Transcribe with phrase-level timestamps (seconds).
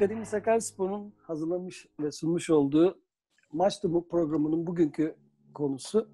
[0.00, 3.00] Akademi Sakaryaspor'un hazırlamış ve sunmuş olduğu
[3.52, 5.16] Maç Dumu programının bugünkü
[5.54, 6.10] konusu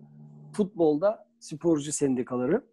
[0.53, 2.67] futbolda sporcu sendikaları.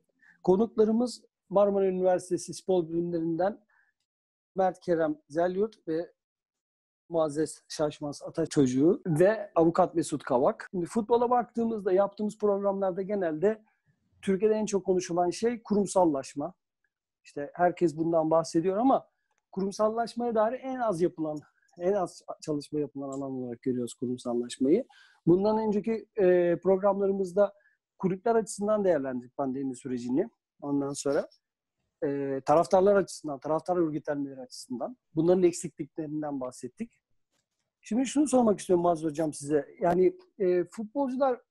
[0.43, 3.59] Konuklarımız Marmara Üniversitesi Spor Bilimlerinden
[4.55, 6.11] Mert Kerem Zelyurt ve
[7.09, 10.67] Muazzez Şaşmaz Ata çocuğu ve avukat Mesut Kavak.
[10.71, 13.63] Şimdi futbola baktığımızda yaptığımız programlarda genelde
[14.21, 16.53] Türkiye'de en çok konuşulan şey kurumsallaşma.
[17.23, 19.12] İşte herkes bundan bahsediyor ama
[19.53, 21.39] kurumsallaşmaya dair en az yapılan,
[21.77, 24.85] en az çalışma yapılan alan olarak görüyoruz kurumsallaşmayı.
[25.27, 27.53] Bundan önceki e, programlarımızda
[27.99, 30.29] kulüpler açısından değerlendirdik pandemi sürecini.
[30.61, 31.29] Ondan sonra
[32.05, 36.91] e, taraftarlar açısından, taraftar örgütlenmeleri açısından bunların eksikliklerinden bahsettik.
[37.81, 39.65] Şimdi şunu sormak istiyorum Mazur Hocam size.
[39.81, 41.41] Yani e, futbolcular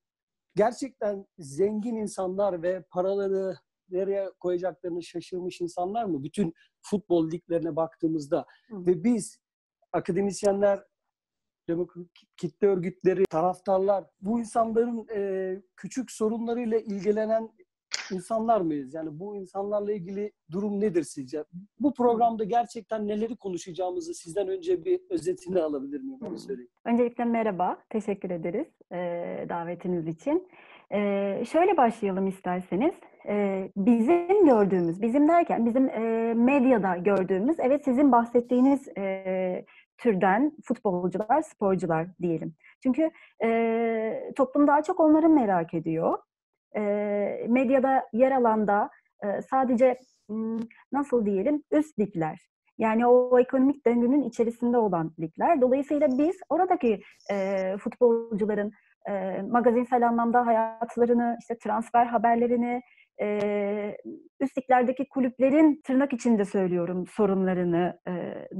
[0.55, 3.55] gerçekten zengin insanlar ve paraları
[3.93, 6.23] nereye koyacaklarını şaşırmış insanlar mı?
[6.23, 8.85] Bütün futbol liglerine baktığımızda Hı.
[8.85, 9.39] ve biz
[9.91, 10.83] akademisyenler,
[11.67, 17.49] demokratik kitle örgütleri, taraftarlar bu insanların e, küçük sorunlarıyla ilgilenen
[18.11, 18.93] insanlar mıyız?
[18.93, 21.43] Yani bu insanlarla ilgili durum nedir sizce?
[21.79, 26.19] Bu programda gerçekten neleri konuşacağımızı sizden önce bir özetini alabilir miyim?
[26.27, 26.71] Onu söyleyeyim.
[26.85, 27.77] Öncelikle merhaba.
[27.89, 28.95] Teşekkür ederiz e,
[29.49, 30.47] davetiniz için.
[30.91, 30.99] E,
[31.45, 32.93] şöyle başlayalım isterseniz.
[33.27, 39.65] E, bizim gördüğümüz, bizim derken bizim e, medyada gördüğümüz, evet sizin bahsettiğiniz e,
[39.97, 42.55] türden futbolcular, sporcular diyelim.
[42.83, 43.11] Çünkü
[43.43, 46.17] e, toplum daha çok onları merak ediyor
[46.75, 46.81] e,
[47.49, 48.89] medyada yer alan da
[49.23, 49.99] e, sadece
[50.91, 52.39] nasıl diyelim üst ligler.
[52.77, 55.61] Yani o ekonomik döngünün içerisinde olan ligler.
[55.61, 57.01] Dolayısıyla biz oradaki
[57.31, 58.71] e, futbolcuların
[59.09, 62.81] e, magazinsel anlamda hayatlarını, işte transfer haberlerini,
[63.21, 63.97] e,
[64.39, 64.57] üst
[65.09, 68.11] kulüplerin tırnak içinde söylüyorum sorunlarını e,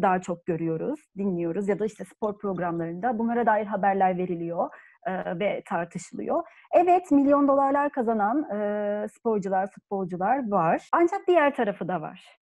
[0.02, 4.70] daha çok görüyoruz, dinliyoruz ya da işte spor programlarında bunlara dair haberler veriliyor
[5.08, 6.44] e, ve tartışılıyor.
[6.74, 10.90] Evet milyon dolarlar kazanan e, sporcular, futbolcular var.
[10.94, 12.40] Ancak diğer tarafı da var.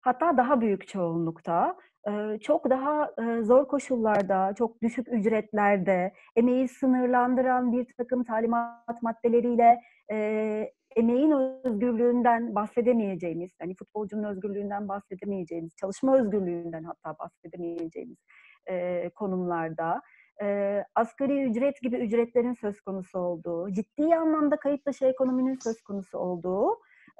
[0.00, 1.76] Hatta daha büyük çoğunlukta
[2.42, 3.10] çok daha
[3.42, 9.80] zor koşullarda, çok düşük ücretlerde, emeği sınırlandıran bir takım talimat maddeleriyle
[10.96, 11.30] emeğin
[11.64, 18.18] özgürlüğünden bahsedemeyeceğimiz, hani futbolcunun özgürlüğünden bahsedemeyeceğimiz, çalışma özgürlüğünden hatta bahsedemeyeceğimiz
[18.66, 20.02] e, konumlarda
[20.42, 26.18] e, asgari ücret gibi ücretlerin söz konusu olduğu, ciddi anlamda kayıt dışı ekonominin söz konusu
[26.18, 26.70] olduğu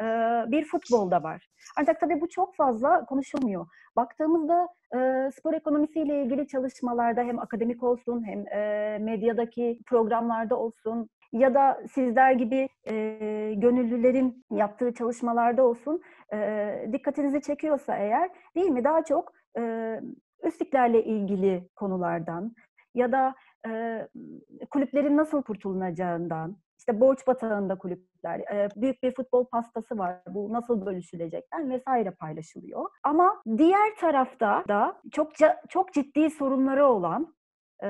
[0.01, 0.05] e,
[0.47, 1.49] bir futbolda var.
[1.79, 3.67] Ancak tabii bu çok fazla konuşulmuyor.
[3.97, 11.55] Baktığımızda e, spor ekonomisiyle ilgili çalışmalarda hem akademik olsun hem e, medyadaki programlarda olsun ya
[11.55, 12.95] da sizler gibi e,
[13.57, 20.01] gönüllülerin yaptığı çalışmalarda olsun e, dikkatinizi çekiyorsa eğer değil mi daha çok e,
[20.43, 22.55] üstlüklerle ilgili konulardan
[22.95, 23.35] ya da
[23.69, 24.03] e,
[24.71, 28.43] kulüplerin nasıl kurtulunacağından, işte borç batağında kulüpler,
[28.77, 32.91] büyük bir futbol pastası var, bu nasıl bölüşülecekler vesaire paylaşılıyor.
[33.03, 35.31] Ama diğer tarafta da çok
[35.69, 37.35] çok ciddi sorunları olan,
[37.83, 37.89] e,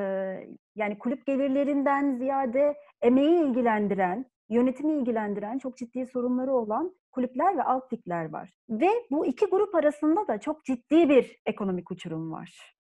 [0.77, 7.93] yani kulüp gelirlerinden ziyade emeği ilgilendiren, yönetimi ilgilendiren çok ciddi sorunları olan kulüpler ve alt
[7.93, 8.55] ligler var.
[8.71, 12.77] Ve bu iki grup arasında da çok ciddi bir ekonomik uçurum var.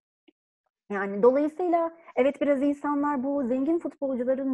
[0.92, 4.48] Yani dolayısıyla evet biraz insanlar bu zengin futbolcuların,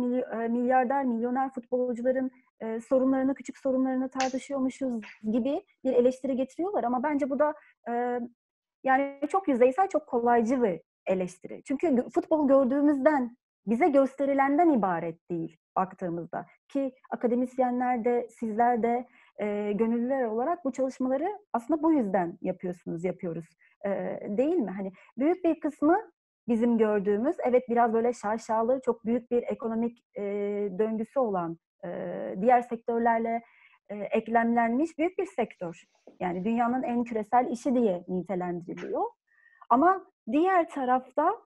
[0.50, 2.30] milyarder, milyoner futbolcuların
[2.60, 5.00] e, sorunlarını, küçük sorunlarını tartışıyormuşuz
[5.32, 7.54] gibi bir eleştiri getiriyorlar ama bence bu da
[7.90, 8.20] e,
[8.84, 11.62] yani çok yüzeysel, çok kolaycı bir eleştiri.
[11.64, 13.36] Çünkü futbol gördüğümüzden,
[13.66, 16.46] bize gösterilenden ibaret değil baktığımızda.
[16.68, 19.06] Ki akademisyenler de, sizler de
[19.40, 23.46] e, gönüllüler olarak bu çalışmaları aslında bu yüzden yapıyorsunuz, yapıyoruz.
[23.86, 23.90] E,
[24.28, 24.70] değil mi?
[24.70, 25.98] Hani büyük bir kısmı
[26.48, 30.22] bizim gördüğümüz evet biraz böyle şaşalı çok büyük bir ekonomik e,
[30.78, 31.88] döngüsü olan e,
[32.40, 33.42] diğer sektörlerle
[33.88, 35.82] e, eklemlenmiş büyük bir sektör.
[36.20, 39.04] Yani dünyanın en küresel işi diye nitelendiriliyor.
[39.70, 41.36] Ama diğer tarafta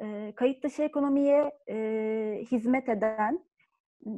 [0.00, 1.76] e, kayıt dışı ekonomiye e,
[2.50, 3.44] hizmet eden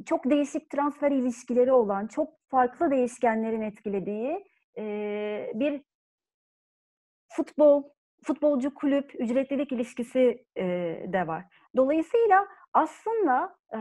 [0.05, 4.45] çok değişik transfer ilişkileri olan, çok farklı değişkenlerin etkilediği
[4.77, 5.81] e, bir
[7.29, 7.83] futbol
[8.23, 10.65] futbolcu kulüp ücretlilik ilişkisi e,
[11.07, 11.45] de var.
[11.75, 13.79] Dolayısıyla aslında e,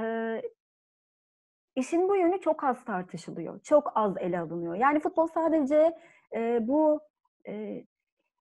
[1.76, 4.74] işin bu yönü çok az tartışılıyor, çok az ele alınıyor.
[4.74, 5.92] Yani futbol sadece
[6.34, 7.00] e, bu
[7.48, 7.84] e,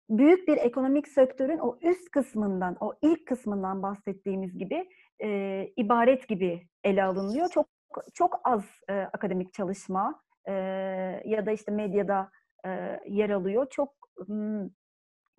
[0.09, 4.89] büyük bir ekonomik sektörün o üst kısmından, o ilk kısmından bahsettiğimiz gibi
[5.23, 5.29] e,
[5.77, 7.49] ibaret gibi ele alınıyor.
[7.49, 7.67] Çok
[8.13, 10.53] çok az e, akademik çalışma e,
[11.25, 12.31] ya da işte medyada
[12.65, 13.67] e, yer alıyor.
[13.69, 13.89] Çok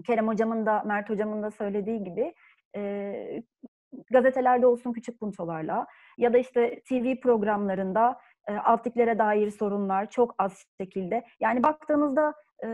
[0.06, 2.34] Kerem Hocam'ın da Mert Hocam'ın da söylediği gibi
[2.76, 3.42] e,
[4.10, 5.86] gazetelerde olsun küçük puntolarla
[6.18, 8.18] ya da işte TV programlarında
[8.48, 11.24] e, alt dair sorunlar çok az şekilde.
[11.40, 12.34] Yani baktığınızda
[12.64, 12.68] e,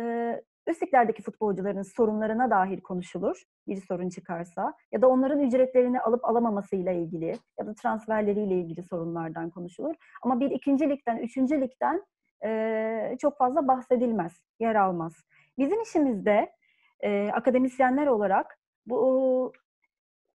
[0.68, 7.38] liglerdeki futbolcuların sorunlarına dair konuşulur bir sorun çıkarsa ya da onların ücretlerini alıp alamamasıyla ilgili
[7.58, 9.94] ya da transferleriyle ilgili sorunlardan konuşulur.
[10.22, 12.06] Ama bir ikinci ligden, üçüncü ligden
[12.44, 15.12] e, çok fazla bahsedilmez, yer almaz.
[15.58, 16.52] Bizim işimizde
[17.00, 19.52] e, akademisyenler olarak bu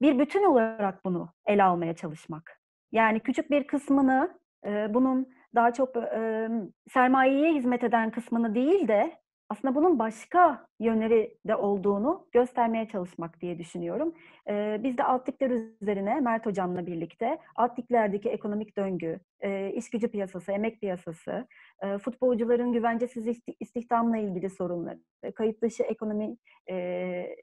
[0.01, 2.61] bir bütün olarak bunu ele almaya çalışmak.
[2.91, 6.49] Yani küçük bir kısmını e, bunun daha çok e,
[6.93, 9.11] sermayeye hizmet eden kısmını değil de
[9.49, 14.13] aslında bunun başka yönleri de olduğunu göstermeye çalışmak diye düşünüyorum.
[14.49, 15.49] Ee, biz de alt ligler
[15.81, 21.47] üzerine Mert Hocam'la birlikte alt liglerdeki ekonomik döngü, e, iş gücü piyasası, emek piyasası,
[21.81, 24.99] e, futbolcuların güvencesiz istihdamla ilgili sorunları,
[25.35, 26.37] kayıt dışı ekonomi
[26.69, 27.35] e,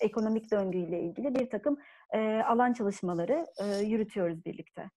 [0.00, 1.76] ekonomik döngüyle ilgili bir takım
[2.14, 4.90] e, alan çalışmaları e, yürütüyoruz birlikte.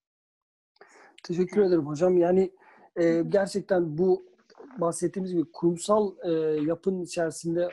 [1.24, 2.16] Teşekkür ederim hocam.
[2.16, 2.50] Yani
[2.96, 4.33] e, gerçekten bu
[4.80, 6.30] bahsettiğimiz gibi kurumsal e,
[6.62, 7.68] yapının içerisinde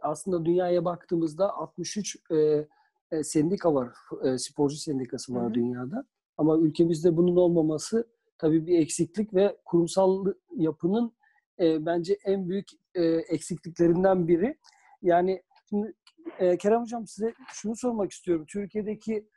[0.00, 2.66] aslında dünyaya baktığımızda 63 e,
[3.10, 3.88] e, sendika var,
[4.24, 5.54] e, sporcu sendikası var Hı-hı.
[5.54, 6.04] dünyada.
[6.38, 8.08] Ama ülkemizde bunun olmaması
[8.38, 11.12] tabii bir eksiklik ve kurumsal yapının
[11.60, 14.58] e, bence en büyük e, eksikliklerinden biri.
[15.02, 15.94] Yani şimdi
[16.38, 18.44] e, Kerem Hocam size şunu sormak istiyorum.
[18.48, 19.28] Türkiye'deki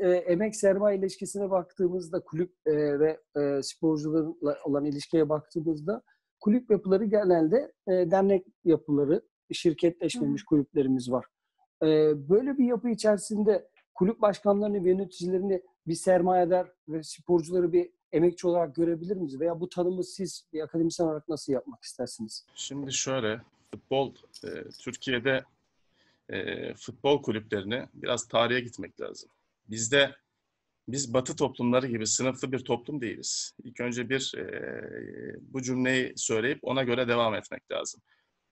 [0.00, 6.02] e, emek sermaye ilişkisine baktığımızda kulüp e, ve e, sporcularla olan ilişkiye baktığımızda
[6.40, 9.22] kulüp yapıları genelde e, dernek yapıları,
[9.52, 10.46] şirketleşmemiş Hı.
[10.46, 11.26] kulüplerimiz var.
[11.82, 11.86] E,
[12.28, 18.74] böyle bir yapı içerisinde kulüp başkanlarını ve yöneticilerini bir sermayedar ve sporcuları bir emekçi olarak
[18.74, 19.40] görebilir miyiz?
[19.40, 22.46] Veya bu tanımı siz bir akademisyen olarak nasıl yapmak istersiniz?
[22.54, 23.40] Şimdi şöyle,
[23.70, 24.14] futbol,
[24.44, 24.48] e,
[24.80, 25.44] Türkiye'de
[26.28, 29.30] e, futbol kulüplerini biraz tarihe gitmek lazım.
[29.70, 30.14] Bizde
[30.92, 33.52] biz batı toplumları gibi sınıflı bir toplum değiliz.
[33.64, 34.44] İlk önce bir e,
[35.40, 38.00] bu cümleyi söyleyip ona göre devam etmek lazım.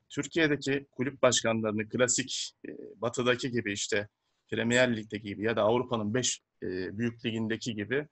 [0.09, 4.09] Türkiye'deki kulüp başkanlarını klasik e, batıdaki gibi işte
[4.51, 8.07] Premier Lig'deki gibi ya da Avrupa'nın 5 e, büyük ligindeki gibi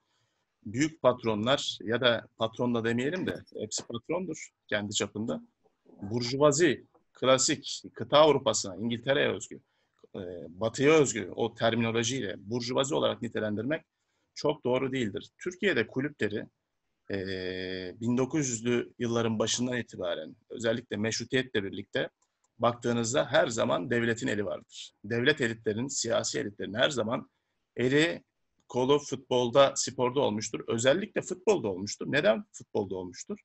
[0.64, 5.42] büyük patronlar ya da patron da demeyelim de hepsi patrondur kendi çapında.
[6.02, 9.60] Burjuvazi, klasik kıta Avrupa'sına, İngiltere'ye özgü,
[10.14, 13.82] e, batıya özgü o terminolojiyle burjuvazi olarak nitelendirmek
[14.36, 15.30] çok doğru değildir.
[15.38, 16.46] Türkiye'de kulüpleri
[17.10, 17.16] e,
[18.00, 22.10] 1900'lü yılların başından itibaren özellikle meşrutiyetle birlikte
[22.58, 24.92] baktığınızda her zaman devletin eli vardır.
[25.04, 27.30] Devlet elitlerinin, siyasi elitlerin her zaman
[27.76, 28.24] eli
[28.68, 30.60] kolu futbolda, sporda olmuştur.
[30.68, 32.06] Özellikle futbolda olmuştur.
[32.12, 33.38] Neden futbolda olmuştur?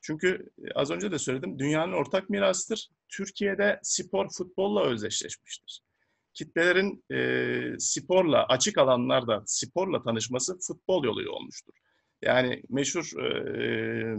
[0.00, 2.88] Çünkü az önce de söyledim, dünyanın ortak mirasıdır.
[3.08, 5.85] Türkiye'de spor futbolla özdeşleşmiştir
[6.36, 11.72] kitlelerin e, sporla, açık alanlarda sporla tanışması futbol yoluyla olmuştur.
[12.22, 14.16] Yani meşhur e,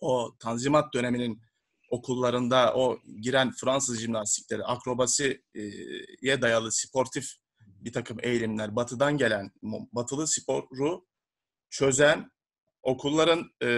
[0.00, 1.42] o Tanzimat döneminin
[1.90, 5.42] okullarında o giren Fransız jimnastikleri, akrobasiye
[6.42, 7.24] dayalı sportif
[7.66, 9.50] bir takım eğilimler, batıdan gelen,
[9.92, 11.06] batılı sporu
[11.70, 12.30] çözen,
[12.82, 13.70] okulların e,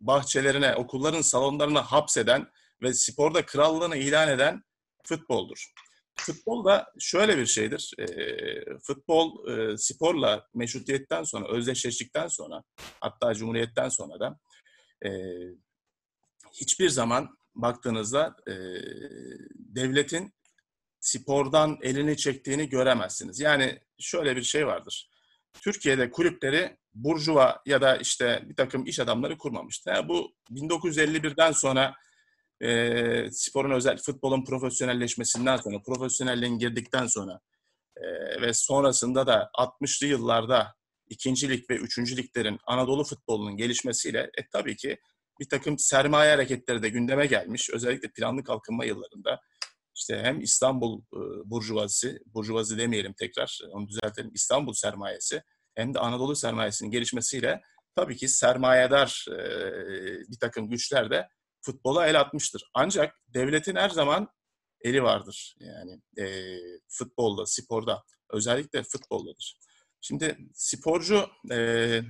[0.00, 2.46] bahçelerine, okulların salonlarına hapseden
[2.82, 4.64] ve sporda krallığını ilan eden
[5.04, 5.72] futboldur.
[6.20, 7.94] Futbol da şöyle bir şeydir.
[7.98, 8.06] E,
[8.86, 12.62] futbol e, sporla meşrutiyetten sonra, özdeşleştikten sonra,
[13.00, 14.38] hatta cumhuriyetten sonra da
[15.06, 15.10] e,
[16.52, 18.54] hiçbir zaman baktığınızda e,
[19.54, 20.32] devletin
[21.00, 23.40] spordan elini çektiğini göremezsiniz.
[23.40, 25.10] Yani şöyle bir şey vardır.
[25.62, 29.90] Türkiye'de kulüpleri burjuva ya da işte bir takım iş adamları kurmamıştı.
[29.90, 31.94] Yani bu 1951'den sonra
[32.60, 37.40] e, sporun özel futbolun profesyonelleşmesinden sonra, profesyonelliğin girdikten sonra
[37.96, 38.02] e,
[38.42, 40.74] ve sonrasında da 60'lı yıllarda
[41.08, 44.98] ikincilik ve üçüncülüklerin Anadolu futbolunun gelişmesiyle e, tabii ki
[45.40, 47.70] bir takım sermaye hareketleri de gündeme gelmiş.
[47.70, 49.40] Özellikle planlı kalkınma yıllarında
[49.96, 55.42] işte hem İstanbul e, burjuvazisi, burjuvazi demeyelim tekrar, onu düzeltelim, İstanbul sermayesi
[55.74, 57.60] hem de Anadolu sermayesinin gelişmesiyle
[57.96, 59.38] tabii ki sermayedar e,
[60.30, 61.28] bir takım güçler de
[61.62, 62.70] futbola el atmıştır.
[62.74, 64.28] Ancak devletin her zaman
[64.80, 65.56] eli vardır.
[65.60, 66.56] Yani e,
[66.88, 69.58] futbolda, sporda, özellikle futboldadır.
[70.00, 72.00] Şimdi sporcu e,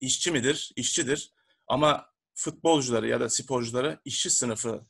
[0.00, 0.72] işçi midir?
[0.76, 1.32] İşçidir.
[1.66, 4.86] Ama futbolcuları ya da sporcuları işçi sınıfı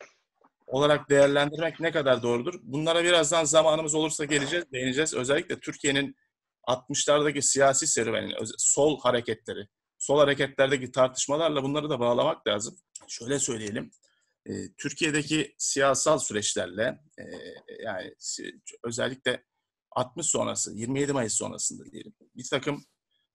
[0.66, 2.54] olarak değerlendirmek ne kadar doğrudur?
[2.62, 5.14] Bunlara birazdan zamanımız olursa geleceğiz, değineceğiz.
[5.14, 6.16] Özellikle Türkiye'nin
[6.68, 9.68] 60'lardaki siyasi serüvenin, sol hareketleri,
[10.02, 12.76] sol hareketlerdeki tartışmalarla bunları da bağlamak lazım.
[13.08, 13.90] Şöyle söyleyelim.
[14.46, 17.24] e, Türkiye'deki siyasal süreçlerle e,
[17.84, 18.14] yani
[18.84, 19.44] özellikle
[19.90, 22.84] 60 sonrası, 27 Mayıs sonrasında diyelim bir takım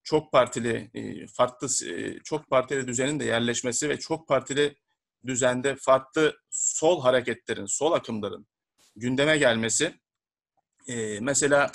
[0.04, 1.68] çok partili, e, farklı
[2.24, 4.76] çok partili düzenin de yerleşmesi ve çok partili
[5.26, 8.48] düzende farklı sol hareketlerin, sol akımların
[8.96, 10.00] gündeme gelmesi
[11.22, 11.72] mesela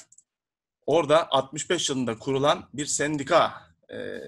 [0.86, 4.20] orada 65 yılında kurulan bir sendika e,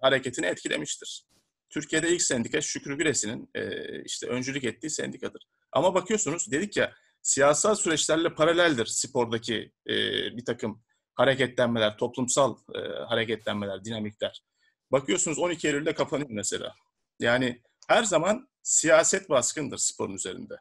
[0.00, 1.24] hareketini etkilemiştir.
[1.70, 5.42] Türkiye'de ilk sendika Şükrü Güres'in e, işte öncülük ettiği sendikadır.
[5.72, 9.94] Ama bakıyorsunuz dedik ya siyasal süreçlerle paraleldir spordaki e,
[10.36, 10.82] bir takım
[11.14, 14.42] hareketlenmeler, toplumsal e, hareketlenmeler, dinamikler.
[14.92, 16.74] Bakıyorsunuz 12 Eylül'de kapanıyor mesela.
[17.20, 20.54] Yani her zaman siyaset baskındır sporun üzerinde.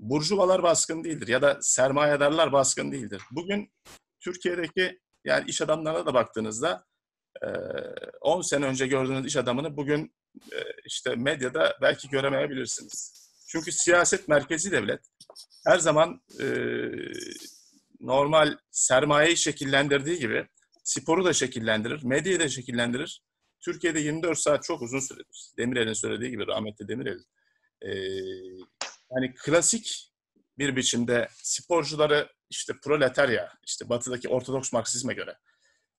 [0.00, 3.22] Burjuvalar baskın değildir ya da sermayedarlar baskın değildir.
[3.30, 3.72] Bugün
[4.20, 6.86] Türkiye'deki yani iş adamlarına da baktığınızda
[8.20, 10.14] 10 sene önce gördüğünüz iş adamını bugün
[10.84, 13.24] işte medyada belki göremeyebilirsiniz.
[13.48, 15.00] Çünkü siyaset merkezi devlet
[15.66, 16.22] her zaman
[18.00, 20.48] normal sermayeyi şekillendirdiği gibi
[20.84, 23.22] sporu da şekillendirir, medyayı da şekillendirir.
[23.60, 25.50] Türkiye'de 24 saat çok uzun süredir.
[25.58, 27.18] Demirel'in söylediği gibi rahmetli Demirel.
[29.10, 30.12] Yani klasik
[30.58, 35.36] bir biçimde sporcuları işte proletarya, işte batıdaki ortodoks Marksizme göre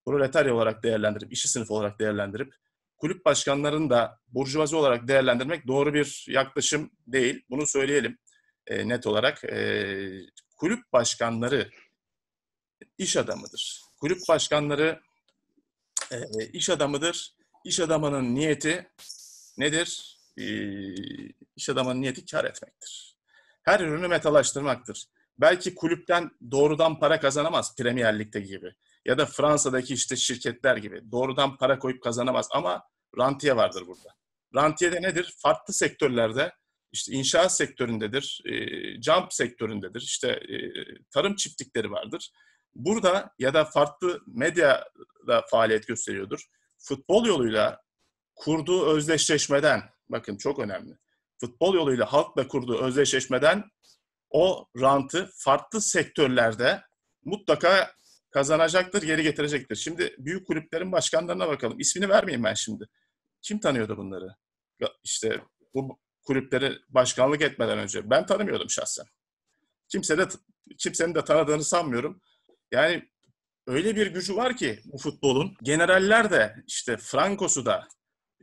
[0.06, 2.54] proletarya olarak değerlendirip, işçi sınıfı olarak değerlendirip
[2.98, 7.46] kulüp başkanlarını da burjuvazi olarak değerlendirmek doğru bir yaklaşım değil.
[7.50, 8.18] Bunu söyleyelim
[8.68, 9.44] e, net olarak.
[9.44, 9.88] E,
[10.58, 11.70] kulüp başkanları
[12.98, 13.82] iş adamıdır.
[14.00, 15.02] Kulüp başkanları
[16.12, 17.36] e, iş adamıdır.
[17.66, 18.90] İş adamının niyeti
[19.58, 20.20] nedir?
[20.38, 20.46] E,
[21.56, 23.18] iş adamının niyeti kar etmektir.
[23.64, 25.06] Her ürünü metalaştırmaktır.
[25.38, 28.76] Belki kulüpten doğrudan para kazanamaz Premier Lig'de gibi.
[29.06, 31.12] Ya da Fransa'daki işte şirketler gibi.
[31.12, 32.84] Doğrudan para koyup kazanamaz ama
[33.18, 34.10] rantiye vardır burada.
[34.56, 35.36] Rantiye de nedir?
[35.38, 36.52] Farklı sektörlerde
[36.92, 40.58] işte inşaat sektöründedir, e, jump sektöründedir, işte e,
[41.12, 42.32] tarım çiftlikleri vardır.
[42.76, 46.46] Burada ya da farklı medyada faaliyet gösteriyordur.
[46.78, 47.82] Futbol yoluyla
[48.36, 50.98] kurduğu özdeşleşmeden, bakın çok önemli.
[51.40, 53.64] Futbol yoluyla halkla kurduğu özdeşleşmeden
[54.30, 56.82] o rantı farklı sektörlerde
[57.24, 57.92] mutlaka
[58.36, 59.76] kazanacaktır, geri getirecektir.
[59.76, 61.80] Şimdi büyük kulüplerin başkanlarına bakalım.
[61.80, 62.86] İsmini vermeyeyim ben şimdi.
[63.42, 64.36] Kim tanıyordu bunları?
[65.04, 65.42] İşte
[65.74, 69.06] bu kulüpleri başkanlık etmeden önce ben tanımıyordum şahsen.
[69.90, 70.28] Kimse de
[70.78, 72.22] kimsenin de tanıdığını sanmıyorum.
[72.72, 73.10] Yani
[73.68, 75.56] öyle bir gücü var ki bu futbolun.
[75.64, 77.88] Generaller de işte Franco'su da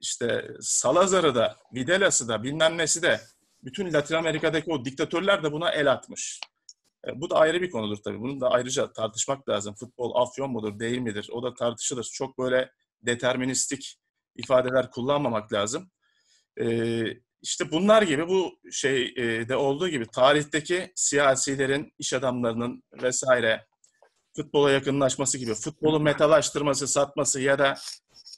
[0.01, 3.21] işte Salazar'ı da Videla'sı da bilmem nesi de
[3.65, 6.41] bütün Latin Amerika'daki o diktatörler de buna el atmış.
[7.09, 8.21] E, bu da ayrı bir konudur tabii.
[8.21, 9.75] Bunu da ayrıca tartışmak lazım.
[9.75, 11.28] Futbol afyon mudur, değil midir?
[11.32, 12.11] O da tartışılır.
[12.12, 12.71] Çok böyle
[13.02, 13.99] deterministik
[14.37, 15.90] ifadeler kullanmamak lazım.
[16.61, 17.04] E,
[17.42, 23.66] işte bunlar gibi bu şey e, olduğu gibi tarihteki siyasilerin, iş adamlarının vesaire
[24.37, 27.75] futbola yakınlaşması gibi, futbolu metalaştırması, satması ya da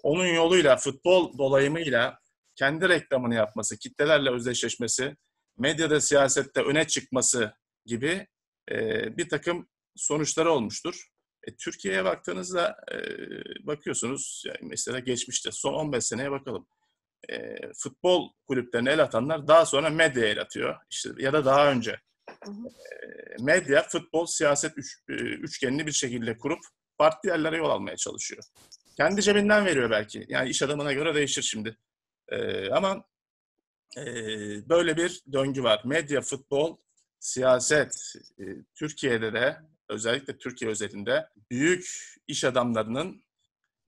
[0.02, 2.18] onun yoluyla, futbol dolayımıyla
[2.56, 5.16] kendi reklamını yapması, kitlelerle özdeşleşmesi,
[5.58, 7.54] medyada, siyasette öne çıkması
[7.86, 8.26] gibi
[8.70, 11.08] e, bir takım sonuçları olmuştur.
[11.44, 12.96] E, Türkiye'ye baktığınızda e,
[13.66, 16.66] bakıyorsunuz, yani mesela geçmişte son 15 seneye bakalım.
[17.28, 20.76] E, futbol kulüplerine el atanlar daha sonra medyaya el atıyor.
[20.90, 22.00] İşte, ya da daha önce
[23.40, 26.60] medya, futbol, siyaset üç, üçgenini bir şekilde kurup
[26.98, 28.42] farklı yerlere yol almaya çalışıyor.
[28.96, 30.26] Kendi cebinden veriyor belki.
[30.28, 31.76] Yani iş adamına göre değişir şimdi.
[32.28, 33.04] Ee, ama
[33.98, 34.04] e,
[34.68, 35.82] böyle bir döngü var.
[35.84, 36.76] Medya, futbol,
[37.24, 39.56] siyaset, e, Türkiye'de de
[39.88, 43.22] özellikle Türkiye özelinde büyük iş adamlarının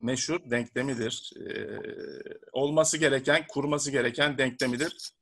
[0.00, 1.32] meşhur denklemidir.
[1.36, 1.80] E,
[2.52, 5.12] olması gereken, kurması gereken denklemidir.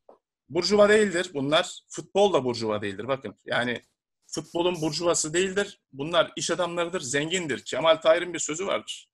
[0.49, 1.81] Burjuva değildir bunlar.
[1.89, 3.09] Futbol da burjuva değildir.
[3.09, 3.83] Bakın yani
[4.27, 5.81] futbolun burjuvası değildir.
[5.93, 7.65] Bunlar iş adamlarıdır, zengindir.
[7.65, 9.09] Kemal Tahir'in bir sözü vardır.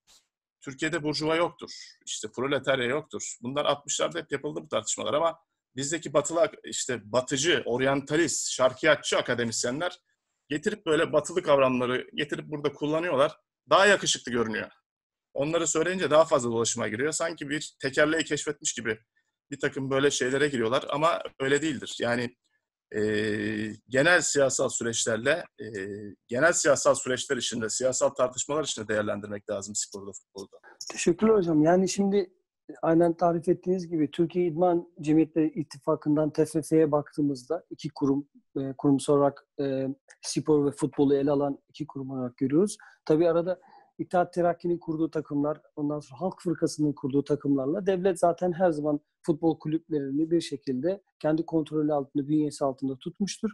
[0.61, 1.71] Türkiye'de burjuva yoktur.
[2.05, 3.37] İşte proletarya yoktur.
[3.41, 5.39] Bunlar 60'larda hep yapıldı bu tartışmalar ama
[5.75, 9.99] bizdeki batılı işte batıcı, oryantalist, şarkiyatçı akademisyenler
[10.49, 13.37] getirip böyle batılı kavramları getirip burada kullanıyorlar.
[13.69, 14.69] Daha yakışıklı görünüyor.
[15.33, 17.11] Onları söyleyince daha fazla dolaşıma giriyor.
[17.11, 18.99] Sanki bir tekerleği keşfetmiş gibi
[19.51, 21.97] bir takım böyle şeylere giriyorlar ama öyle değildir.
[21.99, 22.35] Yani
[22.95, 23.01] e,
[23.89, 25.67] genel siyasal süreçlerle, e,
[26.27, 30.57] genel siyasal süreçler içinde, siyasal tartışmalar içinde değerlendirmek lazım sporda, futbolda.
[30.91, 31.63] Teşekkürler hocam.
[31.63, 32.33] Yani şimdi
[32.81, 39.47] aynen tarif ettiğiniz gibi Türkiye İdman Cemiyetleri İttifakı'ndan TFF'ye baktığımızda iki kurum, e, kurumsal olarak
[39.59, 39.87] e,
[40.21, 42.77] spor ve futbolu ele alan iki kurum olarak görüyoruz.
[43.05, 43.59] Tabii arada
[43.97, 49.59] İttihat Terakki'nin kurduğu takımlar, ondan sonra Halk Fırkası'nın kurduğu takımlarla devlet zaten her zaman futbol
[49.59, 53.51] kulüplerini bir şekilde kendi kontrolü altında, bünyesi altında tutmuştur.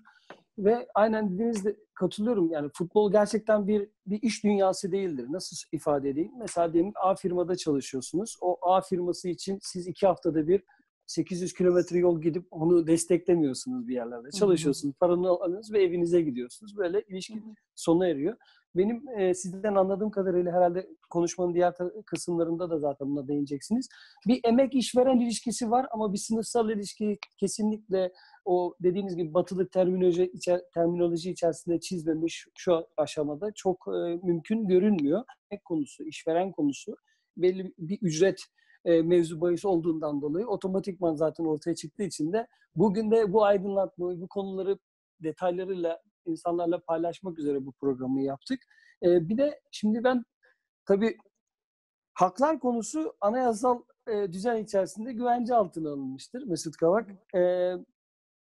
[0.58, 2.52] Ve aynen dediğinizde katılıyorum.
[2.52, 5.26] Yani futbol gerçekten bir bir iş dünyası değildir.
[5.30, 6.32] Nasıl ifade edeyim?
[6.40, 8.38] Mesela diyelim A firmada çalışıyorsunuz.
[8.42, 10.64] O A firması için siz iki haftada bir
[11.08, 14.32] 800 kilometre yol gidip onu desteklemiyorsunuz bir yerlerde.
[14.32, 16.78] Çalışıyorsunuz, paranı alıyorsunuz ve evinize gidiyorsunuz.
[16.78, 17.44] Böyle ilişki
[17.76, 18.36] sona eriyor.
[18.76, 21.74] Benim e, sizden anladığım kadarıyla herhalde konuşmanın diğer
[22.06, 23.90] kısımlarında da zaten buna değineceksiniz.
[24.28, 28.12] Bir emek işveren ilişkisi var ama bir sınıfsal ilişki kesinlikle
[28.48, 35.24] o dediğiniz gibi batılı terminoloji, içer, terminoloji içerisinde çizmemiş şu aşamada çok e, mümkün görünmüyor.
[35.51, 36.96] Emek konusu, işveren konusu
[37.38, 38.44] belli bir ücret
[38.86, 44.22] e, mevzu bahis olduğundan dolayı otomatikman zaten ortaya çıktığı için de bugün de bu aydınlatmayı,
[44.22, 44.77] bu konuları
[45.24, 48.60] detaylarıyla insanlarla paylaşmak üzere bu programı yaptık.
[49.04, 50.24] E, bir de şimdi ben
[50.86, 51.18] tabii
[52.13, 57.10] haklar konusu anayasal e, düzen içerisinde güvence altına alınmıştır Mesut Kavak.
[57.36, 57.74] E,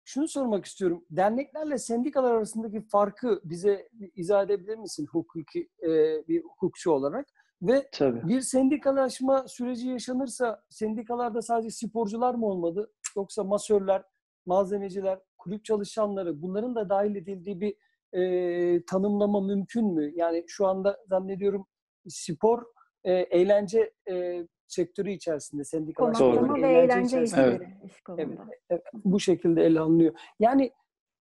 [0.05, 1.05] şunu sormak istiyorum.
[1.09, 5.87] Derneklerle sendikalar arasındaki farkı bize izah edebilir misin hukuki e,
[6.27, 7.27] bir hukukçu olarak?
[7.61, 8.27] Ve Tabii.
[8.27, 14.03] bir sendikalaşma süreci yaşanırsa sendikalarda sadece sporcular mı olmalı yoksa masörler,
[14.45, 17.75] malzemeciler, kulüp çalışanları bunların da dahil edildiği bir
[18.13, 20.11] e, tanımlama mümkün mü?
[20.15, 21.67] Yani şu anda zannediyorum
[22.07, 22.63] spor,
[23.03, 28.45] e, eğlence e, sektörü içerisinde sendikalaşma Konaklama ve eğlence işleri iş kolunda.
[28.69, 30.13] Evet, bu şekilde ele alınıyor.
[30.39, 30.71] Yani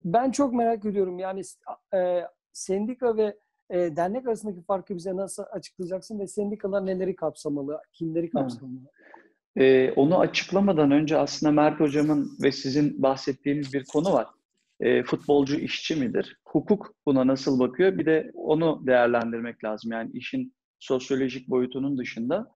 [0.03, 1.19] ben çok merak ediyorum.
[1.19, 1.41] Yani
[1.93, 2.21] e,
[2.53, 3.37] sendika ve
[3.69, 8.79] e, dernek arasındaki farkı bize nasıl açıklayacaksın ve sendikalar neleri kapsamalı, kimleri kapsamalı?
[9.57, 14.27] Ee, onu açıklamadan önce aslında Mert Hocam'ın ve sizin bahsettiğiniz bir konu var.
[14.79, 16.37] Ee, futbolcu işçi midir?
[16.45, 17.97] Hukuk buna nasıl bakıyor?
[17.97, 19.91] Bir de onu değerlendirmek lazım.
[19.91, 22.47] Yani işin sosyolojik boyutunun dışında.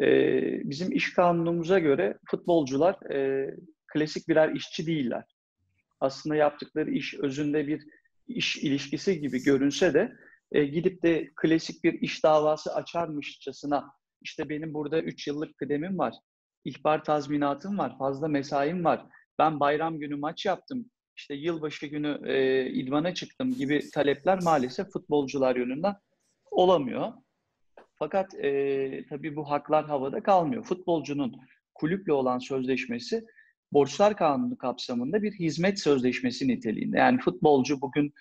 [0.00, 3.50] Ee, bizim iş kanunumuza göre futbolcular e,
[3.86, 5.24] klasik birer işçi değiller.
[6.00, 7.82] Aslında yaptıkları iş özünde bir
[8.28, 10.12] iş ilişkisi gibi görünse de
[10.52, 16.14] e, gidip de klasik bir iş davası açarmışçasına işte benim burada 3 yıllık kıdemim var,
[16.64, 19.06] ihbar tazminatım var, fazla mesaim var,
[19.38, 25.56] ben bayram günü maç yaptım, işte yılbaşı günü e, idmana çıktım gibi talepler maalesef futbolcular
[25.56, 25.94] yönünden
[26.50, 27.12] olamıyor.
[28.02, 30.64] Fakat e, tabii bu haklar havada kalmıyor.
[30.64, 31.36] Futbolcunun
[31.74, 33.24] kulüple olan sözleşmesi
[33.72, 36.98] borçlar kanunu kapsamında bir hizmet sözleşmesi niteliğinde.
[36.98, 38.12] Yani futbolcu bugün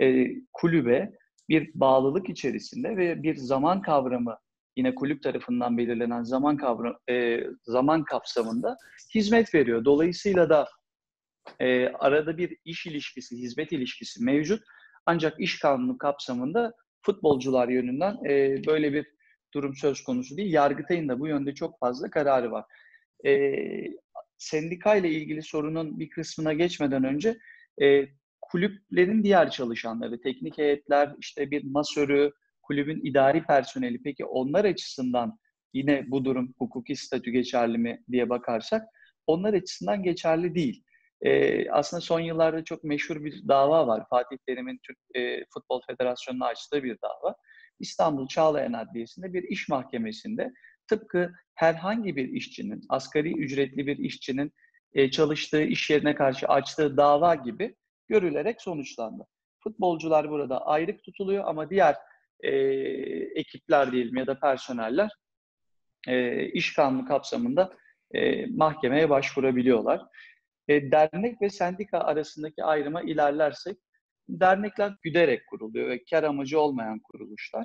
[0.00, 1.12] e, kulübe
[1.48, 4.38] bir bağlılık içerisinde ve bir zaman kavramı
[4.76, 8.76] yine kulüp tarafından belirlenen zaman kavram e, zaman kapsamında
[9.14, 9.84] hizmet veriyor.
[9.84, 10.68] Dolayısıyla da
[11.60, 14.62] e, arada bir iş ilişkisi, hizmet ilişkisi mevcut.
[15.06, 19.17] Ancak iş kanunu kapsamında futbolcular yönünden e, böyle bir
[19.54, 20.52] durum söz konusu değil.
[20.52, 22.64] Yargıtay'ın da bu yönde çok fazla kararı var.
[23.26, 23.54] E,
[24.38, 27.38] sendika ile ilgili sorunun bir kısmına geçmeden önce
[27.82, 28.08] e,
[28.40, 32.32] kulüplerin diğer çalışanları, teknik heyetler, işte bir masörü,
[32.62, 34.02] kulübün idari personeli.
[34.02, 35.38] Peki onlar açısından
[35.72, 38.82] yine bu durum hukuki statü geçerli mi diye bakarsak
[39.26, 40.84] onlar açısından geçerli değil.
[41.22, 44.04] Ee, aslında son yıllarda çok meşhur bir dava var.
[44.10, 47.34] Fatih Terim'in Türk e, Futbol Federasyonu'na açtığı bir dava.
[47.80, 50.52] İstanbul Çağlayan Adliyesi'nde bir iş mahkemesinde
[50.88, 54.52] tıpkı herhangi bir işçinin, asgari ücretli bir işçinin
[54.92, 57.76] e, çalıştığı iş yerine karşı açtığı dava gibi
[58.08, 59.26] görülerek sonuçlandı.
[59.62, 61.96] Futbolcular burada ayrık tutuluyor ama diğer
[62.40, 62.50] e,
[63.40, 65.10] ekipler diyelim ya da personeller
[66.08, 67.72] e, iş kanunu kapsamında
[68.14, 70.00] e, mahkemeye başvurabiliyorlar.
[70.68, 73.76] E, dernek ve sendika arasındaki ayrıma ilerlersek,
[74.28, 77.64] dernekler güderek kuruluyor ve kar amacı olmayan kuruluşlar.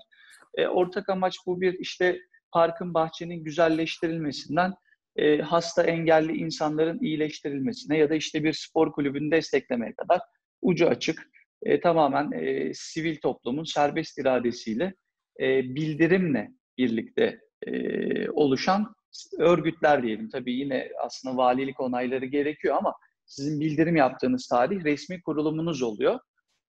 [0.56, 2.19] E, ortak amaç bu bir işte
[2.52, 4.73] parkın, bahçenin güzelleştirilmesinden
[5.15, 10.21] e, hasta engelli insanların iyileştirilmesine ya da işte bir spor kulübünü desteklemeye kadar
[10.62, 11.30] ucu açık,
[11.63, 14.93] e, tamamen e, sivil toplumun serbest iradesiyle
[15.39, 18.93] e, bildirimle birlikte e, oluşan
[19.38, 20.30] örgütler diyelim.
[20.30, 22.93] Tabii yine aslında valilik onayları gerekiyor ama
[23.26, 26.19] sizin bildirim yaptığınız tarih resmi kurulumunuz oluyor.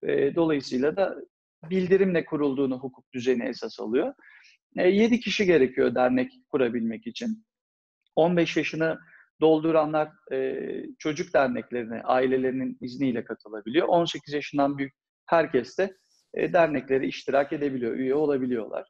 [0.03, 1.15] E, dolayısıyla da
[1.69, 4.13] bildirimle kurulduğunu hukuk düzeni esas alıyor.
[4.77, 7.45] E, 7 kişi gerekiyor dernek kurabilmek için.
[8.15, 8.99] 15 yaşını
[9.41, 10.59] dolduranlar e,
[10.99, 13.87] çocuk derneklerine ailelerinin izniyle katılabiliyor.
[13.87, 14.93] 18 yaşından büyük
[15.25, 15.97] herkes de
[16.33, 18.87] e, derneklere iştirak edebiliyor, üye olabiliyorlar.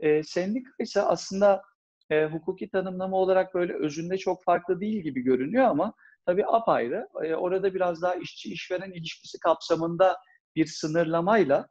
[0.00, 1.62] E, sendika ise aslında
[2.10, 5.94] e, hukuki tanımlama olarak böyle özünde çok farklı değil gibi görünüyor ama
[6.26, 7.08] tabii apayrı.
[7.24, 10.16] E, orada biraz daha işçi-işveren ilişkisi kapsamında
[10.56, 11.68] bir sınırlamayla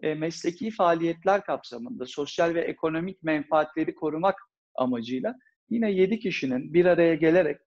[0.00, 4.34] e, mesleki faaliyetler kapsamında sosyal ve ekonomik menfaatleri korumak
[4.74, 5.34] amacıyla
[5.70, 7.60] yine 7 kişinin bir araya gelerek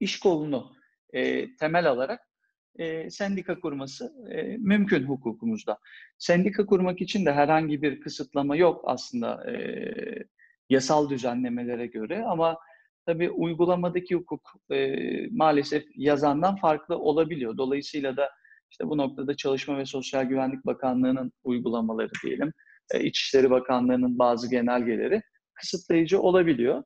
[0.00, 0.72] iş kolunu
[1.12, 2.20] e, temel alarak
[2.78, 5.78] e, sendika kurması e, mümkün hukukumuzda.
[6.18, 9.54] Sendika kurmak için de herhangi bir kısıtlama yok aslında e,
[10.70, 12.58] yasal düzenlemelere göre ama
[13.06, 14.96] tabii uygulamadaki hukuk e,
[15.30, 17.56] maalesef yazandan farklı olabiliyor.
[17.56, 18.30] Dolayısıyla da
[18.70, 22.52] işte bu noktada Çalışma ve Sosyal Güvenlik Bakanlığı'nın uygulamaları diyelim,
[22.94, 25.22] e, İçişleri Bakanlığı'nın bazı genelgeleri
[25.54, 26.84] kısıtlayıcı olabiliyor.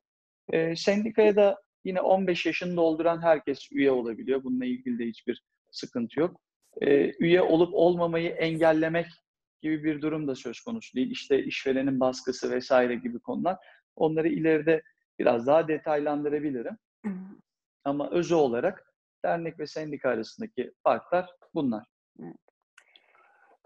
[0.53, 4.43] E, sendikaya da yine 15 yaşını dolduran herkes üye olabiliyor.
[4.43, 6.41] Bununla ilgili de hiçbir sıkıntı yok.
[6.81, 9.07] E, üye olup olmamayı engellemek
[9.61, 11.11] gibi bir durum da söz konusu değil.
[11.11, 13.57] İşte işverenin baskısı vesaire gibi konular.
[13.95, 14.81] Onları ileride
[15.19, 16.77] biraz daha detaylandırabilirim.
[17.83, 18.94] Ama özü olarak
[19.25, 21.87] dernek ve sendika arasındaki farklar bunlar.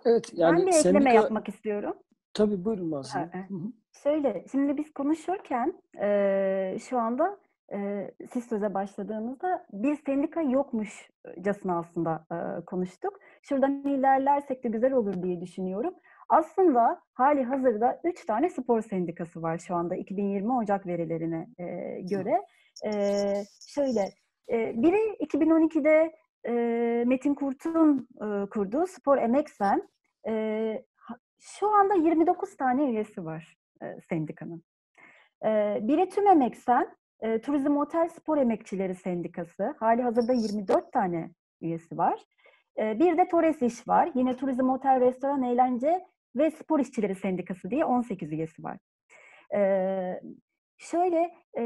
[0.06, 0.89] Evet yani ben bir sendika...
[0.89, 1.93] ekleme yapmak istiyorum.
[2.34, 3.74] Tabii buyurun Mazlum.
[4.04, 7.38] Şöyle, şimdi biz konuşurken e, şu anda
[7.74, 13.19] e, siz söze başladığınızda bir sendika yokmuşcasına aslında e, konuştuk.
[13.41, 15.93] Şuradan ilerlersek de güzel olur diye düşünüyorum.
[16.30, 21.65] Aslında hali hazırda 3 tane spor sendikası var şu anda 2020 Ocak verilerine e,
[22.02, 22.41] göre.
[22.86, 22.91] E,
[23.67, 24.10] şöyle,
[24.49, 26.13] biri 2012'de
[26.45, 26.51] e,
[27.07, 29.89] Metin Kurt'un e, kurduğu Spor Emeksen.
[30.27, 30.83] E,
[31.39, 33.57] şu anda 29 tane üyesi var
[34.09, 34.63] sendikanın.
[35.88, 39.75] Biri Tüm Emeksen, e, Turizm Otel Spor Emekçileri Sendikası.
[39.79, 41.31] Hali hazırda 24 tane
[41.62, 42.25] üyesi var.
[42.77, 44.12] Bir de Torres İş var.
[44.15, 48.77] Yine Turizm Otel Restoran Eğlence ve Spor İşçileri Sendikası diye 18 üyesi var.
[50.80, 51.63] Şöyle, e,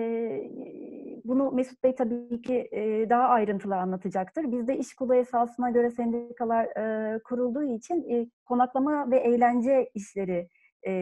[1.24, 4.52] bunu Mesut Bey tabii ki e, daha ayrıntılı anlatacaktır.
[4.52, 10.50] Bizde iş kolu esasına göre sendikalar e, kurulduğu için e, konaklama ve eğlence işleri
[10.88, 10.94] e,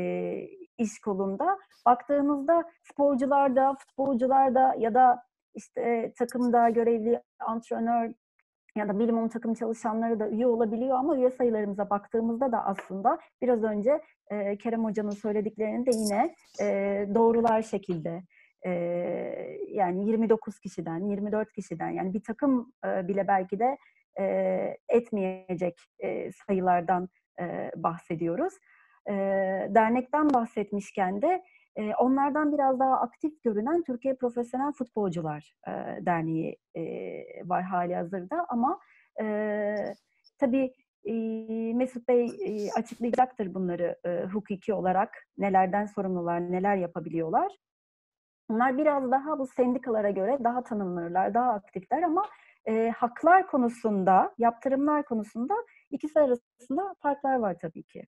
[0.78, 1.58] iş kolunda.
[1.86, 5.24] Baktığımızda sporcularda, futbolcularda ya da
[5.56, 8.12] işte e, takımda görevli antrenör
[8.76, 13.64] ya da minimum takım çalışanları da üye olabiliyor ama üye sayılarımıza baktığımızda da aslında biraz
[13.64, 16.66] önce e, Kerem Hoca'nın söylediklerini de yine e,
[17.16, 18.24] doğrular şekilde
[18.66, 18.72] e,
[19.68, 23.78] yani 29 kişiden, 24 kişiden yani bir takım e, bile belki de
[24.20, 24.28] e,
[24.90, 28.54] etmeyecek e, sayılardan e, bahsediyoruz.
[29.10, 29.14] E,
[29.70, 31.44] dernekten bahsetmişken de
[31.76, 35.72] e, onlardan biraz daha aktif görünen Türkiye Profesyonel Futbolcular e,
[36.06, 36.82] Derneği e,
[37.46, 38.80] var hali hazırda ama
[39.22, 39.76] e,
[40.38, 40.74] tabii
[41.06, 41.14] e,
[41.74, 47.58] Mesut Bey e, açıklayacaktır bunları e, hukuki olarak nelerden sorumlular, neler yapabiliyorlar.
[48.50, 52.26] Bunlar biraz daha bu sendikalara göre daha tanınırlar, daha aktifler ama
[52.66, 55.54] e, haklar konusunda, yaptırımlar konusunda
[55.92, 58.08] ikisi arasında farklar var tabii ki.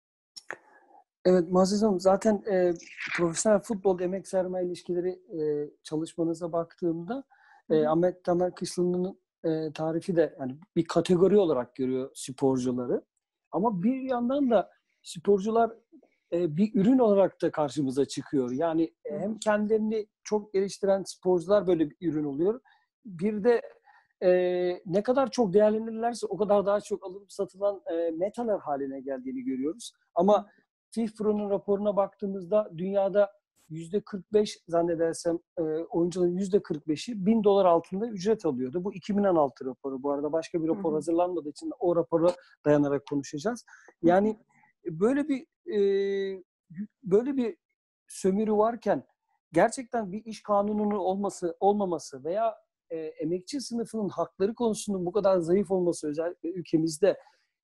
[1.26, 2.74] Evet Muazzez Hanım zaten e,
[3.18, 7.24] profesyonel futbol emek sermaye ilişkileri e, çalışmanıza baktığımda
[7.70, 13.02] e, Ahmet Tamer Kışlı'nın e, tarifi de yani bir kategori olarak görüyor sporcuları.
[13.52, 14.70] Ama bir yandan da
[15.04, 15.72] sporcular
[16.34, 18.52] e, bir ürün olarak da karşımıza çıkıyor.
[18.52, 22.62] Yani hem kendilerini çok geliştiren sporcular böyle bir ürün oluyor.
[23.06, 23.62] Bir de
[24.24, 24.30] e,
[24.86, 29.94] ne kadar çok değerlenirlerse o kadar daha çok alınıp satılan e, metalar haline geldiğini görüyoruz.
[30.16, 30.50] Ama
[30.92, 33.32] FIFPro'nun raporuna baktığımızda dünyada
[34.02, 38.84] 45 zannedersem e, oyuncuların yüzde 45'i bin dolar altında ücret alıyordu.
[38.84, 40.32] Bu 2016 raporu bu arada.
[40.32, 40.96] Başka bir rapor Hı-hı.
[40.96, 43.66] hazırlanmadığı için o rapora dayanarak konuşacağız.
[44.04, 44.40] Yani
[44.86, 46.44] böyle bir e,
[47.04, 47.58] böyle bir
[48.08, 49.04] sömürü varken
[49.54, 52.56] gerçekten bir iş kanununun olması olmaması veya
[52.90, 57.18] e, emekçi sınıfının hakları konusunda bu kadar zayıf olması özellikle ülkemizde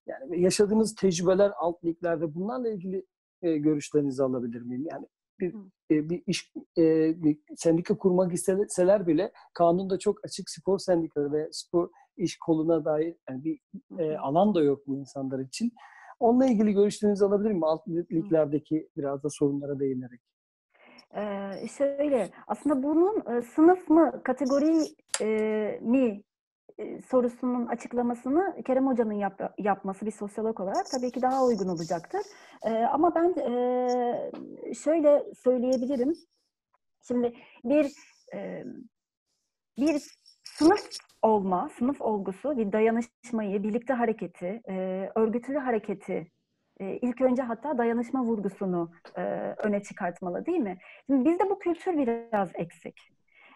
[0.05, 3.05] yani yaşadığınız tecrübeler alt liglerde bunlarla ilgili
[3.41, 4.85] e, görüşlerinizi alabilir miyim?
[4.91, 5.07] Yani
[5.39, 5.55] bir
[5.91, 6.83] e, bir iş e,
[7.23, 13.15] bir sendika kurmak isteseler bile kanunda çok açık spor sendikaları ve spor iş koluna dair
[13.29, 13.59] yani bir
[13.99, 15.71] e, alan da yok bu insanlar için.
[16.19, 17.63] Onunla ilgili görüşlerinizi alabilir miyim?
[17.63, 20.21] Alt liglerdeki biraz da sorunlara değinerek.
[21.15, 24.81] Ee, şöyle, aslında bunun e, sınıf mı, kategori
[25.21, 26.23] e, mi
[27.09, 32.21] sorusunun açıklamasını Kerem Hoca'nın yap, yapması bir sosyolog olarak tabii ki daha uygun olacaktır.
[32.63, 36.13] E, ama ben e, şöyle söyleyebilirim.
[37.07, 37.91] Şimdi bir
[38.33, 38.63] e,
[39.77, 40.01] bir
[40.43, 40.89] sınıf
[41.21, 46.31] olma, sınıf olgusu, bir dayanışmayı, birlikte hareketi, e, örgütlü hareketi
[46.79, 49.21] e, ilk önce hatta dayanışma vurgusunu e,
[49.57, 50.77] öne çıkartmalı değil mi?
[51.05, 52.99] Şimdi bizde bu kültür biraz eksik.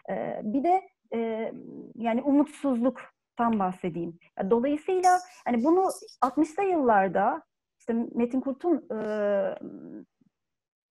[0.09, 0.81] E, bir de
[1.13, 1.51] e,
[1.95, 4.19] yani umutsuzluktan bahsedeyim.
[4.49, 5.89] Dolayısıyla hani bunu
[6.21, 7.43] 60'lı yıllarda
[7.79, 8.97] işte Metin Kurt'un e,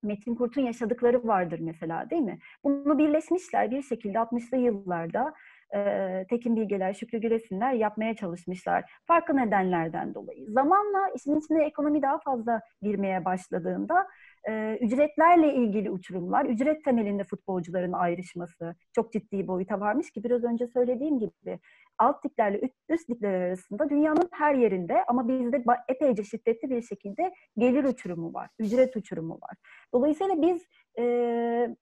[0.03, 2.39] Metin Kurt'un yaşadıkları vardır mesela değil mi?
[2.65, 5.35] Bunu birleşmişler bir şekilde 60'lı yıllarda
[5.75, 8.93] e, Tekin Bilgeler, Şükrü Gülesinler yapmaya çalışmışlar.
[9.07, 10.47] Farklı nedenlerden dolayı.
[10.51, 14.07] Zamanla işin içine ekonomi daha fazla girmeye başladığında
[14.49, 20.67] e, ücretlerle ilgili uçurumlar, ücret temelinde futbolcuların ayrışması çok ciddi boyuta varmış ki biraz önce
[20.67, 21.59] söylediğim gibi
[21.99, 27.85] alt liglerle üst ligler arasında dünyanın her yerinde ama bizde epeyce şiddetli bir şekilde gelir
[27.85, 29.57] uçurumu var, ücret uçurumu var.
[29.95, 30.63] Dolayısıyla biz
[30.99, 31.77] e,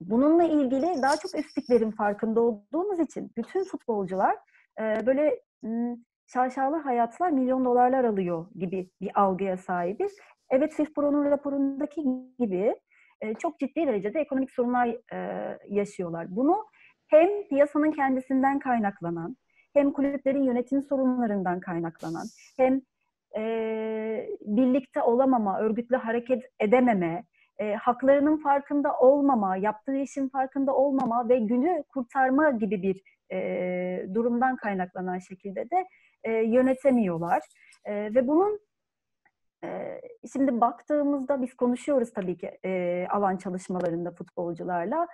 [0.00, 4.36] bununla ilgili daha çok üst liglerin farkında olduğumuz için bütün futbolcular
[4.80, 5.40] e, böyle
[6.26, 10.16] şaşalı hayatlar milyon dolarlar alıyor gibi bir algıya sahibiz.
[10.50, 12.04] Evet FIFPro'nun raporundaki
[12.38, 12.74] gibi
[13.20, 16.36] e, çok ciddi derecede ekonomik sorunlar e, yaşıyorlar.
[16.36, 16.66] Bunu
[17.06, 19.36] hem piyasanın kendisinden kaynaklanan,
[19.74, 22.26] hem kulüplerin yönetim sorunlarından kaynaklanan,
[22.56, 22.80] hem
[23.36, 27.24] e, birlikte olamama, örgütlü hareket edememe,
[27.58, 33.02] e, haklarının farkında olmama, yaptığı işin farkında olmama ve günü kurtarma gibi bir
[33.32, 35.86] e, durumdan kaynaklanan şekilde de
[36.24, 37.42] e, yönetemiyorlar.
[37.84, 38.60] E, ve bunun
[40.32, 45.06] şimdi baktığımızda biz konuşuyoruz tabii ki e, alan çalışmalarında futbolcularla.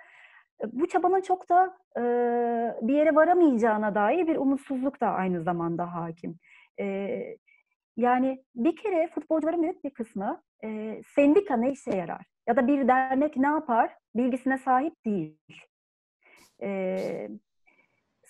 [0.71, 2.01] Bu çabanın çok da e,
[2.81, 6.39] bir yere varamayacağına dair bir umutsuzluk da aynı zamanda hakim.
[6.79, 7.17] E,
[7.97, 12.25] yani bir kere futbolcuların büyük bir kısmı e, sendika ne işe yarar?
[12.47, 13.97] Ya da bir dernek ne yapar?
[14.15, 15.37] Bilgisine sahip değil.
[16.61, 17.29] E,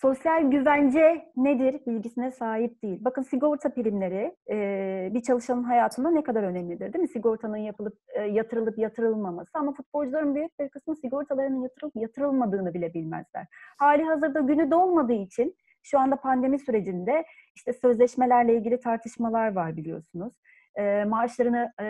[0.02, 1.82] sosyal güvence nedir?
[1.88, 2.98] Bilgisine sahip değil.
[3.02, 7.08] Bakın sigorta primleri e, bir çalışanın hayatında ne kadar önemlidir değil mi?
[7.08, 9.52] Sigortanın yapılıp e, yatırılıp yatırılmaması.
[9.54, 13.48] Ama futbolcuların büyük bir kısmı sigortalarının yatırılıp yatırılmadığını bile bilmezler.
[13.78, 20.34] Hali hazırda günü dolmadığı için şu anda pandemi sürecinde işte sözleşmelerle ilgili tartışmalar var biliyorsunuz.
[20.76, 21.86] E, maaşlarını e,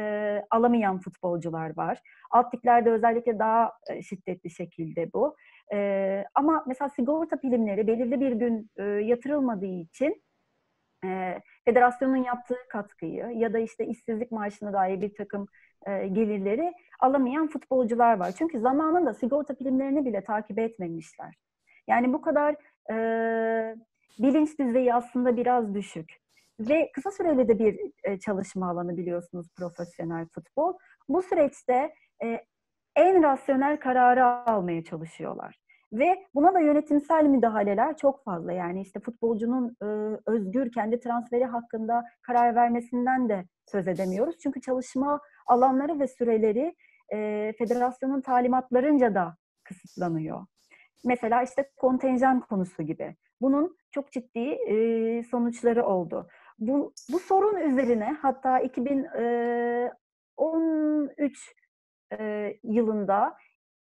[0.52, 2.02] alamayan futbolcular var.
[2.32, 3.72] Alt liglerde özellikle daha
[4.10, 5.36] şiddetli şekilde bu.
[5.74, 10.24] E, ama mesela sigorta primleri belirli bir gün e, yatırılmadığı için
[11.06, 15.48] e, federasyonun yaptığı katkıyı ya da işte işsizlik maaşına dair bir takım
[15.88, 18.32] e, gelirleri alamayan futbolcular var.
[18.38, 21.36] Çünkü zamanında sigorta primlerini bile takip etmemişler.
[21.88, 22.56] Yani bu kadar
[22.92, 23.76] e,
[24.20, 26.21] bilinç düzeyi aslında biraz düşük.
[26.70, 30.74] Ve kısa süreli de bir e, çalışma alanı biliyorsunuz profesyonel futbol.
[31.10, 31.94] Bu süreçte
[32.24, 32.46] e,
[32.96, 35.62] en rasyonel kararı almaya çalışıyorlar.
[35.94, 38.52] Ve buna da yönetimsel müdahaleler çok fazla.
[38.52, 39.86] Yani işte futbolcunun e,
[40.26, 44.36] özgür kendi transferi hakkında karar vermesinden de söz edemiyoruz.
[44.44, 46.76] Çünkü çalışma alanları ve süreleri
[47.14, 50.46] e, federasyonun talimatlarınca da kısıtlanıyor.
[51.06, 53.16] Mesela işte kontenjan konusu gibi.
[53.42, 56.28] Bunun çok ciddi e, sonuçları oldu.
[56.62, 61.56] Bu, bu sorun üzerine hatta 2013
[62.20, 63.38] e, yılında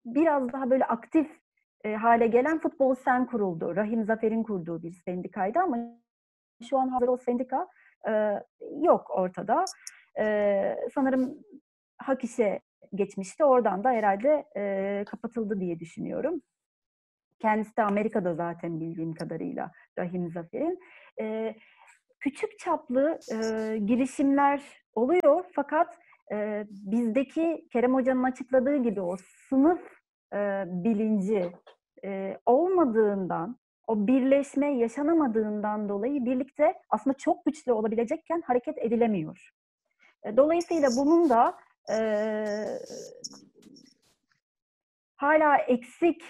[0.04, 1.40] biraz daha böyle aktif
[1.84, 3.76] e, hale gelen Futbol Sen kuruldu.
[3.76, 5.78] Rahim Zafer'in kurduğu bir sendikaydı ama
[6.68, 7.68] şu an hazır o sendika
[8.08, 8.42] e,
[8.82, 9.64] yok ortada.
[10.18, 11.38] E, sanırım
[11.98, 12.60] hak işe
[12.94, 13.44] geçmişti.
[13.44, 16.42] Oradan da herhalde e, kapatıldı diye düşünüyorum.
[17.38, 20.80] Kendisi de Amerika'da zaten bildiğim kadarıyla Rahim Zafer'in.
[21.20, 21.56] E,
[22.24, 24.62] küçük çaplı e, girişimler
[24.94, 25.98] oluyor fakat
[26.32, 29.16] e, bizdeki Kerem Hoca'nın açıkladığı gibi o
[29.48, 29.80] sınıf
[30.32, 31.52] e, bilinci
[32.04, 33.56] e, olmadığından,
[33.86, 39.50] o birleşme yaşanamadığından dolayı birlikte aslında çok güçlü olabilecekken hareket edilemiyor.
[40.22, 41.58] E, dolayısıyla bunun da
[41.90, 41.98] e,
[45.16, 46.22] hala eksik,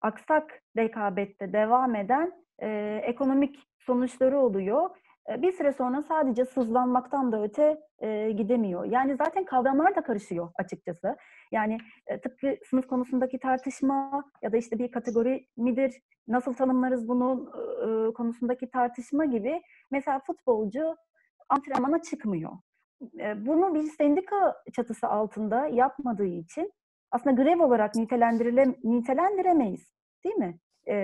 [0.00, 4.90] aksak rekabette devam eden e, ekonomik sonuçları oluyor
[5.28, 8.84] bir süre sonra sadece sızlanmaktan da öte e, gidemiyor.
[8.84, 11.16] Yani zaten kavramlar da karışıyor açıkçası.
[11.52, 17.52] Yani e, tıpkı sınıf konusundaki tartışma ya da işte bir kategori midir, nasıl tanımlarız bunu
[17.82, 19.62] e, konusundaki tartışma gibi.
[19.90, 20.96] Mesela futbolcu
[21.48, 22.52] antrenmana çıkmıyor.
[23.20, 26.72] E, bunu bir sendika çatısı altında yapmadığı için
[27.10, 29.92] aslında grev olarak nitelendirile, nitelendiremeyiz.
[30.24, 30.58] Değil mi?
[30.88, 30.94] E,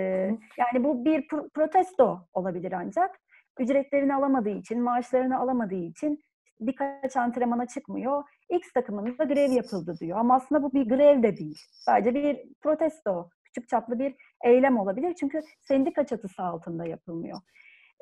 [0.57, 3.19] yani bu bir protesto olabilir ancak
[3.59, 6.19] ücretlerini alamadığı için, maaşlarını alamadığı için
[6.59, 8.23] birkaç antrenmana çıkmıyor.
[8.49, 10.17] X takımında grev yapıldı diyor.
[10.17, 11.57] Ama aslında bu bir grev de değil.
[11.71, 15.13] Sadece bir protesto, küçük çaplı bir eylem olabilir.
[15.19, 17.39] Çünkü sendika çatısı altında yapılmıyor.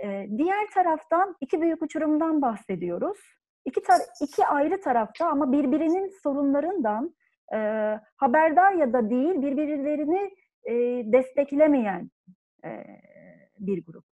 [0.03, 3.17] Ee, diğer taraftan iki büyük uçurumdan bahsediyoruz.
[3.65, 7.15] İki, tar- iki ayrı tarafta ama birbirinin sorunlarından
[7.53, 7.57] e,
[8.15, 10.31] haberdar ya da değil birbirlerini
[10.63, 10.73] e,
[11.11, 12.09] desteklemeyen
[12.65, 12.83] e,
[13.59, 14.06] bir grup.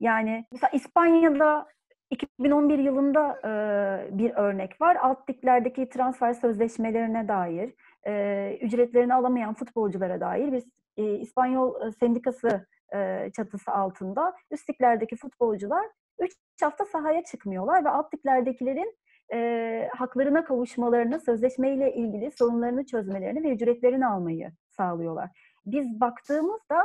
[0.00, 1.66] Yani mesela İspanya'da
[2.10, 4.96] 2011 yılında e, bir örnek var.
[4.96, 7.74] Alt liglerdeki transfer sözleşmelerine dair,
[8.06, 10.64] e, ücretlerini alamayan futbolculara dair bir
[10.96, 15.86] e, İspanyol sendikası e, çatısı altında üst liglerdeki futbolcular
[16.18, 16.32] 3
[16.62, 18.96] hafta sahaya çıkmıyorlar ve alt liglerdekilerin
[19.32, 25.30] e, haklarına kavuşmalarını, sözleşmeyle ilgili sorunlarını çözmelerini ve ücretlerini almayı sağlıyorlar.
[25.66, 26.84] Biz baktığımızda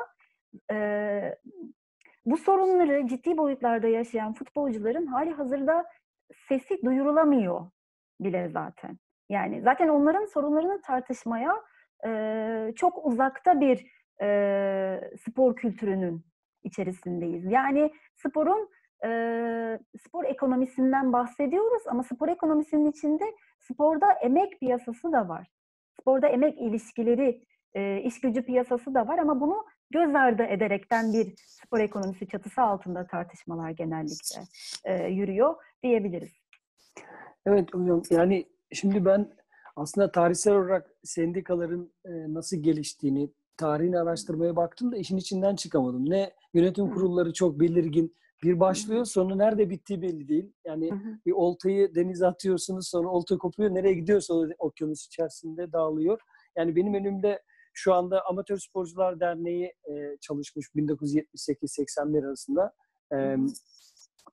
[0.71, 0.78] e,
[2.26, 5.86] bu sorunları ciddi boyutlarda yaşayan futbolcuların hali hazırda
[6.48, 7.66] sesi duyurulamıyor
[8.20, 8.98] bile zaten.
[9.30, 11.56] Yani zaten onların sorunlarını tartışmaya
[12.06, 13.88] e, çok uzakta bir
[14.22, 16.26] e, spor kültürünün
[16.64, 17.46] içerisindeyiz.
[17.46, 18.70] Yani sporun
[19.06, 19.10] e,
[20.00, 23.24] spor ekonomisinden bahsediyoruz ama spor ekonomisinin içinde
[23.60, 25.48] sporda emek piyasası da var.
[26.02, 31.34] Sporda emek ilişkileri, e, iş gücü piyasası da var ama bunu göz ardı ederekten bir
[31.38, 34.41] spor ekonomisi çatısı altında tartışmalar genellikle
[34.86, 36.32] e, yürüyor diyebiliriz.
[37.45, 39.34] Evet hocam yani şimdi ben
[39.75, 46.10] aslında tarihsel olarak sendikaların e, nasıl geliştiğini, tarihini araştırmaya baktım da işin içinden çıkamadım.
[46.10, 50.54] Ne yönetim kurulları çok belirgin, bir başlıyor sonra nerede bittiği belli değil.
[50.65, 50.91] Yani
[51.25, 53.75] bir oltayı denize atıyorsunuz sonra olta kopuyor.
[53.75, 56.19] Nereye gidiyorsa okyanus içerisinde dağılıyor.
[56.58, 57.41] Yani benim önümde
[57.74, 62.74] şu anda Amatör Sporcular Derneği e, çalışmış 1978-81 arasında.
[63.14, 63.18] E,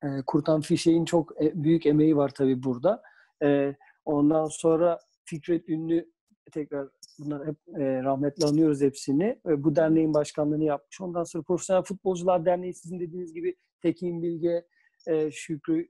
[0.03, 3.03] e, Kurtan Fişek'in çok e, büyük emeği var tabii burada.
[3.43, 3.75] E,
[4.05, 6.11] ondan sonra Fikret Ünlü
[6.53, 9.41] tekrar bunlar hep e, rahmetle anıyoruz hepsini.
[9.49, 11.01] E, bu derneğin başkanlığını yapmış.
[11.01, 14.65] Ondan sonra Profesyonel Futbolcular Derneği sizin dediğiniz gibi Tekin Bilge,
[15.07, 15.89] e, Şükrü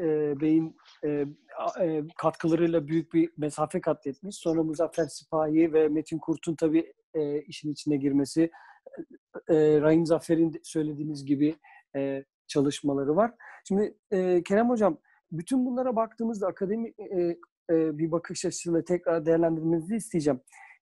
[0.00, 1.26] e, Bey'in e,
[1.80, 4.36] e, katkılarıyla büyük bir mesafe kat etmiş.
[4.36, 8.50] Sonra Muzaffer Sipahi ve Metin Kurt'un tabii e, işin içine girmesi.
[9.48, 11.56] E, Rahim Zafer'in söylediğiniz gibi
[11.96, 13.34] e, çalışmaları var.
[13.68, 14.98] Şimdi e, Kerem Hocam
[15.32, 17.20] bütün bunlara baktığımızda akademi e,
[17.70, 20.40] e, bir bakış açısıyla tekrar değerlendirmenizi isteyeceğim.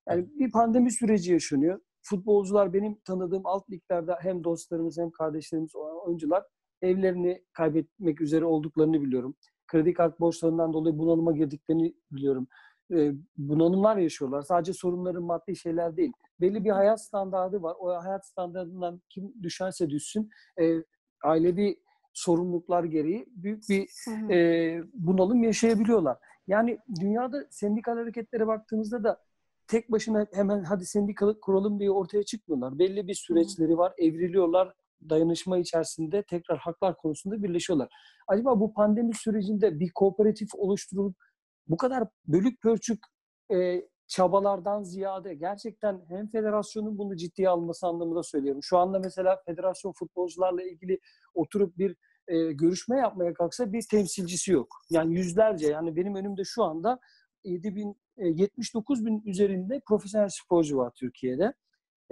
[0.08, 1.80] Yani bir pandemi süreci yaşanıyor.
[2.02, 6.44] Futbolcular benim tanıdığım alt liglerde hem dostlarımız hem kardeşlerimiz olan oyuncular
[6.82, 9.36] evlerini kaybetmek üzere olduklarını biliyorum.
[9.66, 12.48] Kredi kart borçlarından dolayı bunalıma girdiklerini biliyorum.
[12.92, 14.42] E, bunalımlar yaşıyorlar.
[14.42, 16.12] Sadece sorunların maddi şeyler değil.
[16.40, 17.76] Belli bir hayat standardı var.
[17.80, 20.84] O hayat standartından kim düşerse düşsün e,
[21.24, 21.80] ailevi
[22.12, 23.88] sorumluluklar gereği büyük bir
[24.30, 26.18] e, bunalım yaşayabiliyorlar.
[26.46, 29.20] Yani dünyada sendikal hareketlere baktığımızda da
[29.66, 32.78] tek başına hemen hadi sendikalık kuralım diye ortaya çıkmıyorlar.
[32.78, 34.74] Belli bir süreçleri var, evriliyorlar,
[35.10, 37.88] dayanışma içerisinde tekrar haklar konusunda birleşiyorlar.
[38.28, 41.16] Acaba bu pandemi sürecinde bir kooperatif oluşturulup
[41.68, 42.98] bu kadar bölük pörçük
[43.52, 48.62] e, çabalardan ziyade gerçekten hem federasyonun bunu ciddiye alması anlamında söylüyorum.
[48.62, 50.98] Şu anda mesela federasyon futbolcularla ilgili
[51.34, 51.96] oturup bir
[52.28, 54.68] e, görüşme yapmaya kalksa bir temsilcisi yok.
[54.90, 56.98] Yani yüzlerce yani benim önümde şu anda
[57.44, 61.54] 7 bin, e, 79 bin üzerinde profesyonel sporcu var Türkiye'de.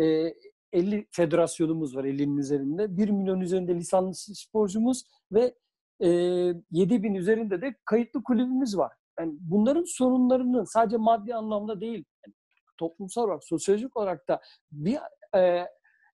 [0.01, 0.35] E,
[0.73, 2.97] 50 federasyonumuz var 50'nin üzerinde.
[2.97, 5.03] 1 milyon üzerinde lisanslı sporcumuz
[5.33, 5.55] ve
[6.01, 8.93] e, 7 bin üzerinde de kayıtlı kulübümüz var.
[9.19, 12.35] Yani bunların sorunlarının sadece maddi anlamda değil, yani
[12.79, 14.41] toplumsal olarak, sosyolojik olarak da
[14.73, 14.99] bir
[15.35, 15.67] e,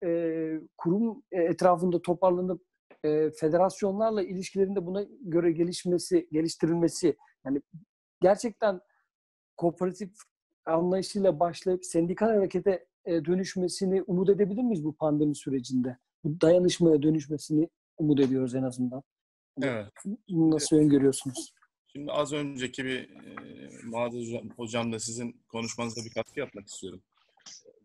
[0.06, 2.62] e, kurum etrafında toparlanıp
[3.04, 7.62] e, federasyonlarla ilişkilerinde buna göre gelişmesi, geliştirilmesi yani
[8.22, 8.82] gerçekten
[9.58, 10.12] kooperatif
[10.66, 15.98] anlayışıyla başlayıp sendikal harekete dönüşmesini umut edebilir miyiz bu pandemi sürecinde?
[16.24, 19.04] Bu dayanışmaya dönüşmesini umut ediyoruz en azından.
[19.62, 19.92] Evet.
[20.30, 20.86] Bunu nasıl evet.
[20.86, 21.54] öngörüyorsunuz?
[21.88, 27.04] Şimdi az önceki bir e, hocam, hocamla sizin konuşmanıza bir katkı yapmak istiyorum.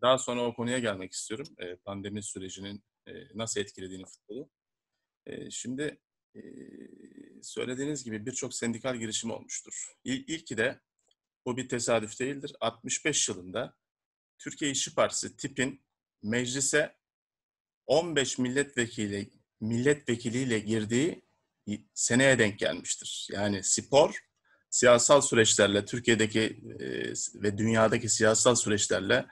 [0.03, 1.47] Daha sonra o konuya gelmek istiyorum.
[1.59, 4.51] E, pandemi sürecinin e, nasıl etkilediğini futbolu.
[5.27, 6.01] E, şimdi
[6.35, 6.41] e,
[7.43, 9.93] söylediğiniz gibi birçok sendikal girişim olmuştur.
[10.05, 10.81] İl, ilki de
[11.47, 12.57] bu bir tesadüf değildir.
[12.61, 13.75] 65 yılında
[14.43, 15.85] Türkiye İşçi Partisi tipin
[16.23, 16.97] meclise
[17.87, 21.25] 15 milletvekili milletvekiliyle girdiği
[21.95, 23.29] seneye denk gelmiştir.
[23.33, 24.19] Yani spor
[24.71, 26.41] siyasal süreçlerle Türkiye'deki
[26.81, 27.13] e,
[27.43, 29.27] ve dünyadaki siyasal süreçlerle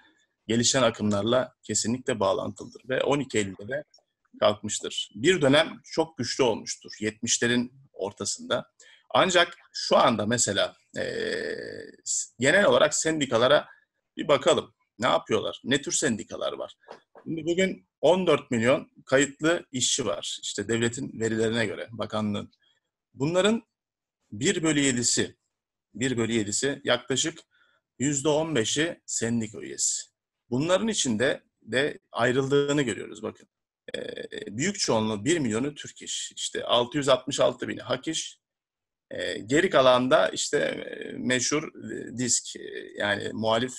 [0.47, 3.85] gelişen akımlarla kesinlikle bağlantılıdır ve 12 Eylül'de de
[4.41, 5.11] kalkmıştır.
[5.15, 8.71] Bir dönem çok güçlü olmuştur 70'lerin ortasında.
[9.15, 11.05] Ancak şu anda mesela e,
[12.39, 13.69] genel olarak sendikalara
[14.17, 14.75] bir bakalım.
[15.01, 15.61] Ne yapıyorlar?
[15.65, 16.75] Ne tür sendikalar var?
[17.25, 20.39] Şimdi bugün 14 milyon kayıtlı işçi var.
[20.43, 22.53] İşte devletin verilerine göre, bakanlığın.
[23.15, 23.63] Bunların
[24.33, 25.37] 1 bölü 7'si,
[25.95, 27.39] 1 bölü 7'si yaklaşık
[28.01, 30.03] %15'i sendika üyesi.
[30.51, 33.49] Bunların içinde de ayrıldığını görüyoruz bakın.
[33.97, 34.01] e,
[34.57, 36.33] büyük çoğunluğu 1 milyonu Türk iş.
[36.37, 38.41] İşte 666 bini hak iş.
[39.11, 42.61] E, geri kalanda işte e, meşhur e, disk e,
[42.97, 43.75] yani muhalif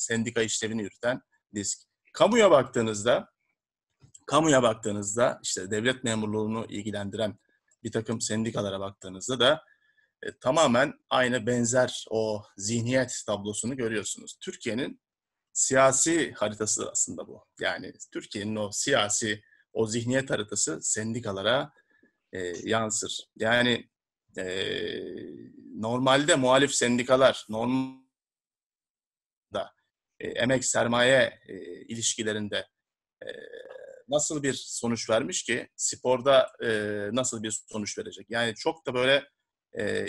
[0.00, 1.20] sendika işlevini yürüten
[1.54, 1.78] disk.
[2.12, 3.28] Kamuya baktığınızda
[4.26, 7.38] kamuya baktığınızda işte devlet memurluğunu ilgilendiren
[7.82, 9.64] bir takım sendikalara baktığınızda da
[10.22, 14.36] e, tamamen aynı benzer o zihniyet tablosunu görüyorsunuz.
[14.40, 15.00] Türkiye'nin
[15.52, 17.44] siyasi haritası aslında bu.
[17.60, 19.42] Yani Türkiye'nin o siyasi
[19.72, 21.72] o zihniyet haritası sendikalara
[22.32, 23.28] e, yansır.
[23.36, 23.90] Yani
[24.38, 24.44] e,
[25.74, 28.00] normalde muhalif sendikalar normalde
[30.20, 32.66] e, emek sermaye e, ilişkilerinde
[33.22, 33.28] e,
[34.08, 36.52] nasıl bir sonuç vermiş ki sporda
[37.12, 38.26] nasıl bir sonuç verecek?
[38.30, 39.24] Yani çok da böyle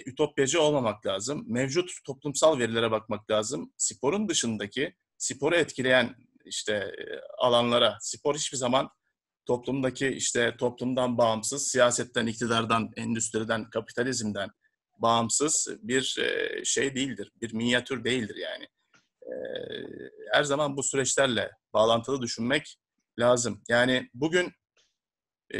[0.05, 1.45] ütopyacı olmamak lazım.
[1.47, 3.73] Mevcut toplumsal verilere bakmak lazım.
[3.77, 6.95] Sporun dışındaki sporu etkileyen işte
[7.37, 8.89] alanlara spor hiçbir zaman
[9.45, 14.49] toplumdaki işte toplumdan bağımsız, siyasetten, iktidardan, endüstriden, kapitalizmden
[14.97, 16.19] bağımsız bir
[16.63, 17.31] şey değildir.
[17.41, 18.67] Bir minyatür değildir yani.
[19.31, 19.35] E,
[20.33, 22.77] her zaman bu süreçlerle bağlantılı düşünmek
[23.19, 23.61] lazım.
[23.69, 24.53] Yani bugün
[25.53, 25.59] e,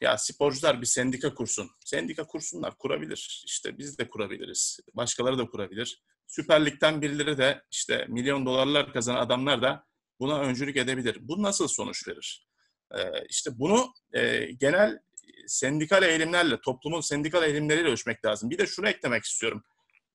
[0.00, 1.70] ya sporcular bir sendika kursun.
[1.84, 3.44] Sendika kursunlar, kurabilir.
[3.46, 4.80] İşte biz de kurabiliriz.
[4.94, 6.02] Başkaları da kurabilir.
[6.26, 9.86] Süper Lig'den birileri de işte milyon dolarlar kazanan adamlar da
[10.20, 11.18] buna öncülük edebilir.
[11.20, 12.46] Bu nasıl sonuç verir?
[12.94, 14.98] Ee, işte bunu e, genel
[15.46, 18.50] sendikal eğilimlerle, toplumun sendikal eğilimleriyle ölçmek lazım.
[18.50, 19.64] Bir de şunu eklemek istiyorum.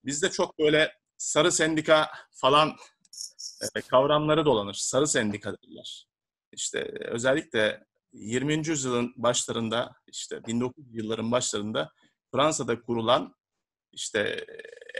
[0.06, 2.76] Bizde çok böyle sarı sendika falan
[3.76, 4.74] e, kavramları dolanır.
[4.74, 6.08] Sarı sendika derler.
[6.52, 8.68] İşte özellikle 20.
[8.68, 11.92] yüzyılın başlarında, işte 1900 yılların başlarında
[12.32, 13.36] Fransa'da kurulan
[13.92, 14.46] işte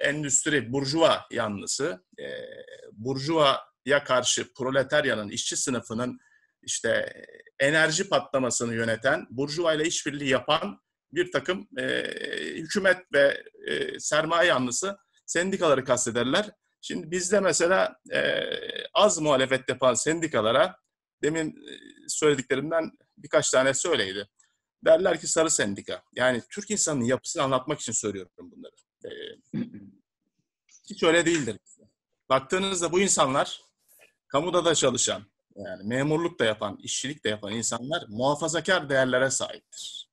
[0.02, 2.26] endüstri, burjuva yanlısı, e,
[2.92, 6.20] burjuvaya karşı proletaryanın, işçi sınıfının
[6.62, 7.24] işte
[7.60, 10.82] enerji patlamasını yöneten, burjuva ile işbirliği yapan
[11.14, 12.04] bir takım e,
[12.56, 14.98] hükümet ve e, sermaye yanlısı
[15.30, 16.52] sendikaları kastederler.
[16.82, 18.44] Şimdi bizde mesela e,
[18.94, 20.76] az muhalefet yapan sendikalara
[21.24, 21.56] demin
[22.08, 24.28] söylediklerimden birkaç tane söyleydi.
[24.86, 26.04] Derler ki sarı sendika.
[26.16, 28.72] Yani Türk insanının yapısını anlatmak için söylüyorum bunları.
[29.06, 29.10] Ee,
[30.90, 31.58] hiç öyle değildir.
[32.30, 33.62] Baktığınızda bu insanlar
[34.28, 35.24] kamuda da çalışan,
[35.56, 40.10] yani memurluk da yapan, işçilik de yapan insanlar muhafazakar değerlere sahiptir.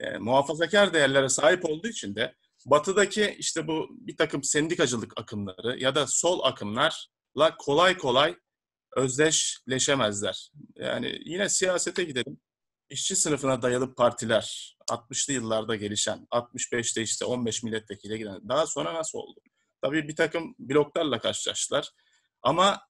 [0.00, 2.34] E, muhafazakar değerlere sahip olduğu için de
[2.66, 8.36] batıdaki işte bu bir takım sendikacılık akımları ya da sol akımlarla kolay kolay
[8.96, 10.50] özdeşleşemezler.
[10.76, 12.40] Yani yine siyasete gidelim.
[12.88, 19.18] İşçi sınıfına dayalı partiler, 60'lı yıllarda gelişen, 65'te işte 15 milletvekili giren, daha sonra nasıl
[19.18, 19.40] oldu?
[19.82, 21.90] Tabii bir takım bloklarla karşılaştılar.
[22.42, 22.80] Ama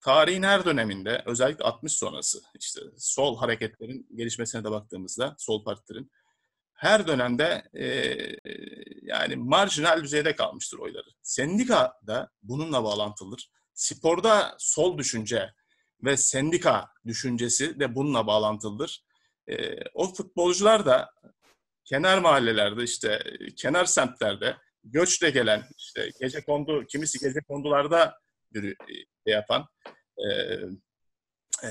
[0.00, 6.10] tarihin her döneminde, özellikle 60 sonrası, işte sol hareketlerin gelişmesine de baktığımızda, sol partilerin,
[6.82, 7.86] her dönemde e,
[9.02, 11.06] yani marjinal düzeyde kalmıştır oyları.
[11.22, 13.50] Sendika da bununla bağlantılıdır.
[13.74, 15.52] Sporda sol düşünce
[16.04, 19.04] ve sendika düşüncesi de bununla bağlantılıdır.
[19.48, 21.10] E, o futbolcular da
[21.84, 23.22] kenar mahallelerde işte
[23.56, 28.18] kenar semtlerde göçle gelen işte gece kondu kimisi gece kondularda
[28.52, 28.74] yürü,
[29.26, 29.66] yapan
[30.18, 30.28] e,
[31.66, 31.70] e,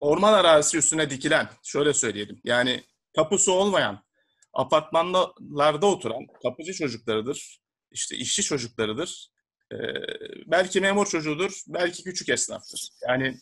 [0.00, 2.84] orman arazisi üstüne dikilen şöyle söyleyelim yani
[3.16, 4.04] tapusu olmayan
[4.52, 7.60] apartmanlarda oturan kapıcı çocuklarıdır
[7.90, 9.30] işte işçi çocuklarıdır
[9.72, 9.76] e,
[10.46, 13.38] belki memur çocuğudur belki küçük esnaftır yani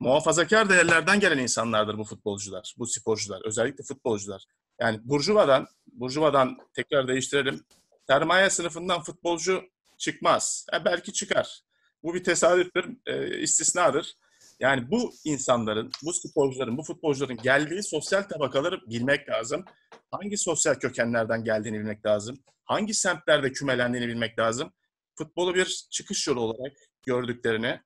[0.00, 4.44] muhafazakar değerlerden gelen insanlardır bu futbolcular, bu sporcular, özellikle futbolcular.
[4.80, 7.64] Yani Burjuva'dan, Burjuva'dan tekrar değiştirelim.
[8.06, 9.62] Sermaye sınıfından futbolcu
[9.98, 10.66] çıkmaz.
[10.74, 11.60] E belki çıkar.
[12.02, 14.14] Bu bir tesadüftür, e, istisnadır.
[14.60, 19.64] Yani bu insanların, bu sporcuların, bu futbolcuların geldiği sosyal tabakaları bilmek lazım.
[20.10, 22.38] Hangi sosyal kökenlerden geldiğini bilmek lazım.
[22.64, 24.72] Hangi semtlerde kümelendiğini bilmek lazım.
[25.14, 26.72] Futbolu bir çıkış yolu olarak
[27.06, 27.80] gördüklerini,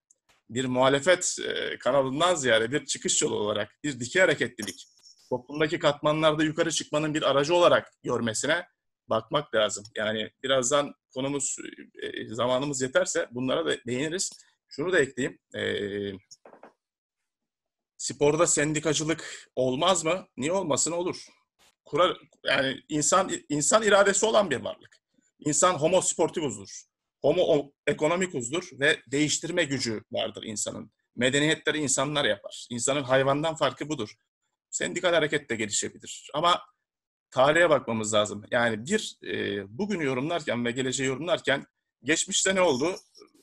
[0.50, 4.86] bir muhalefet e, kanalından ziyade bir çıkış yolu olarak, bir dikey hareketlilik,
[5.28, 8.66] toplumdaki katmanlarda yukarı çıkmanın bir aracı olarak görmesine
[9.08, 9.84] bakmak lazım.
[9.96, 11.56] Yani birazdan konumuz,
[12.02, 14.30] e, zamanımız yeterse bunlara da değiniriz.
[14.68, 15.38] Şunu da ekleyeyim.
[15.54, 15.62] E,
[18.04, 20.28] sporda sendikacılık olmaz mı?
[20.36, 20.92] Niye olmasın?
[20.92, 21.26] Olur.
[21.84, 24.98] Kurar, yani insan insan iradesi olan bir varlık.
[25.38, 26.84] İnsan homo sportivus'dur
[27.24, 30.90] homo ekonomikuzdur ve değiştirme gücü vardır insanın.
[31.16, 32.66] Medeniyetleri insanlar yapar.
[32.70, 34.14] İnsanın hayvandan farkı budur.
[34.70, 36.30] Sendikal hareket de gelişebilir.
[36.34, 36.62] Ama
[37.30, 38.44] tarihe bakmamız lazım.
[38.50, 41.66] Yani bir, e, bugünü yorumlarken ve geleceği yorumlarken
[42.02, 42.96] geçmişte ne oldu?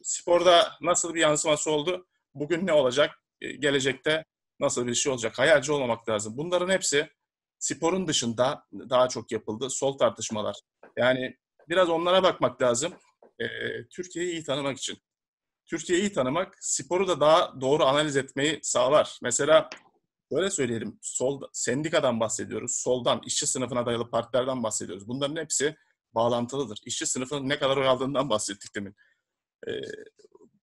[0.04, 2.08] Sporda nasıl bir yansıması oldu?
[2.36, 3.24] Bugün ne olacak?
[3.42, 4.26] E, gelecekte
[4.62, 5.40] nasıl bir şey olacak?
[5.40, 6.38] Hayalci olmamak lazım.
[6.38, 7.10] Bunların hepsi
[7.60, 9.70] sporun dışında daha çok yapıldı.
[9.70, 10.56] Sol tartışmalar.
[10.98, 11.38] Yani
[11.70, 12.94] biraz onlara bakmak lazım.
[13.40, 13.48] Ee,
[13.90, 14.98] Türkiye'yi iyi tanımak için.
[15.66, 19.20] Türkiye'yi iyi tanımak sporu da daha doğru analiz etmeyi sağlar.
[19.22, 19.70] Mesela
[20.32, 21.00] böyle söyleyelim.
[21.02, 22.76] Sol sendikadan bahsediyoruz.
[22.76, 25.08] Soldan işçi sınıfına dayalı partilerden bahsediyoruz.
[25.08, 25.76] Bunların hepsi
[26.16, 26.80] bağlantılıdır.
[26.86, 28.96] İşçi sınıfının ne kadar oy aldığından bahsettik demin.
[29.68, 29.72] Ee,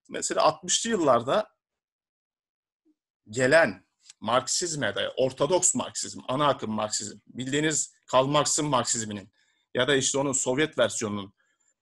[0.08, 1.50] mesela 60'lı yıllarda
[3.30, 3.87] gelen
[4.20, 9.32] Marksizme dayalı, Ortodoks Marksizm, ana akım Marksizm, bildiğiniz Karl Marx'ın Marksizminin
[9.74, 11.32] ya da işte onun Sovyet versiyonunun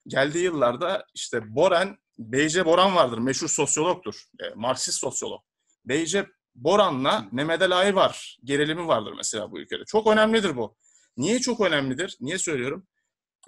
[0.07, 5.41] geldiği yıllarda işte Boran, Beyce Boran vardır, meşhur sosyologtur, e, Marksist sosyolog.
[5.85, 9.83] Beyce Boran'la Mehmet Ali var, gerilimi vardır mesela bu ülkede.
[9.87, 10.77] Çok önemlidir bu.
[11.17, 12.17] Niye çok önemlidir?
[12.19, 12.87] Niye söylüyorum?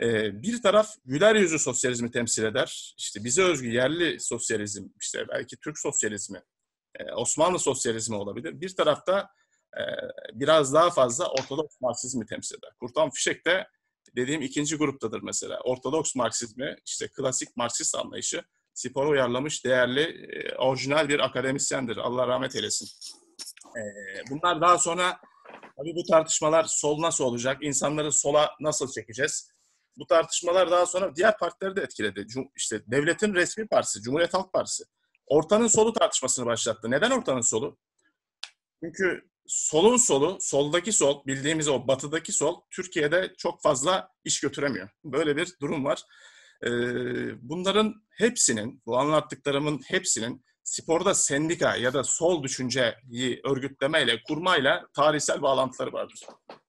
[0.01, 2.95] Ee, bir taraf güler yüzü sosyalizmi temsil eder.
[2.97, 6.41] İşte bize özgü yerli sosyalizm, işte belki Türk sosyalizmi,
[7.15, 8.61] Osmanlı sosyalizmi olabilir.
[8.61, 9.29] Bir tarafta
[9.77, 9.81] e,
[10.33, 12.71] biraz daha fazla Ortodoks Marksizmi temsil eder.
[12.79, 13.67] Kurtan Fişek de
[14.15, 15.59] dediğim ikinci gruptadır mesela.
[15.59, 21.97] Ortodoks Marksizmi, işte klasik Marksist anlayışı spora uyarlamış değerli, e, orijinal bir akademisyendir.
[21.97, 22.87] Allah rahmet eylesin.
[24.29, 25.19] bunlar daha sonra
[25.77, 29.51] tabii bu tartışmalar sol nasıl olacak, insanları sola nasıl çekeceğiz?
[29.97, 32.27] Bu tartışmalar daha sonra diğer partileri de etkiledi.
[32.55, 34.83] İşte devletin resmi partisi, Cumhuriyet Halk Partisi
[35.29, 36.91] ortanın solu tartışmasını başlattı.
[36.91, 37.77] Neden ortanın solu?
[38.83, 44.89] Çünkü solun solu, soldaki sol, bildiğimiz o batıdaki sol, Türkiye'de çok fazla iş götüremiyor.
[45.03, 46.03] Böyle bir durum var.
[46.63, 46.69] Ee,
[47.49, 55.93] bunların hepsinin, bu anlattıklarımın hepsinin sporda sendika ya da sol düşünceyi örgütlemeyle, kurmayla tarihsel bağlantıları
[55.93, 56.19] vardır.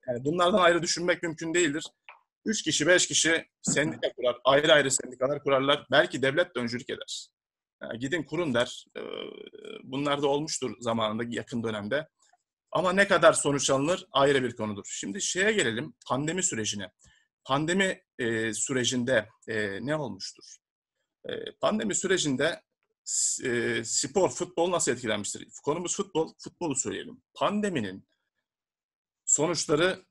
[0.08, 1.86] Yani bunlardan ayrı düşünmek mümkün değildir.
[2.44, 5.86] Üç kişi, beş kişi sendika kurar, ayrı ayrı sendikalar kurarlar.
[5.90, 7.28] Belki devlet de öncülük eder.
[7.98, 8.84] Gidin kurun der.
[9.82, 12.08] Bunlar da olmuştur zamanında yakın dönemde.
[12.72, 14.86] Ama ne kadar sonuç alınır ayrı bir konudur.
[14.88, 16.90] Şimdi şeye gelelim pandemi sürecine.
[17.44, 18.02] Pandemi
[18.54, 19.28] sürecinde
[19.80, 20.56] ne olmuştur?
[21.60, 22.62] Pandemi sürecinde
[23.84, 25.48] spor, futbol nasıl etkilenmiştir?
[25.64, 27.22] Konumuz futbol, futbolu söyleyelim.
[27.34, 28.08] Pandeminin
[29.24, 30.04] sonuçları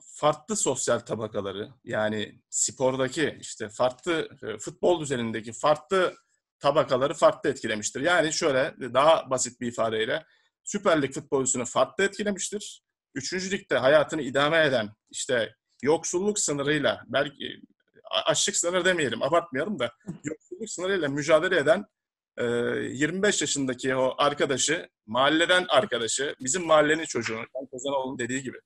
[0.00, 4.28] farklı sosyal tabakaları yani spordaki işte farklı
[4.60, 6.16] futbol düzenindeki farklı
[6.60, 8.00] tabakaları farklı etkilemiştir.
[8.00, 10.24] Yani şöyle daha basit bir ifadeyle
[10.64, 12.82] Süper Lig futbolcusunu farklı etkilemiştir.
[13.14, 17.60] Üçüncü ligde hayatını idame eden işte yoksulluk sınırıyla belki
[18.10, 19.92] açlık sınırı demeyelim abartmayalım da
[20.24, 21.84] yoksulluk sınırıyla mücadele eden
[22.40, 28.58] 25 yaşındaki o arkadaşı, mahalleden arkadaşı, bizim mahallenin çocuğu, ben Kozanoğlu'nun dediği gibi.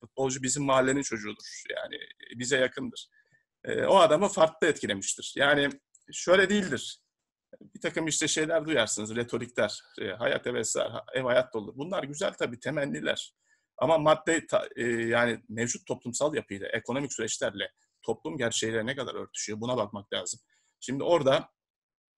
[0.00, 1.62] Futbolcu bizim mahallenin çocuğudur.
[1.70, 1.96] Yani
[2.36, 3.08] bize yakındır.
[3.86, 5.32] O adamı farklı etkilemiştir.
[5.36, 5.68] Yani
[6.12, 7.00] şöyle değildir
[7.74, 11.76] bir takım işte şeyler duyarsınız, retorikler, e, hayat hevesler, ev hayat dolu.
[11.76, 13.34] Bunlar güzel tabii temenniler.
[13.78, 14.46] Ama madde
[14.76, 17.72] e, yani mevcut toplumsal yapıyla, ekonomik süreçlerle
[18.02, 20.40] toplum gerçeğiyle ne kadar örtüşüyor buna bakmak lazım.
[20.80, 21.50] Şimdi orada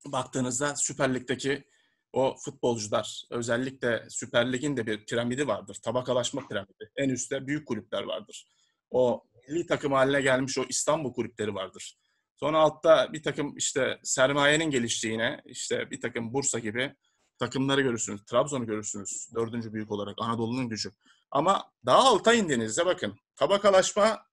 [0.06, 1.64] baktığınızda Süper Lig'deki
[2.12, 5.78] o futbolcular, özellikle Süper Lig'in de bir piramidi vardır.
[5.84, 6.90] Tabakalaşma piramidi.
[6.96, 8.46] En üstte büyük kulüpler vardır.
[8.90, 11.98] O milli takım haline gelmiş o İstanbul kulüpleri vardır.
[12.42, 16.94] Sonra altta bir takım işte sermayenin geliştiğine, işte bir takım Bursa gibi
[17.38, 18.24] takımları görürsünüz.
[18.24, 19.28] Trabzon'u görürsünüz.
[19.34, 20.90] Dördüncü büyük olarak Anadolu'nun gücü.
[21.30, 24.26] Ama daha alta indiğinizde bakın tabakalaşma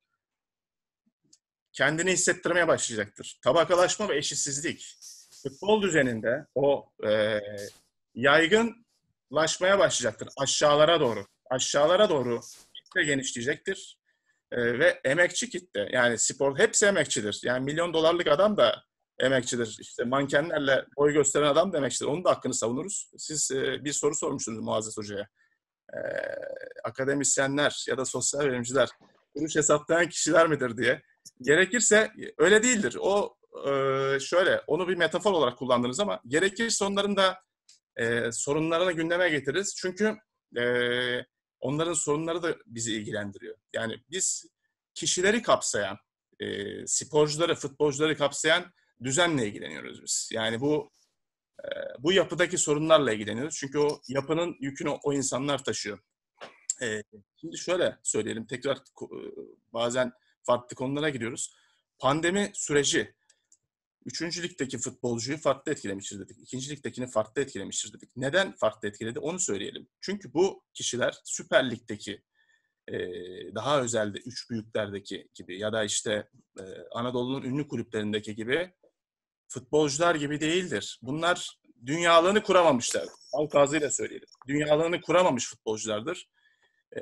[1.73, 3.39] kendini hissettirmeye başlayacaktır.
[3.43, 4.97] Tabakalaşma ve eşitsizlik
[5.43, 7.39] futbol düzeninde o e,
[8.15, 10.29] yaygınlaşmaya başlayacaktır.
[10.37, 11.25] Aşağılara doğru.
[11.49, 12.41] Aşağılara doğru
[12.73, 13.98] kitle genişleyecektir.
[14.51, 15.89] E, ve emekçi kitle.
[15.91, 17.41] Yani spor hepsi emekçidir.
[17.43, 18.83] Yani milyon dolarlık adam da
[19.19, 19.77] emekçidir.
[19.81, 22.05] İşte mankenlerle boy gösteren adam da emekçidir.
[22.05, 23.11] Onun da hakkını savunuruz.
[23.17, 25.27] Siz e, bir soru sormuştunuz Muazzez Hoca'ya.
[25.93, 25.99] E,
[26.83, 28.89] akademisyenler ya da sosyal bilimciler
[29.35, 31.01] kuruş hesaplayan kişiler midir diye.
[31.41, 32.97] Gerekirse öyle değildir.
[32.99, 33.35] O
[33.67, 33.71] e,
[34.19, 37.41] şöyle, onu bir metafor olarak kullandınız ama gerekirse onların da
[37.95, 39.75] e, sorunlarını gündeme getiririz.
[39.77, 40.15] Çünkü
[40.57, 40.63] e,
[41.59, 43.57] onların sorunları da bizi ilgilendiriyor.
[43.73, 44.45] Yani biz
[44.93, 45.97] kişileri kapsayan,
[46.39, 50.29] e, sporcuları, futbolcuları kapsayan düzenle ilgileniyoruz biz.
[50.33, 50.91] Yani bu
[51.63, 53.55] e, bu yapıdaki sorunlarla ilgileniyoruz.
[53.55, 55.99] Çünkü o yapının yükünü o, insanlar taşıyor.
[56.81, 57.03] E,
[57.35, 59.07] şimdi şöyle söyleyelim, tekrar e,
[59.73, 60.11] bazen
[60.43, 61.55] farklı konulara gidiyoruz.
[61.99, 63.15] Pandemi süreci
[64.09, 66.37] Üçüncü ligdeki futbolcuyu farklı etkilemiştir dedik.
[66.39, 68.17] İkinci ligdekini farklı etkilemiştir dedik.
[68.17, 69.87] Neden farklı etkiledi onu söyleyelim.
[70.01, 72.21] Çünkü bu kişiler Süper Lig'deki
[73.55, 76.29] daha özelde üç büyüklerdeki gibi ya da işte
[76.91, 78.73] Anadolu'nun ünlü kulüplerindeki gibi
[79.47, 80.99] futbolcular gibi değildir.
[81.01, 83.05] Bunlar dünyalığını kuramamışlar.
[83.33, 84.27] Halk ağzıyla söyleyelim.
[84.47, 86.29] dünyalığını kuramamış futbolculardır.
[86.97, 87.01] E,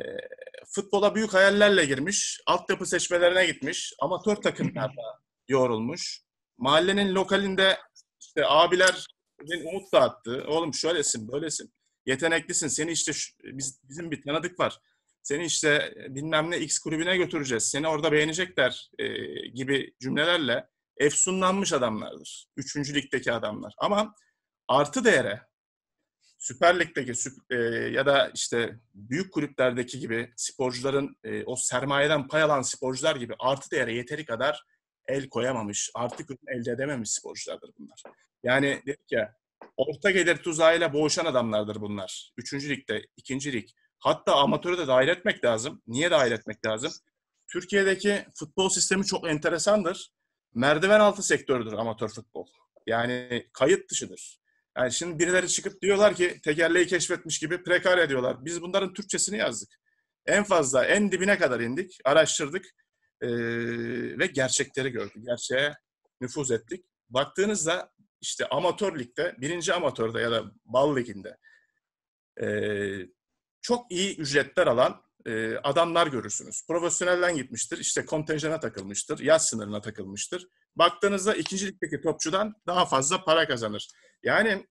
[0.68, 6.27] futbola büyük hayallerle girmiş, altyapı seçmelerine gitmiş, amatör takımlarda yoğrulmuş.
[6.58, 7.78] Mahallenin lokalinde
[8.20, 10.43] işte abilerin umut dağıttı.
[10.47, 11.74] Oğlum şöylesin, böylesin.
[12.05, 12.68] Yeteneklisin.
[12.68, 14.80] Seni işte şu- biz, bizim bir tanıdık var.
[15.24, 17.70] Seni işte bilmem ne X kulübüne götüreceğiz.
[17.70, 19.08] Seni orada beğenecekler e,
[19.47, 22.47] gibi cümlelerle efsunlanmış adamlardır.
[22.58, 23.74] Üçüncü ligdeki adamlar.
[23.78, 24.16] Ama
[24.68, 25.41] artı değere
[26.39, 27.55] Süper Lig'deki e,
[27.91, 33.72] ya da işte büyük kulüplerdeki gibi sporcuların e, o sermayeden pay alan sporcular gibi artı
[33.72, 34.64] değere yeteri kadar
[35.08, 38.03] el koyamamış, artık elde edememiş sporculardır bunlar.
[38.43, 39.36] Yani dedik ya
[39.78, 42.32] orta gelir tuzağıyla boğuşan adamlardır bunlar.
[42.38, 43.70] Üçüncü ligde, ikinci lig.
[43.99, 45.82] Hatta amatörü de dahil etmek lazım.
[45.88, 46.91] Niye dahil etmek lazım?
[47.47, 50.12] Türkiye'deki futbol sistemi çok enteresandır.
[50.53, 52.47] Merdiven altı sektördür amatör futbol.
[52.88, 54.39] Yani kayıt dışıdır.
[54.78, 58.45] Yani şimdi birileri çıkıp diyorlar ki tekerleği keşfetmiş gibi prekar ediyorlar.
[58.45, 59.80] Biz bunların Türkçesini yazdık.
[60.26, 62.66] En fazla en dibine kadar indik, araştırdık
[63.24, 65.24] eee, ve gerçekleri gördük.
[65.26, 65.74] Gerçeğe
[66.22, 66.86] nüfuz ettik.
[67.09, 67.91] Baktığınızda
[68.22, 71.38] işte amatör ligde, birinci amatörde ya da bal liginde
[72.41, 73.07] eee,
[73.61, 76.61] çok iyi ücretler alan eee, adamlar görürsünüz.
[76.68, 80.47] Profesyonelden gitmiştir, işte kontenjana takılmıştır, yaş sınırına takılmıştır.
[80.76, 83.88] Baktığınızda ikinci ligdeki topçudan daha fazla para kazanır.
[84.24, 84.68] Yani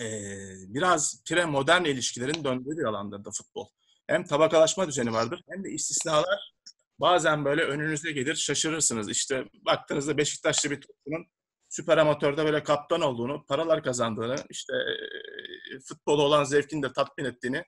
[0.00, 3.68] eee, biraz pre-modern ilişkilerin döndüğü bir alandır da futbol.
[4.06, 6.53] Hem tabakalaşma düzeni vardır hem de istisnalar
[7.00, 9.10] bazen böyle önünüze gelir şaşırırsınız.
[9.10, 11.26] İşte baktığınızda Beşiktaşlı bir topçunun
[11.68, 17.62] süper amatörde böyle kaptan olduğunu, paralar kazandığını, işte eee, futbolu olan zevkini de tatmin ettiğini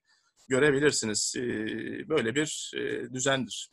[0.48, 1.34] görebilirsiniz.
[1.36, 3.70] Eee, Böyle bir eee, düzendir.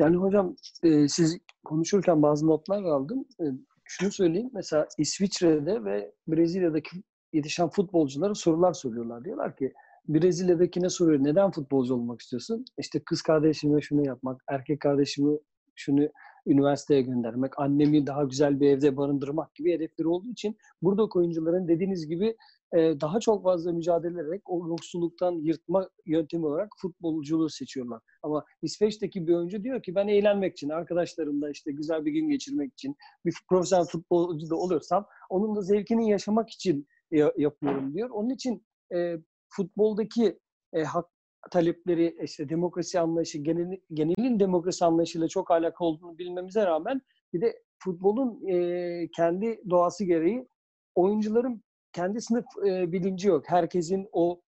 [0.00, 3.24] Yani hocam e, siz konuşurken bazı notlar aldım.
[3.40, 3.44] E,
[3.84, 4.50] şunu söyleyeyim.
[4.52, 9.24] Mesela İsviçre'de ve Brezilya'daki yetişen futbolculara sorular soruyorlar.
[9.24, 9.72] Diyorlar ki
[10.08, 11.24] Brezilya'dakine soruyor.
[11.24, 12.64] Neden futbolcu olmak istiyorsun?
[12.78, 15.38] İşte kız kardeşime şunu yapmak, erkek kardeşimi
[15.74, 16.08] şunu
[16.46, 22.06] üniversiteye göndermek, annemi daha güzel bir evde barındırmak gibi hedefleri olduğu için buradaki oyuncuların dediğiniz
[22.06, 22.36] gibi
[22.76, 28.00] e, daha çok fazla mücadele ederek o yoksulluktan yırtma yöntemi olarak futbolculuğu seçiyorlar.
[28.22, 32.72] Ama İsveç'teki bir oyuncu diyor ki ben eğlenmek için, arkadaşlarımla işte güzel bir gün geçirmek
[32.72, 38.10] için, bir profesyonel futbolcu da olursam onun da zevkini yaşamak için ya- yapıyorum diyor.
[38.10, 38.62] Onun için
[38.94, 39.16] e,
[39.56, 40.38] futboldaki
[40.72, 41.06] e, hak
[41.50, 47.62] talepleri, işte demokrasi anlayışı, genel, genelin demokrasi anlayışıyla çok alakalı olduğunu bilmemize rağmen bir de
[47.78, 50.48] futbolun e, kendi doğası gereği
[50.94, 53.44] oyuncuların kendi sınıf e, bilinci yok.
[53.46, 54.40] Herkesin o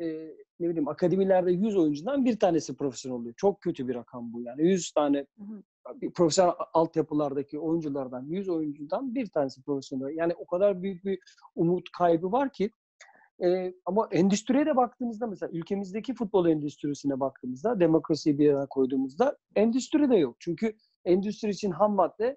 [0.00, 0.06] e,
[0.60, 3.34] ne bileyim akademilerde 100 oyuncudan bir tanesi profesyonel oluyor.
[3.36, 4.62] Çok kötü bir rakam bu yani.
[4.62, 5.26] 100 tane
[5.94, 10.16] bir profesyonel altyapılardaki oyunculardan 100 oyuncudan bir tanesi profesyonel.
[10.16, 11.18] Yani o kadar büyük bir
[11.54, 12.70] umut kaybı var ki
[13.44, 20.10] e, ama endüstriye de baktığımızda mesela ülkemizdeki futbol endüstrisine baktığımızda demokrasiyi bir yana koyduğumuzda endüstri
[20.10, 20.36] de yok.
[20.38, 22.36] Çünkü endüstri için ham madde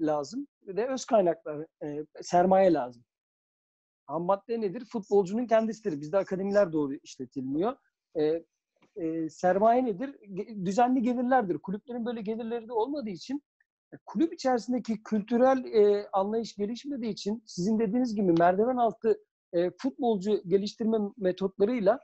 [0.00, 3.04] lazım ve öz kaynaklar, e, sermaye lazım.
[4.06, 4.84] Ham madde nedir?
[4.84, 6.00] Futbolcunun kendisidir.
[6.00, 7.76] Bizde akademiler doğru işletilmiyor.
[8.20, 8.44] E,
[8.96, 10.08] e, sermaye nedir?
[10.08, 11.58] Ge- düzenli gelirlerdir.
[11.58, 13.42] Kulüplerin böyle gelirleri de olmadığı için
[13.92, 19.18] e, kulüp içerisindeki kültürel e, anlayış gelişmediği için sizin dediğiniz gibi merdiven altı
[19.52, 21.98] e, futbolcu geliştirme metotlarıyla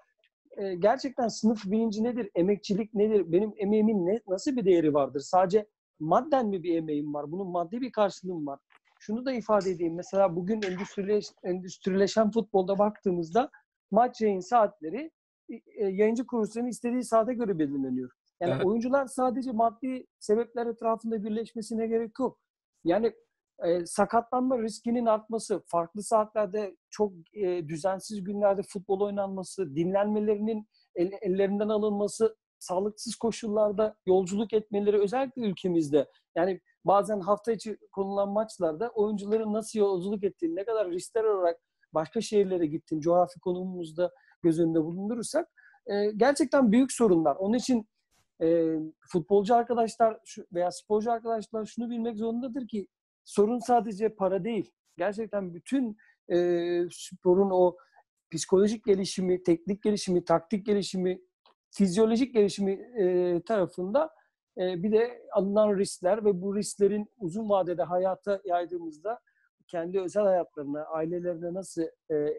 [0.57, 5.21] e, gerçekten sınıf bilinci nedir, emekçilik nedir, benim emeğimin ne, nasıl bir değeri vardır?
[5.21, 5.67] Sadece
[6.01, 7.33] madden mi bir emeğim var?
[7.33, 8.59] Bunun maddi bir karşılığım var.
[9.01, 9.95] Şunu da ifade edeyim.
[9.95, 13.51] Mesela bugün endüstrileş, endüstrileşen futbolda baktığımızda
[13.91, 15.11] maç yayın saatleri
[15.51, 18.11] e, yayıncı kuruluşların istediği saate göre belirleniyor.
[18.41, 18.67] Yani Evet.
[18.67, 22.41] oyuncular sadece maddi sebepler etrafında birleşmesine gerek yok.
[22.85, 23.13] Yani
[23.65, 31.69] e, sakatlanma riskinin artması, farklı saatlerde çok e, düzensiz günlerde futbol oynanması, dinlenmelerinin el- ellerinden
[31.69, 36.09] alınması, sağlıksız koşullarda yolculuk etmeleri özellikle ülkemizde.
[36.37, 41.61] Yani bazen hafta içi konulan maçlarda oyuncuların nasıl yolculuk ettiğini, ne kadar riskler olarak
[41.95, 44.11] başka şehirlere gittiğini, coğrafi konumumuzda
[44.43, 45.49] göz önünde bulundurursak
[45.87, 47.37] e, gerçekten büyük sorunlar.
[47.37, 47.89] Onun için
[48.43, 48.77] e,
[49.13, 50.19] futbolcu arkadaşlar
[50.53, 52.89] veya sporcu arkadaşlar şunu bilmek zorundadır ki
[53.29, 54.73] sorun sadece para değil.
[54.97, 55.97] Gerçekten bütün
[56.31, 56.37] e,
[56.91, 57.77] sporun o
[58.31, 61.21] psikolojik gelişimi, teknik gelişimi, taktik gelişimi,
[61.71, 64.11] fizyolojik gelişimi e, tarafında
[64.59, 69.21] e, bir de alınan riskler ve bu risklerin uzun vadede hayata yaydığımızda
[69.67, 72.35] kendi özel hayatlarına, ailelerine nasıl e,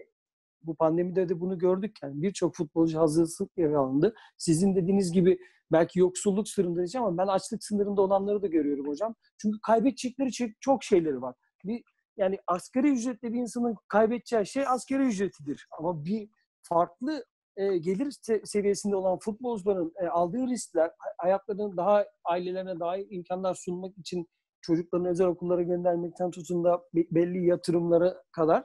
[0.63, 1.97] bu pandemide de bunu gördük.
[2.03, 4.15] Yani birçok futbolcu hazırsız yakalandı.
[4.37, 5.39] Sizin dediğiniz gibi
[5.71, 9.15] belki yoksulluk sınırında diyeceğim ama ben açlık sınırında olanları da görüyorum hocam.
[9.37, 11.35] Çünkü kaybedecekleri çok şeyleri var.
[11.65, 11.83] Bir
[12.17, 15.67] yani asgari ücretli bir insanın kaybedeceği şey asgari ücretidir.
[15.79, 16.29] Ama bir
[16.61, 17.25] farklı
[17.57, 23.97] e, gelir se- seviyesinde olan futbolcuların e, aldığı riskler, hayatlarının daha ailelerine daha imkanlar sunmak
[23.97, 24.27] için
[24.61, 28.63] çocuklarını özel okullara göndermekten tutun da be- belli yatırımlara kadar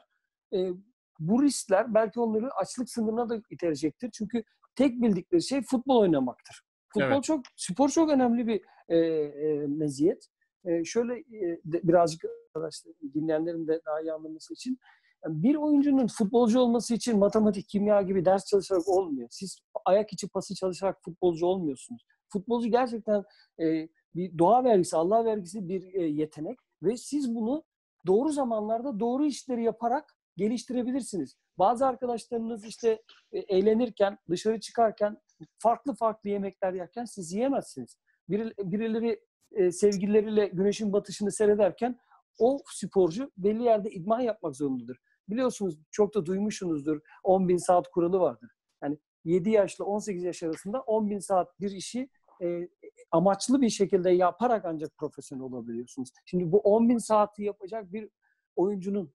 [0.54, 0.70] e,
[1.18, 4.10] bu riskler belki onları açlık sınırına da iterecektir.
[4.10, 4.44] Çünkü
[4.76, 6.62] tek bildikleri şey futbol oynamaktır.
[6.94, 7.24] Futbol Evet.
[7.24, 10.26] çok, spor çok önemli bir e, e, meziyet.
[10.64, 14.78] E, şöyle e, de- birazcık arkadaşlar dinleyenlerin de daha iyi anlaması için
[15.24, 19.28] yani bir oyuncunun futbolcu olması için matematik, kimya gibi ders çalışarak olmuyor.
[19.30, 22.06] Siz ayak içi pası çalışarak futbolcu olmuyorsunuz.
[22.28, 23.22] Futbolcu gerçekten
[23.60, 27.64] e, bir doğa vergisi, Allah vergisi bir e, yetenek ve siz bunu
[28.06, 31.36] doğru zamanlarda doğru işleri yaparak geliştirebilirsiniz.
[31.58, 35.16] Bazı arkadaşlarınız işte e, eğlenirken, dışarı çıkarken
[35.58, 37.96] farklı farklı yemekler yerken siz yiyemezsiniz.
[38.28, 39.20] Biri, birileri
[39.52, 41.98] e, sevgilileriyle güneşin batışını seyrederken
[42.38, 44.98] o sporcu belli yerde idman yapmak zorundadır.
[45.28, 48.50] Biliyorsunuz çok da duymuşsunuzdur 10 bin saat kuralı vardır.
[48.82, 52.08] Yani 7 yaşla 18 yaş arasında 10 bin saat bir işi
[52.42, 52.68] e,
[53.10, 56.08] amaçlı bir şekilde yaparak ancak profesyonel olabiliyorsunuz.
[56.24, 58.08] Şimdi bu 10 bin saati yapacak bir
[58.56, 59.12] oyuncunun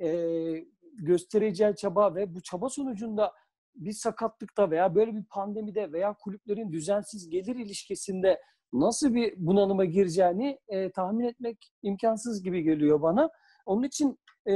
[0.00, 3.32] e, göstereceği çaba ve bu çaba sonucunda
[3.74, 8.40] bir sakatlıkta veya böyle bir pandemide veya kulüplerin düzensiz gelir ilişkisinde
[8.72, 13.30] nasıl bir bunalıma gireceğini e, tahmin etmek imkansız gibi geliyor bana.
[13.66, 14.18] Onun için
[14.48, 14.54] e,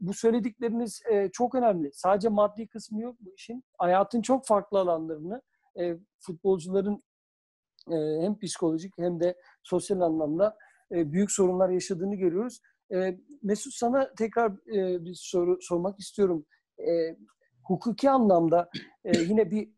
[0.00, 1.90] bu söyledikleriniz e, çok önemli.
[1.92, 3.64] Sadece maddi kısmı yok bu işin.
[3.78, 5.42] Hayatın çok farklı alanlarını
[5.80, 7.02] e, futbolcuların
[7.90, 10.56] e, hem psikolojik hem de sosyal anlamda
[10.92, 12.60] e, büyük sorunlar yaşadığını görüyoruz.
[12.92, 16.46] E, Mesut sana tekrar e, bir soru sormak istiyorum.
[16.78, 17.16] E,
[17.70, 18.70] hukuki anlamda
[19.04, 19.68] e, yine bir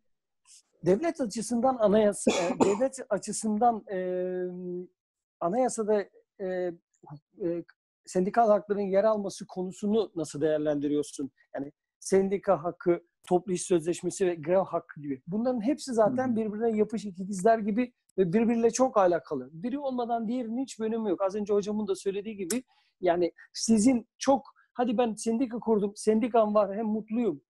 [0.86, 3.98] devlet açısından anayasa, e, devlet açısından e,
[5.40, 6.04] anayasada
[6.40, 6.46] e,
[7.42, 7.64] e,
[8.06, 11.30] sendikal hakların yer alması konusunu nasıl değerlendiriyorsun?
[11.54, 15.22] Yani sendika hakkı, toplu iş sözleşmesi ve grev hakkı gibi.
[15.26, 19.50] Bunların hepsi zaten birbirine yapışık ikizler gibi ve birbiriyle çok alakalı.
[19.52, 21.22] Biri olmadan diğerinin hiç önemi yok.
[21.22, 22.62] Az önce hocamın da söylediği gibi
[23.00, 27.42] yani sizin çok hadi ben sendika kurdum, sendikam var hem mutluyum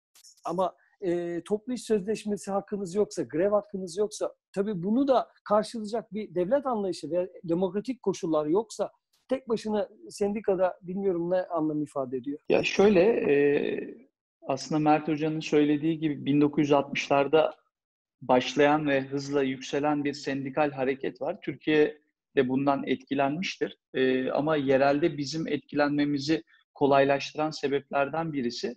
[0.45, 6.34] ama e, toplu iş sözleşmesi hakkınız yoksa, grev hakkınız yoksa tabii bunu da karşılayacak bir
[6.34, 8.90] devlet anlayışı ve demokratik koşullar yoksa
[9.28, 12.38] tek başına sendikada bilmiyorum ne anlam ifade ediyor.
[12.49, 13.34] Ya şöyle e,
[14.47, 17.53] aslında Mert Hoca'nın söylediği gibi 1960'larda
[18.22, 21.38] başlayan ve hızla yükselen bir sendikal hareket var.
[21.43, 21.99] Türkiye
[22.36, 23.78] de bundan etkilenmiştir.
[23.95, 26.43] E, ama yerelde bizim etkilenmemizi
[26.74, 28.76] kolaylaştıran sebeplerden birisi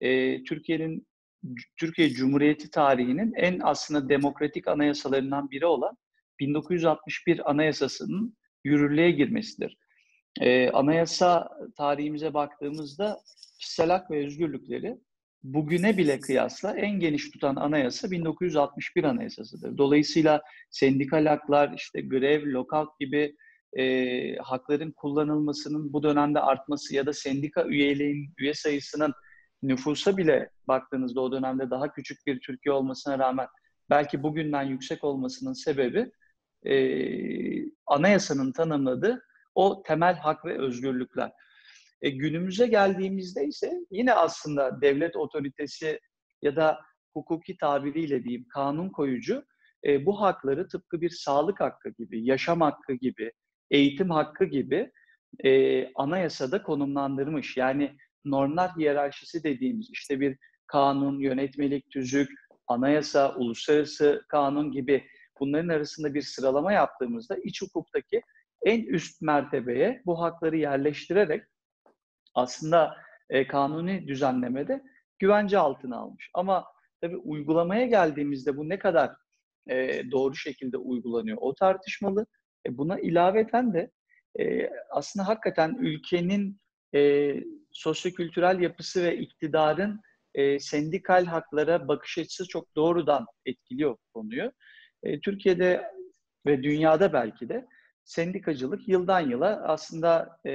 [0.00, 1.06] e, Türkiye'nin
[1.76, 5.96] Türkiye Cumhuriyeti tarihinin en aslında demokratik anayasalarından biri olan
[6.40, 9.76] 1961 Anayasası'nın yürürlüğe girmesidir.
[10.40, 13.18] Ee, anayasa tarihimize baktığımızda
[13.58, 14.98] kişisel hak ve özgürlükleri
[15.42, 19.78] bugüne bile kıyasla en geniş tutan anayasa 1961 Anayasası'dır.
[19.78, 23.36] Dolayısıyla sendikal haklar, işte grev, lockout gibi
[23.78, 29.12] e, hakların kullanılmasının bu dönemde artması ya da sendika üyeliğin, üye sayısının
[29.62, 33.48] nüfusa bile baktığınızda o dönemde daha küçük bir Türkiye olmasına rağmen
[33.90, 36.10] belki bugünden yüksek olmasının sebebi
[36.66, 36.74] e,
[37.86, 39.22] anayasanın tanımladığı
[39.54, 41.32] o temel hak ve özgürlükler.
[42.02, 46.00] E, günümüze geldiğimizde ise yine aslında devlet otoritesi
[46.42, 46.80] ya da
[47.14, 49.44] hukuki tabiriyle diyeyim kanun koyucu
[49.84, 53.32] e, bu hakları tıpkı bir sağlık hakkı gibi, yaşam hakkı gibi,
[53.70, 54.92] eğitim hakkı gibi
[55.44, 57.56] e, anayasada konumlandırmış.
[57.56, 57.96] Yani
[58.30, 62.30] normlar hiyerarşisi dediğimiz işte bir kanun, yönetmelik, tüzük,
[62.66, 65.04] anayasa, uluslararası kanun gibi
[65.40, 68.22] bunların arasında bir sıralama yaptığımızda iç hukuktaki
[68.62, 71.44] en üst mertebeye bu hakları yerleştirerek
[72.34, 72.96] aslında
[73.30, 74.82] e, kanuni düzenlemede
[75.18, 76.30] güvence altına almış.
[76.34, 76.64] Ama
[77.00, 79.10] tabii uygulamaya geldiğimizde bu ne kadar
[79.70, 82.26] e, doğru şekilde uygulanıyor o tartışmalı.
[82.66, 83.90] E, buna ilaveten de
[84.40, 86.60] e, aslında hakikaten ülkenin
[86.94, 87.34] e,
[87.78, 90.00] sosyokültürel yapısı ve iktidarın
[90.34, 94.52] e, sendikal haklara bakış açısı çok doğrudan etkiliyor konuyu.
[95.02, 95.90] E, Türkiye'de
[96.46, 97.66] ve dünyada belki de
[98.04, 100.52] sendikacılık yıldan yıla aslında e,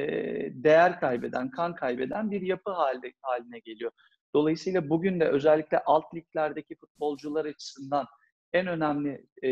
[0.53, 3.91] değer kaybeden, kan kaybeden bir yapı halde, haline geliyor.
[4.35, 8.05] Dolayısıyla bugün de özellikle alt liglerdeki futbolcular açısından
[8.53, 9.51] en önemli e,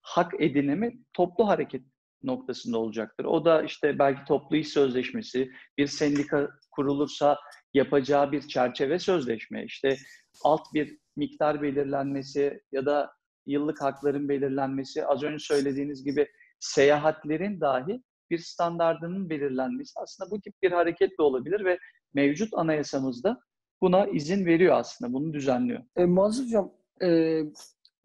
[0.00, 1.82] hak edinimi toplu hareket
[2.26, 3.24] noktasında olacaktır.
[3.24, 7.38] O da işte belki toplu iş sözleşmesi, bir sendika kurulursa
[7.74, 9.96] yapacağı bir çerçeve sözleşme, işte
[10.44, 13.12] alt bir miktar belirlenmesi ya da
[13.46, 16.28] yıllık hakların belirlenmesi, az önce söylediğiniz gibi
[16.60, 21.78] seyahatlerin dahi bir standardının belirlenmesi aslında bu tip bir hareket olabilir ve
[22.14, 23.40] mevcut anayasamızda
[23.80, 25.12] buna izin veriyor aslında.
[25.12, 25.82] Bunu düzenliyor.
[25.96, 26.72] E, Muazzez Hocam,
[27.02, 27.40] e,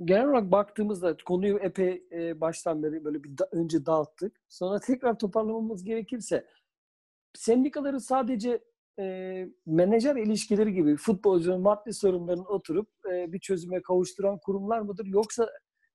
[0.05, 4.41] genel olarak baktığımızda konuyu epey e, baştan beri böyle bir da- önce dağıttık.
[4.49, 6.45] Sonra tekrar toparlamamız gerekirse
[7.33, 8.63] sendikaları sadece
[8.99, 15.05] e, menajer ilişkileri gibi futbolcunun maddi sorunlarını oturup e, bir çözüme kavuşturan kurumlar mıdır?
[15.05, 15.49] Yoksa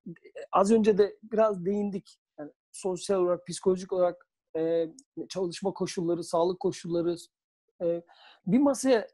[0.07, 0.13] e,
[0.51, 2.17] az önce de biraz değindik.
[2.39, 4.27] Yani sosyal olarak, psikolojik olarak
[4.57, 4.87] e,
[5.29, 7.15] çalışma koşulları, sağlık koşulları
[7.81, 8.01] e,
[8.47, 9.07] bir masaya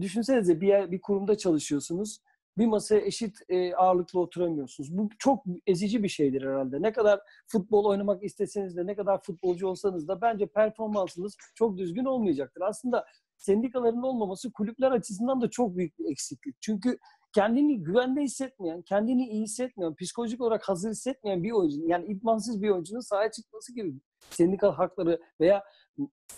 [0.00, 2.20] düşünsenize bir yer, bir kurumda çalışıyorsunuz
[2.58, 4.98] bir masaya eşit e, ağırlıklı oturamıyorsunuz.
[4.98, 6.82] Bu çok ezici bir şeydir herhalde.
[6.82, 12.04] Ne kadar futbol oynamak isteseniz de, ne kadar futbolcu olsanız da bence performansınız çok düzgün
[12.04, 12.60] olmayacaktır.
[12.60, 13.06] Aslında
[13.36, 16.56] sendikaların olmaması kulüpler açısından da çok büyük bir eksiklik.
[16.60, 16.98] Çünkü
[17.32, 22.70] kendini güvende hissetmeyen, kendini iyi hissetmeyen, psikolojik olarak hazır hissetmeyen bir oyuncunun, yani idmansız bir
[22.70, 23.94] oyuncunun sahaya çıkması gibi
[24.30, 25.64] sendikal hakları veya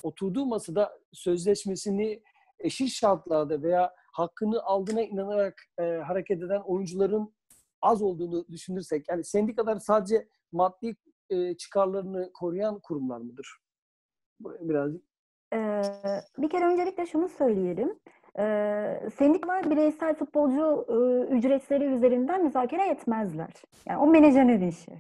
[0.02, 2.22] oturduğu masada sözleşmesini
[2.58, 7.34] eşit şartlarda veya hakkını aldığına inanarak e, hareket eden oyuncuların
[7.82, 10.96] az olduğunu düşünürsek, yani sendikalar sadece maddi
[11.30, 13.58] e, çıkarlarını koruyan kurumlar mıdır?
[14.40, 15.10] Buraya birazcık
[15.54, 15.82] Ee,
[16.38, 17.98] bir kere öncelikle şunu söyleyelim.
[18.38, 20.94] Ee, sendikalar bireysel futbolcu e,
[21.34, 23.52] ücretleri üzerinden müzakere etmezler.
[23.86, 24.92] Yani o menajerin işi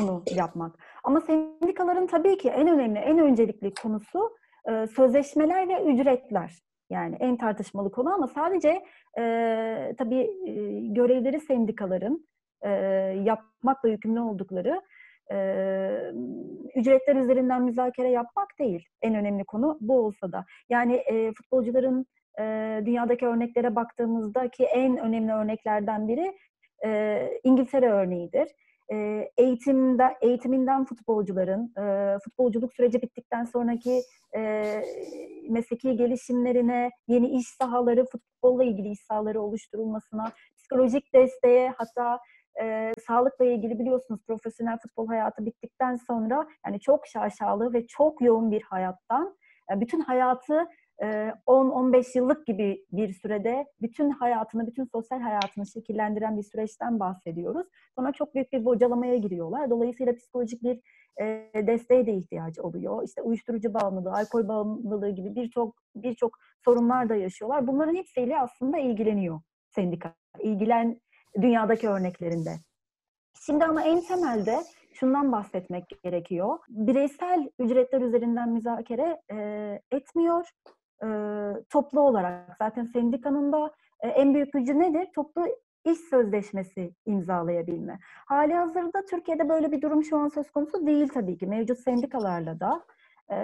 [0.00, 0.78] bunu yapmak.
[1.04, 4.36] Ama sendikaların tabii ki en önemli, en öncelikli konusu
[4.70, 6.67] e, sözleşmeler ve ücretler.
[6.90, 8.82] Yani en tartışmalı konu ama sadece
[9.18, 12.28] e, tabii e, görevleri sendikaların
[12.62, 12.70] e,
[13.24, 14.82] yapmakla yükümlü oldukları
[15.32, 15.36] e,
[16.74, 18.84] ücretler üzerinden müzakere yapmak değil.
[19.02, 20.44] En önemli konu bu olsa da.
[20.68, 22.06] Yani e, futbolcuların
[22.40, 22.42] e,
[22.86, 26.38] dünyadaki örneklere baktığımızda ki en önemli örneklerden biri
[26.84, 28.48] e, İngiltere örneğidir.
[28.92, 34.00] E, eğitimde, eğitiminden futbolcuların, e, futbolculuk süreci bittikten sonraki
[34.36, 34.82] e,
[35.50, 42.18] mesleki gelişimlerine, yeni iş sahaları, futbolla ilgili iş sahaları oluşturulmasına, psikolojik desteğe hatta
[42.62, 48.50] e, sağlıkla ilgili biliyorsunuz profesyonel futbol hayatı bittikten sonra yani çok şaşalı ve çok yoğun
[48.50, 49.36] bir hayattan
[49.70, 50.66] yani bütün hayatı e,
[51.00, 57.66] 10-15 yıllık gibi bir sürede bütün hayatını, bütün sosyal hayatını şekillendiren bir süreçten bahsediyoruz.
[57.96, 59.70] Sonra çok büyük bir bocalamaya giriyorlar.
[59.70, 60.80] Dolayısıyla psikolojik bir
[61.66, 63.02] desteğe de ihtiyacı oluyor.
[63.02, 67.66] İşte uyuşturucu bağımlılığı, alkol bağımlılığı gibi birçok birçok sorunlar da yaşıyorlar.
[67.66, 69.40] Bunların hepsiyle aslında ilgileniyor
[69.74, 70.14] sendika.
[70.40, 71.00] İlgilen
[71.40, 72.50] dünyadaki örneklerinde.
[73.46, 74.56] Şimdi ama en temelde
[74.92, 76.58] şundan bahsetmek gerekiyor.
[76.68, 79.36] Bireysel ücretler üzerinden müzakere e,
[79.90, 80.48] etmiyor.
[81.04, 81.08] E,
[81.70, 85.08] toplu olarak zaten sendikanın da e, en büyük gücü nedir?
[85.14, 85.46] Toplu
[85.84, 87.98] iş sözleşmesi imzalayabilme.
[88.26, 91.46] Hali hazırda Türkiye'de böyle bir durum şu an söz konusu değil tabii ki.
[91.46, 92.84] Mevcut sendikalarla da
[93.30, 93.36] e,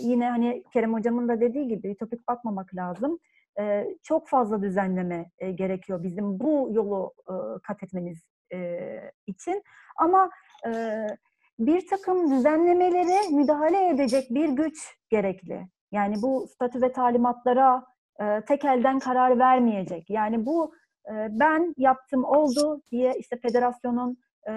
[0.00, 3.18] yine hani Kerem Hocam'ın da dediği gibi ütopik bakmamak lazım
[3.58, 8.22] e, çok fazla düzenleme e, gerekiyor bizim bu yolu e, kat etmemiz
[8.52, 8.88] e,
[9.26, 9.62] için.
[9.96, 10.30] Ama
[10.66, 11.06] e,
[11.58, 15.68] bir takım düzenlemelere müdahale edecek bir güç gerekli.
[15.94, 17.84] Yani bu statü ve talimatlara
[18.20, 20.10] e, tek elden karar vermeyecek.
[20.10, 20.74] Yani bu
[21.08, 24.16] e, ben yaptım oldu diye işte federasyonun
[24.48, 24.52] e,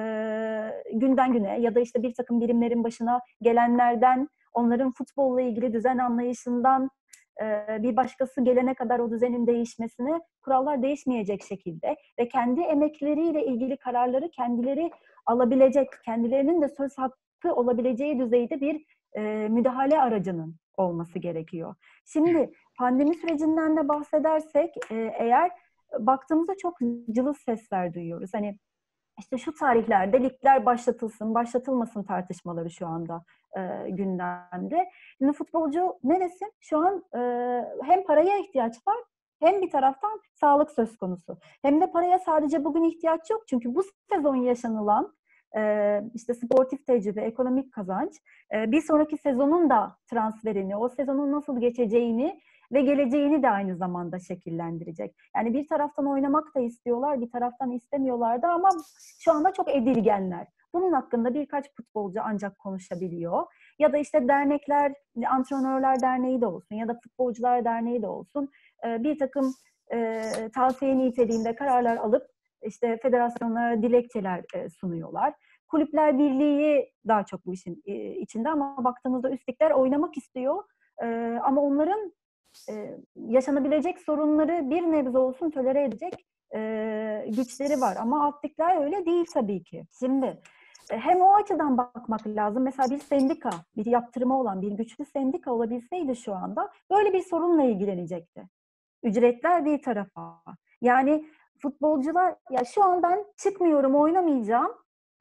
[0.94, 6.90] günden güne ya da işte bir takım birimlerin başına gelenlerden onların futbolla ilgili düzen anlayışından
[7.80, 14.30] bir başkası gelene kadar o düzenin değişmesini kurallar değişmeyecek şekilde ve kendi emekleriyle ilgili kararları
[14.30, 14.92] kendileri
[15.26, 21.75] alabilecek, kendilerinin de söz hakkı olabileceği düzeyde bir e, müdahale aracının olması gerekiyor.
[22.05, 25.51] Şimdi pandemi sürecinden de bahsedersek e, eğer
[25.99, 26.78] baktığımızda çok
[27.11, 28.30] cılız sesler duyuyoruz.
[28.34, 28.59] Hani
[29.19, 33.23] işte şu tarihlerde ligler başlatılsın, başlatılmasın tartışmaları şu anda
[33.57, 34.89] e, gündemde.
[35.17, 36.45] Şimdi futbolcu neresi?
[36.59, 37.19] Şu an e,
[37.84, 38.97] hem paraya ihtiyaç var
[39.39, 41.38] hem bir taraftan sağlık söz konusu.
[41.61, 43.47] Hem de paraya sadece bugün ihtiyaç yok.
[43.47, 45.13] Çünkü bu sezon yaşanılan
[46.14, 48.14] işte sportif tecrübe, ekonomik kazanç
[48.54, 52.39] bir sonraki sezonun da transferini, o sezonun nasıl geçeceğini
[52.72, 55.16] ve geleceğini de aynı zamanda şekillendirecek.
[55.36, 58.70] Yani bir taraftan oynamak da istiyorlar, bir taraftan istemiyorlardı ama
[59.20, 60.48] şu anda çok edilgenler.
[60.74, 63.43] Bunun hakkında birkaç futbolcu ancak konuşabiliyor.
[63.80, 64.93] Ya da işte dernekler,
[65.28, 68.50] antrenörler derneği de olsun ya da futbolcular derneği de olsun
[68.86, 69.54] bir takım
[70.56, 72.28] tavsiye niteliğinde kararlar alıp
[72.64, 74.43] işte federasyonlara dilekçeler
[74.80, 75.34] sunuyorlar.
[75.68, 77.82] Kulüpler Birliği daha çok bu işin
[78.22, 80.64] içinde ama baktığımızda üstlikler oynamak istiyor.
[81.43, 82.14] Ama onların
[83.16, 86.14] yaşanabilecek sorunları bir nebze olsun tolere edecek
[87.36, 87.97] güçleri var.
[87.99, 89.84] Ama altlikler öyle değil tabii ki.
[89.99, 90.41] Şimdi
[90.89, 92.64] hem o açıdan bakmak lazım.
[92.64, 97.64] Mesela bir sendika, bir yaptırımı olan bir güçlü sendika olabilseydi şu anda böyle bir sorunla
[97.64, 98.47] ilgilenecekti.
[99.03, 100.41] ücretler bir tarafa.
[100.82, 101.26] Yani
[101.62, 104.72] futbolcular ya şu an ben çıkmıyorum, oynamayacağım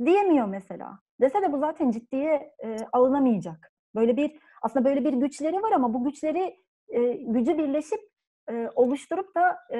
[0.05, 0.99] diyemiyor mesela.
[1.21, 3.73] Dese de bu zaten ciddiye e, alınamayacak.
[3.95, 6.57] Böyle bir aslında böyle bir güçleri var ama bu güçleri
[6.89, 8.01] e, gücü birleşip
[8.51, 9.79] e, oluşturup da e,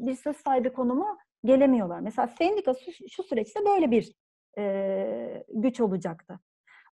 [0.00, 2.00] bir söz sahibi konumu gelemiyorlar.
[2.00, 4.14] Mesela sendika şu, şu süreçte böyle bir
[4.58, 6.40] e, güç olacaktı.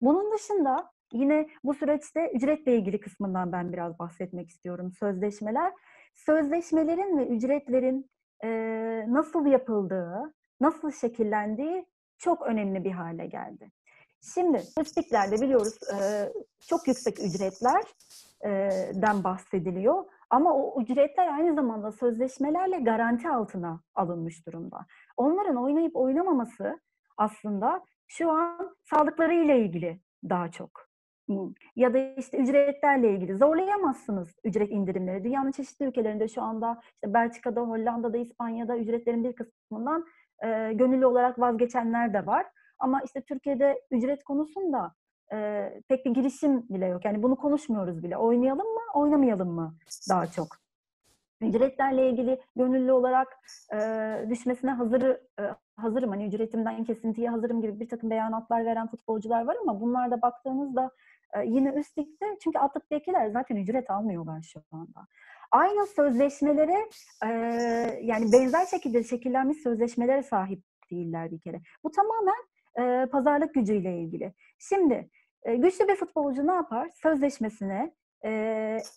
[0.02, 4.92] Bunun dışında yine bu süreçte ücretle ilgili kısmından ben biraz bahsetmek istiyorum.
[5.00, 5.74] Sözleşmeler,
[6.16, 8.10] sözleşmelerin ve ücretlerin
[8.44, 8.50] e,
[9.08, 11.86] nasıl yapıldığı, nasıl şekillendiği
[12.18, 13.72] çok önemli bir hale geldi.
[14.34, 15.98] Şimdi statistiklerde biliyoruz e,
[16.68, 20.06] çok yüksek ücretlerden bahsediliyor.
[20.30, 24.86] Ama o ücretler aynı zamanda sözleşmelerle garanti altına alınmış durumda.
[25.18, 26.80] Onların oynayıp oynamaması
[27.18, 30.91] aslında şu an sağlıkları ile ilgili daha çok.
[31.76, 35.24] Ya da işte ücretlerle ilgili zorlayamazsınız ücret indirimleri.
[35.24, 40.06] Dünyanın çeşitli ülkelerinde şu anda işte Belçika'da, Hollanda'da, İspanya'da ücretlerin bir kısmından
[40.44, 42.46] e, gönüllü olarak vazgeçenler de var.
[42.80, 44.94] Ama işte Türkiye'de ücret konusunda
[45.34, 47.06] e, pek bir girişim bile yok.
[47.06, 48.18] Yani bunu konuşmuyoruz bile.
[48.18, 49.76] Oynayalım mı, oynamayalım mı
[50.10, 50.48] daha çok.
[51.42, 53.28] Ücretlerle ilgili gönüllü olarak
[53.74, 53.80] e,
[54.30, 56.10] düşmesine hazır, e, hazırım.
[56.10, 60.92] Hani ücretimden kesintiye hazırım gibi bir takım beyanatlar veren futbolcular var ama bunlarda baktığınızda
[61.46, 65.08] yine üst ligde çünkü alt ligdekiler zaten ücret almıyorlar şu anda.
[65.52, 66.90] Aynı sözleşmelere
[67.26, 67.28] e,
[68.02, 71.62] yani benzer şekilde şekillenmiş sözleşmelere sahip değiller bir kere.
[71.84, 72.44] Bu tamamen
[72.80, 74.34] e, pazarlık gücüyle ilgili.
[74.60, 75.10] Şimdi
[75.44, 76.90] e, güçlü bir futbolcu ne yapar?
[77.04, 77.92] Sözleşmesine
[78.26, 78.30] e,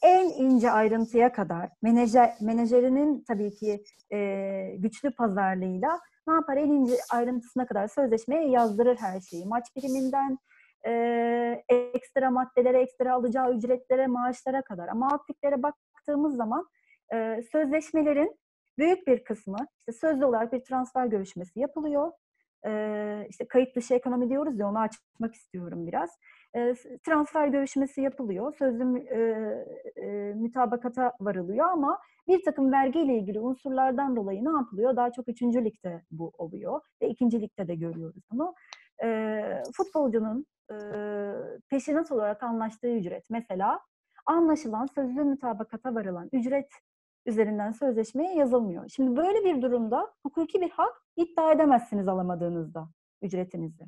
[0.03, 6.57] en ince ayrıntıya kadar menajer, menajerinin tabii ki e, güçlü pazarlığıyla ne yapar?
[6.57, 9.47] En ince ayrıntısına kadar sözleşmeye yazdırır her şeyi.
[9.47, 10.39] Maç biriminden
[10.87, 14.89] e, ekstra maddelere, ekstra alacağı ücretlere, maaşlara kadar.
[14.89, 15.21] Ama alt
[15.63, 16.69] baktığımız zaman
[17.15, 18.39] e, sözleşmelerin
[18.79, 22.13] büyük bir kısmı işte sözlü olarak bir transfer görüşmesi yapılıyor
[22.67, 26.11] e, işte kayıt dışı ekonomi diyoruz ya onu açmak istiyorum biraz.
[26.57, 26.75] E,
[27.07, 29.19] transfer görüşmesi yapılıyor, sözlü e,
[29.97, 34.97] e, mütabakata varılıyor ama bir takım vergiyle ilgili unsurlardan dolayı ne yapılıyor?
[34.97, 38.55] Daha çok üçüncü ligde bu oluyor ve ikinci ligde de görüyoruz bunu.
[39.03, 40.77] E, futbolcunun e,
[41.69, 43.81] peşinat olarak anlaştığı ücret mesela
[44.27, 46.69] anlaşılan sözlü mütabakata varılan ücret
[47.27, 48.89] üzerinden sözleşmeye yazılmıyor.
[48.89, 52.89] Şimdi böyle bir durumda hukuki bir hak iddia edemezsiniz alamadığınızda
[53.23, 53.85] ücretinizi.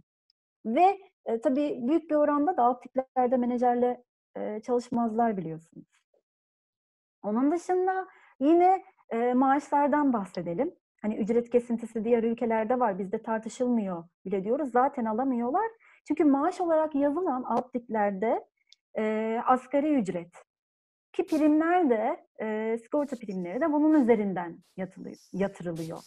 [0.67, 4.05] Ve e, tabii büyük bir oranda da alt tiplerde menajerle
[4.37, 5.87] e, çalışmazlar biliyorsunuz.
[7.23, 8.07] Onun dışında
[8.41, 10.75] yine e, maaşlardan bahsedelim.
[11.03, 12.99] Hani ücret kesintisi diğer ülkelerde var.
[12.99, 14.71] Bizde tartışılmıyor bile diyoruz.
[14.73, 15.67] Zaten alamıyorlar.
[16.09, 18.45] Çünkü maaş olarak yazılan alt tiplerde
[18.99, 20.47] e, asgari ücret
[21.13, 25.99] ki primler de, e, sigorta primleri de bunun üzerinden yatılıyor, yatırılıyor.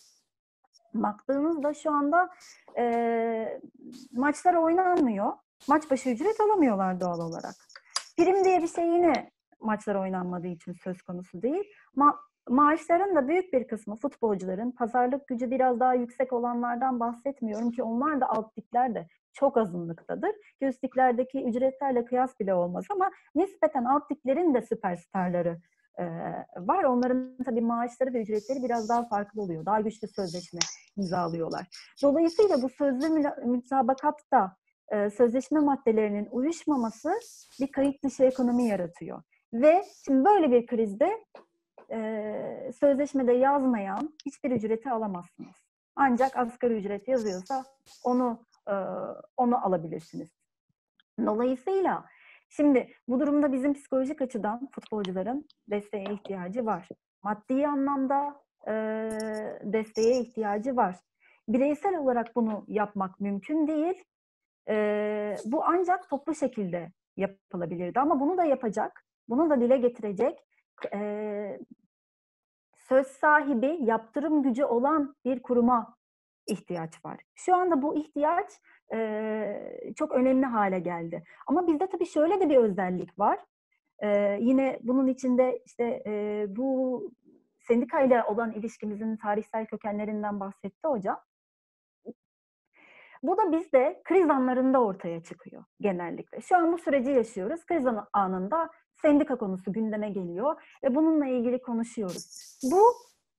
[0.94, 2.30] Baktığınızda şu anda
[2.78, 3.62] e,
[4.12, 5.34] maçlar oynanmıyor.
[5.68, 7.56] Maç başı ücret alamıyorlar doğal olarak.
[8.18, 11.64] Prim diye bir şey yine maçlar oynanmadığı için söz konusu değil.
[11.96, 12.20] Ma
[12.50, 18.22] maaşların da büyük bir kısmı futbolcuların pazarlık gücü biraz daha yüksek olanlardan bahsetmiyorum ki onlar
[18.22, 20.32] da alt liglerde çok azınlıktadır.
[20.62, 25.58] Üst liglerdeki ücretlerle kıyas bile olmaz ama nispeten alt liglerin de süperstarları
[26.00, 26.06] e,
[26.58, 26.84] var.
[26.84, 29.66] Onların tabii maaşları ve ücretleri biraz daha farklı oluyor.
[29.66, 30.60] Daha güçlü sözleşme
[30.98, 31.68] imzalıyorlar.
[32.04, 33.10] Dolayısıyla bu sözlü
[33.46, 34.56] mütabakatta
[34.92, 37.12] e, sözleşme maddelerinin uyuşmaması
[37.62, 39.24] bir kayıt dışı ekonomi yaratıyor.
[39.54, 41.10] Ve şimdi böyle bir krizde
[41.92, 45.56] e, sözleşmede yazmayan hiçbir ücreti alamazsınız.
[45.96, 47.64] Ancak asgari ücret yazıyorsa
[48.04, 48.74] onu e,
[49.38, 50.30] onu alabilirsiniz.
[51.26, 52.06] Dolayısıyla
[52.50, 56.88] şimdi bu durumda bizim psikolojik açıdan futbolcuların desteğe ihtiyacı var.
[57.24, 58.74] Maddi anlamda e,
[59.64, 60.96] desteğe ihtiyacı var.
[61.48, 64.04] Bireysel olarak bunu yapmak mümkün değil.
[64.70, 68.00] E, bu ancak toplu şekilde yapılabilirdi.
[68.00, 70.40] Ama bunu da yapacak, bunu da dile getirecek
[70.94, 71.60] e,
[72.76, 75.96] söz sahibi, yaptırım gücü olan bir kuruma
[76.48, 77.20] ihtiyaç var.
[77.36, 78.52] Şu anda bu ihtiyaç
[78.94, 81.24] e, çok önemli hale geldi.
[81.48, 83.40] Ama bizde tabii şöyle de bir özellik var.
[84.00, 87.02] E, yine bunun içinde işte e, bu
[87.60, 91.20] sendikayla olan ilişkimizin tarihsel kökenlerinden bahsetti hocam.
[93.24, 96.42] Bu da bizde kriz anlarında ortaya çıkıyor genellikle.
[96.42, 97.66] Şu an bu süreci yaşıyoruz.
[97.66, 98.70] Kriz anında
[99.02, 102.60] sendika konusu gündeme geliyor ve bununla ilgili konuşuyoruz.
[102.72, 102.82] Bu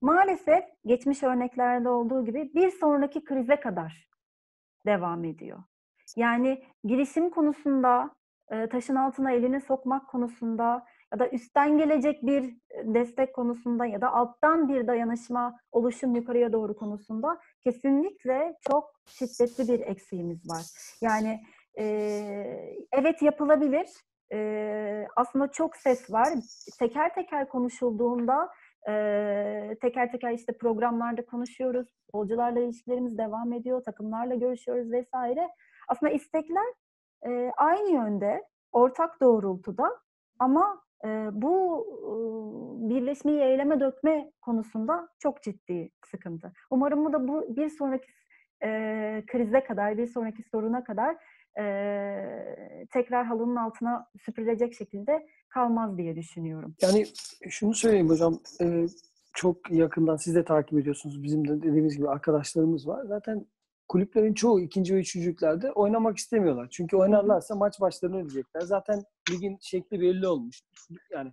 [0.01, 4.09] maalesef geçmiş örneklerde olduğu gibi bir sonraki krize kadar
[4.87, 5.59] devam ediyor.
[6.17, 8.11] Yani girişim konusunda,
[8.71, 14.69] taşın altına elini sokmak konusunda ya da üstten gelecek bir destek konusunda ya da alttan
[14.69, 20.67] bir dayanışma, oluşum yukarıya doğru konusunda kesinlikle çok şiddetli bir eksiğimiz var.
[21.03, 21.41] Yani
[21.79, 21.85] e,
[22.93, 23.87] evet yapılabilir.
[24.33, 26.28] E, aslında çok ses var.
[26.78, 28.49] Teker teker konuşulduğunda
[28.89, 31.89] e, teker teker işte programlarda konuşuyoruz.
[32.01, 33.83] Futbolcularla ilişkilerimiz devam ediyor.
[33.83, 35.49] Takımlarla görüşüyoruz vesaire.
[35.89, 36.66] Aslında istekler
[37.26, 39.97] e, aynı yönde, ortak doğrultuda
[40.39, 42.11] ama e, bu e,
[42.91, 46.53] birleşmeyi eyleme dökme konusunda çok ciddi sıkıntı.
[46.70, 48.07] Umarım bu da bu bir sonraki
[48.62, 48.68] e,
[49.26, 51.16] krize kadar, bir sonraki soruna kadar
[51.59, 56.74] e, tekrar halının altına süpürülecek şekilde kalmaz diye düşünüyorum.
[56.82, 57.07] Yani
[57.48, 58.86] şunu söyleyeyim hocam, e,
[59.34, 61.22] çok yakından siz de takip ediyorsunuz.
[61.22, 63.05] Bizim de dediğimiz gibi arkadaşlarımız var.
[63.05, 63.46] Zaten
[63.88, 66.68] kulüplerin çoğu ikinci ve üçüncülüklerde oynamak istemiyorlar.
[66.70, 68.61] Çünkü oynarlarsa maç başlarını ödeyecekler.
[68.61, 70.61] Zaten ligin şekli belli olmuş.
[71.11, 71.32] Yani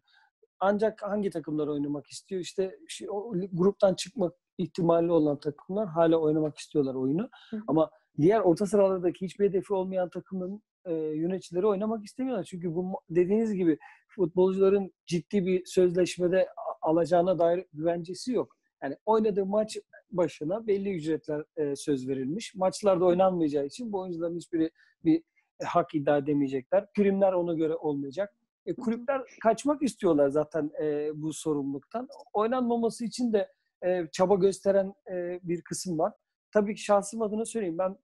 [0.59, 2.41] ancak hangi takımlar oynamak istiyor?
[2.41, 2.77] İşte
[3.09, 7.29] o gruptan çıkmak ihtimali olan takımlar hala oynamak istiyorlar oyunu.
[7.49, 7.61] Hı.
[7.67, 7.89] Ama
[8.21, 12.43] diğer orta sıralardaki hiçbir hedefi olmayan takımın e, yöneticileri oynamak istemiyorlar.
[12.43, 16.47] Çünkü bu dediğiniz gibi futbolcuların ciddi bir sözleşmede
[16.81, 18.57] alacağına dair güvencesi yok.
[18.83, 19.77] Yani oynadığı maç
[20.11, 22.55] başına belli ücretler e, söz verilmiş.
[22.55, 24.71] Maçlarda oynanmayacağı için bu oyuncuların hiçbiri
[25.05, 25.23] bir
[25.59, 26.85] e, hak iddia edemeyecekler.
[26.93, 28.33] Primler ona göre olmayacak.
[28.65, 32.07] E, kulüpler kaçmak istiyorlar zaten e, bu sorumluluktan.
[32.33, 33.51] Oynanmaması için de
[33.85, 36.13] e, çaba gösteren e, bir kısım var.
[36.51, 37.77] Tabii ki şahsım adına söyleyeyim.
[37.77, 37.97] Ben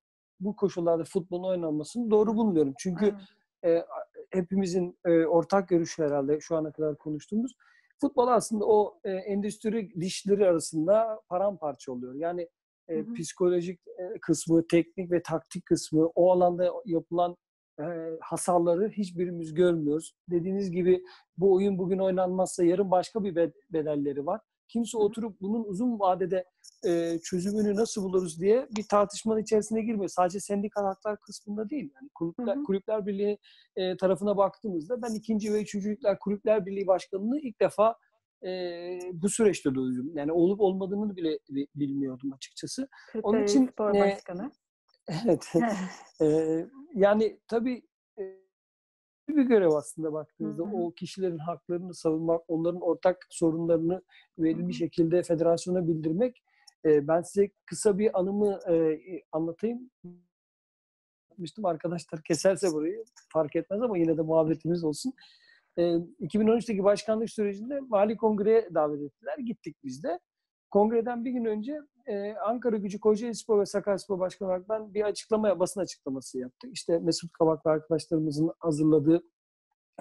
[0.44, 2.74] bu koşullarda futbolun oynanmasını doğru bulmuyorum.
[2.78, 3.16] Çünkü
[3.66, 3.84] e,
[4.32, 7.56] hepimizin e, ortak görüşü herhalde şu ana kadar konuştuğumuz
[8.02, 12.16] futbol aslında o e, endüstri dişleri arasında paramparça oluyor.
[12.16, 12.50] Yani
[12.88, 13.14] e, hı hı.
[13.14, 17.38] psikolojik e, kısmı, teknik ve taktik kısmı, o alanda yapılan
[17.80, 17.84] e,
[18.22, 20.14] hasarları hiçbirimiz görmüyoruz.
[20.30, 21.04] Dediğiniz gibi
[21.38, 24.42] bu oyun bugün oynanmazsa yarın başka bir bedelleri var.
[24.74, 26.46] Kimse oturup bunun uzun vadede
[26.86, 30.10] e, çözümünü nasıl buluruz diye bir tartışmanın içerisine girmiyor.
[30.10, 31.92] Sadece sendikal haklar kısmında değil.
[31.96, 32.64] Yani kulüpler, hı hı.
[32.64, 33.38] kulüpler Birliği
[33.76, 37.96] e, tarafına baktığımızda ben ikinci ve üçüncülükler kulüpler birliği başkanını ilk defa
[38.46, 38.50] e,
[39.14, 40.12] bu süreçte duydum.
[40.16, 41.40] Yani olup olmadığını bile
[41.76, 42.88] bilmiyordum açıkçası.
[43.12, 44.52] Kulüpler Onun için spor başkanı.
[45.26, 45.54] Evet.
[46.22, 46.28] e,
[46.96, 47.82] yani tabii
[49.30, 50.64] bir görev aslında baktığınızda.
[50.64, 50.76] Hı hı.
[50.76, 54.02] O kişilerin haklarını savunmak, onların ortak sorunlarını
[54.38, 56.44] belli bir şekilde federasyona bildirmek.
[56.86, 59.00] E, ben size kısa bir anımı e,
[59.32, 59.90] anlatayım.
[61.30, 61.66] Yapmıştım.
[61.66, 63.04] Arkadaşlar keserse burayı
[63.34, 65.14] fark etmez ama yine de muhabbetimiz olsun.
[65.78, 69.38] E, 2013'teki başkanlık sürecinde Mali Kongre'ye davet ettiler.
[69.38, 70.20] Gittik biz de.
[70.74, 75.04] Kongreden bir gün önce e, Ankara Gücü Kocaeli Spor ve Sakaryaspor Başkanı olarak ben bir
[75.04, 76.70] açıklama, basın açıklaması yaptık.
[76.74, 79.24] İşte Mesut Kavak ve arkadaşlarımızın hazırladığı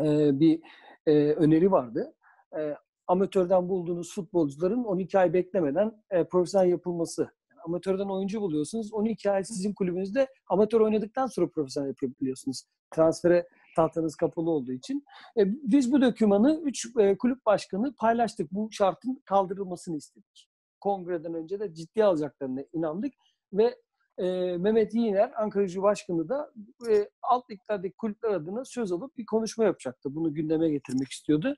[0.01, 0.61] e, bir
[1.07, 2.15] e, öneri vardı.
[2.59, 7.23] E, amatörden bulduğunuz futbolcuların 12 ay beklemeden e, profesyonel yapılması.
[7.51, 8.93] Yani amatörden oyuncu buluyorsunuz.
[8.93, 12.65] 12 ay sizin kulübünüzde amatör oynadıktan sonra profesyonel yapabiliyorsunuz.
[12.95, 15.05] Transfere tahtanız kapalı olduğu için.
[15.37, 18.53] E, biz bu dokümanı 3 e, kulüp başkanı paylaştık.
[18.53, 20.52] Bu şartın kaldırılmasını istedik
[20.83, 23.15] kongreden önce de ciddi alacaklarına inandık
[23.53, 23.77] ve
[24.19, 26.53] e, Mehmet Yiğner, Ankara Gücü da
[26.91, 30.15] e, alt liglerdeki kulüpler adına söz alıp bir konuşma yapacaktı.
[30.15, 31.57] Bunu gündeme getirmek istiyordu.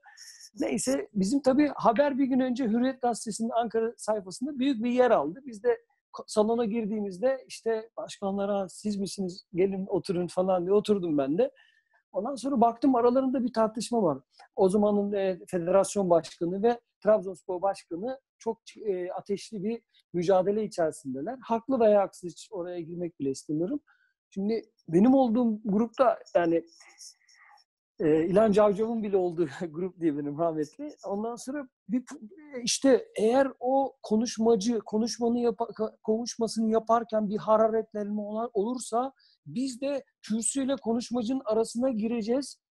[0.61, 5.41] Neyse bizim tabii haber bir gün önce Hürriyet Gazetesi'nin Ankara sayfasında büyük bir yer aldı.
[5.47, 5.79] Biz de
[6.27, 11.51] salona girdiğimizde işte başkanlara siz misiniz gelin oturun falan diye oturdum ben de.
[12.13, 14.19] Ondan sonra baktım aralarında bir tartışma var.
[14.57, 21.39] O zamanın e, federasyon başkanı ve Trabzonspor başkanı çok e, ateşli bir mücadele içerisindeler.
[21.43, 23.81] Haklı veya haksız hiç oraya girmek bile istemiyorum.
[24.31, 26.65] Şimdi benim olduğum grupta yani
[28.01, 30.97] e, İlhan Cavcav'ın bile olduğu grup diye benim rahmetli.
[31.07, 32.05] Ondan sonra bir
[32.63, 35.59] işte eğer o konuşmacı konuşmanı yap
[36.03, 38.23] konuşmasını yaparken bir hararetlenme
[38.53, 39.13] olursa
[39.47, 42.64] biz de kürsüyle konuşmacının arasına gireceğiz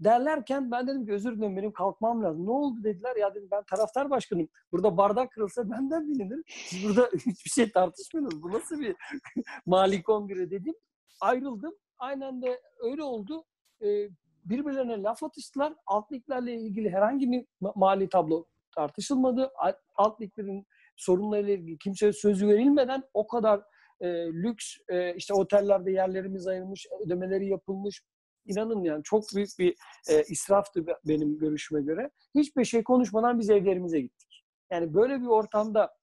[0.00, 2.46] derlerken ben dedim ki özür dilerim benim kalkmam lazım.
[2.46, 4.48] Ne oldu dediler ya dedim ben taraftar başkanım.
[4.72, 6.42] Burada bardak kırılsa benden bilinir.
[6.46, 8.42] Siz burada hiçbir şey tartışmıyorsunuz.
[8.42, 8.96] Bu nasıl bir
[9.66, 10.74] mali kongre dedim.
[11.20, 11.74] Ayrıldım.
[11.98, 13.44] Aynen de öyle oldu.
[13.82, 14.08] Ee,
[14.44, 15.74] birbirlerine laf atıştılar.
[15.86, 19.50] Alt liglerle ilgili herhangi bir mali tablo tartışılmadı.
[19.96, 20.66] Alt liglerin
[20.96, 23.60] sorunlarıyla ilgili kimseye sözü verilmeden o kadar
[24.00, 28.02] e, lüks e, işte otellerde yerlerimiz ayrılmış, ödemeleri yapılmış,
[28.48, 29.76] inanın yani çok büyük bir
[30.10, 32.10] e, israftı benim görüşüme göre.
[32.34, 34.44] Hiçbir şey konuşmadan biz evlerimize gittik.
[34.72, 35.94] Yani böyle bir ortamda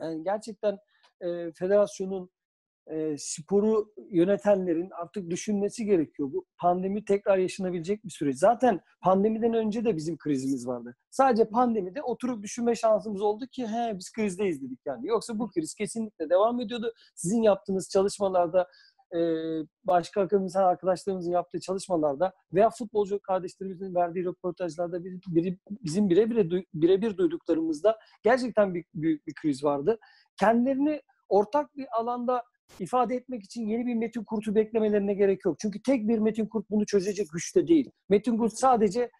[0.00, 0.78] yani gerçekten
[1.20, 2.30] e, federasyonun
[2.90, 6.32] e, sporu yönetenlerin artık düşünmesi gerekiyor.
[6.32, 8.36] Bu pandemi tekrar yaşanabilecek bir süreç.
[8.36, 10.96] Zaten pandemiden önce de bizim krizimiz vardı.
[11.10, 15.06] Sadece pandemide oturup düşünme şansımız oldu ki he biz krizdeyiz dedik yani.
[15.06, 16.92] Yoksa bu kriz kesinlikle devam ediyordu.
[17.14, 18.68] Sizin yaptığınız çalışmalarda
[19.14, 19.20] e,
[19.84, 27.16] başka akademisyen arkadaşlarımızın yaptığı çalışmalarda veya futbolcu kardeşlerimizin verdiği röportajlarda bir, bir, bizim birebir birebir
[27.16, 29.98] duyduklarımızda gerçekten bir, büyük bir kriz vardı.
[30.40, 32.42] Kendilerini ortak bir alanda
[32.80, 35.56] ifade etmek için yeni bir metin kurtu beklemelerine gerek yok.
[35.58, 37.90] Çünkü tek bir metin kurt bunu çözecek güçte değil.
[38.08, 39.10] Metin kurt sadece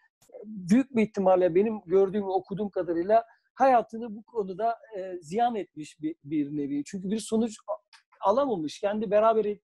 [0.45, 6.15] büyük bir ihtimalle benim gördüğüm ve okuduğum kadarıyla hayatını bu konuda e, ziyan etmiş bir,
[6.23, 6.83] bir nevi.
[6.83, 7.57] Çünkü bir sonuç
[8.21, 8.79] alamamış.
[8.79, 9.59] Kendi beraber e,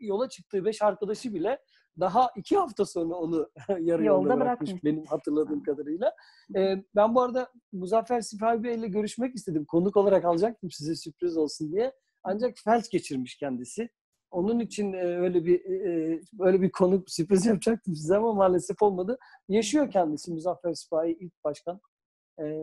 [0.00, 1.58] yola çıktığı beş arkadaşı bile
[2.00, 6.14] daha iki hafta sonra onu yarı yolda, yolda bırakmış, bırakmış benim hatırladığım kadarıyla.
[6.56, 9.64] Ee, ben bu arada Muzaffer Sipahi Bey ile görüşmek istedim.
[9.64, 11.92] Konuk olarak alacaktım size sürpriz olsun diye.
[12.24, 13.88] Ancak felç geçirmiş kendisi.
[14.30, 19.18] Onun için e, öyle bir e, öyle bir konuk sürpriz yapacaktım size ama maalesef olmadı.
[19.48, 21.80] Yaşıyor kendisi Muzaffer Sipahi ilk başkan.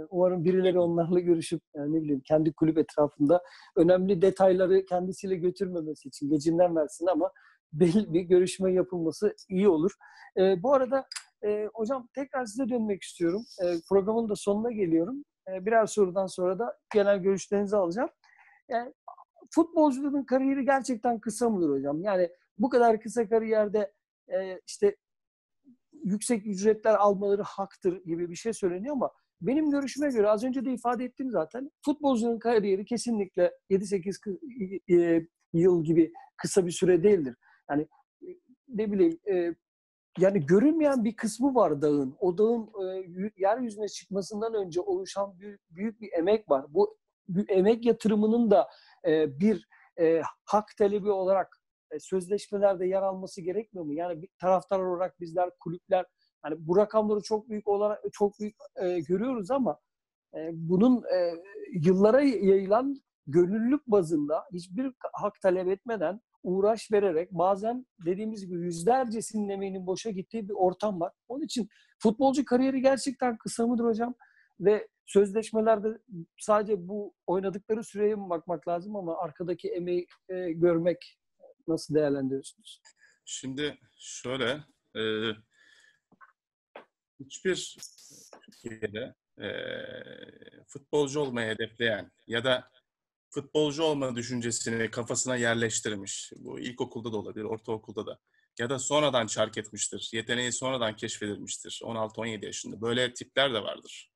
[0.09, 3.43] Umarım birileri onlarla görüşüp yani ne bileyim kendi kulüp etrafında
[3.75, 7.31] önemli detayları kendisiyle götürmemesi için gecinden versin ama
[7.73, 9.91] belli bir görüşme yapılması iyi olur.
[10.37, 11.05] Bu arada
[11.73, 13.45] hocam tekrar size dönmek istiyorum.
[13.89, 15.25] Programın da sonuna geliyorum.
[15.47, 18.09] Birer sorudan sonra da genel görüşlerinizi alacağım.
[18.69, 18.93] Yani,
[20.27, 22.01] kariyeri gerçekten kısa mıdır hocam?
[22.01, 23.93] Yani bu kadar kısa kariyerde
[24.67, 24.95] işte
[26.03, 30.73] yüksek ücretler almaları haktır gibi bir şey söyleniyor ama benim görüşüme göre az önce de
[30.73, 31.71] ifade ettim zaten.
[31.85, 34.39] Futbolcunun kariyeri kesinlikle 7-8
[34.91, 37.35] e, yıl gibi kısa bir süre değildir.
[37.69, 37.87] Yani
[38.21, 38.27] e,
[38.67, 39.55] ne bileyim e,
[40.17, 42.15] yani görünmeyen bir kısmı var dağın.
[42.19, 42.69] O dağın
[43.37, 46.65] yeryüzüne çıkmasından önce oluşan büyük, büyük bir emek var.
[46.69, 46.97] Bu
[47.47, 48.69] emek yatırımının da
[49.39, 49.67] bir
[50.45, 51.61] hak talebi olarak
[51.99, 53.93] sözleşmelerde yer alması gerekmiyor mu?
[53.93, 56.05] Yani bir taraftar olarak bizler kulüpler
[56.41, 59.79] Hani bu rakamları çok büyük olarak çok büyük e, görüyoruz ama
[60.35, 61.33] e, bunun e,
[61.73, 69.87] yıllara yayılan gönüllülük bazında hiçbir hak talep etmeden uğraş vererek bazen dediğimiz gibi yüzlercesinin emeğinin
[69.87, 71.13] boşa gittiği bir ortam var.
[71.27, 74.15] Onun için futbolcu kariyeri gerçekten kısa mıdır hocam?
[74.59, 75.87] Ve sözleşmelerde
[76.39, 81.19] sadece bu oynadıkları süreye mi bakmak lazım ama arkadaki emeği e, görmek
[81.67, 82.81] nasıl değerlendiriyorsunuz?
[83.25, 84.63] Şimdi şöyle,
[84.95, 85.01] e,
[87.19, 87.77] hiçbir
[88.41, 89.49] Türkiye'de e,
[90.67, 92.69] futbolcu olmayı hedefleyen ya da
[93.29, 96.31] futbolcu olma düşüncesini kafasına yerleştirmiş.
[96.35, 98.19] Bu ilkokulda da olabilir, ortaokulda da.
[98.59, 100.09] Ya da sonradan çark etmiştir.
[100.13, 101.81] Yeteneği sonradan keşfedilmiştir.
[101.83, 102.81] 16-17 yaşında.
[102.81, 104.11] Böyle tipler de vardır.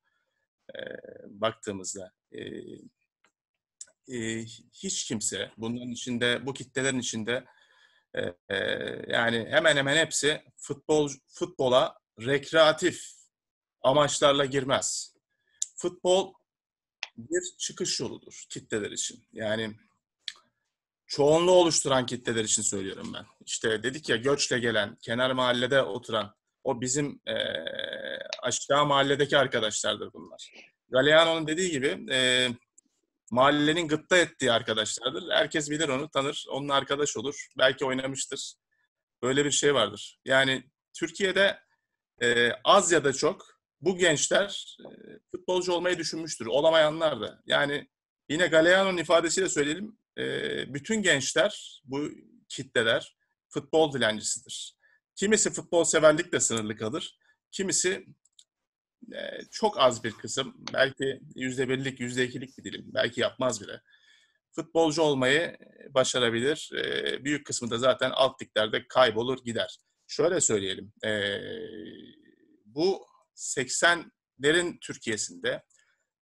[0.74, 0.80] E,
[1.26, 2.12] baktığımızda.
[2.32, 2.40] E,
[4.08, 7.44] e, hiç kimse bunların içinde, bu kitlelerin içinde
[8.14, 8.56] e, e,
[9.08, 13.04] yani hemen hemen hepsi futbol futbola rekreatif
[13.82, 15.14] amaçlarla girmez.
[15.76, 16.34] Futbol
[17.16, 19.24] bir çıkış yoludur kitleler için.
[19.32, 19.74] Yani
[21.06, 23.26] çoğunluğu oluşturan kitleler için söylüyorum ben.
[23.46, 26.34] İşte dedik ya göçle gelen, kenar mahallede oturan,
[26.64, 27.34] o bizim e,
[28.42, 30.52] aşağı mahalledeki arkadaşlardır bunlar.
[30.88, 32.48] Galeano'nun dediği gibi e,
[33.30, 35.30] mahallenin gıpta ettiği arkadaşlardır.
[35.30, 37.46] Herkes bilir onu, tanır, onunla arkadaş olur.
[37.58, 38.54] Belki oynamıştır.
[39.22, 40.18] Böyle bir şey vardır.
[40.24, 41.63] Yani Türkiye'de
[42.22, 44.88] e, az ya da çok bu gençler e,
[45.30, 46.46] futbolcu olmayı düşünmüştür.
[46.46, 47.42] Olamayanlar da.
[47.46, 47.88] Yani
[48.28, 49.98] yine Galeano'nun ifadesiyle söyleyelim.
[50.18, 50.24] E,
[50.74, 52.10] bütün gençler, bu
[52.48, 53.16] kitleler
[53.48, 54.76] futbol dilencisidir.
[55.16, 57.18] Kimisi futbol severlikle sınırlı kalır.
[57.50, 58.06] Kimisi
[59.12, 63.80] e, çok az bir kısım, belki yüzde birlik, yüzde ikilik bir dilim, belki yapmaz bile.
[64.52, 65.56] Futbolcu olmayı
[65.90, 66.70] başarabilir.
[66.76, 69.78] E, büyük kısmı da zaten alt liglerde kaybolur gider.
[70.06, 71.40] Şöyle söyleyelim, e,
[72.64, 73.06] bu
[73.36, 75.62] 80'lerin Türkiye'sinde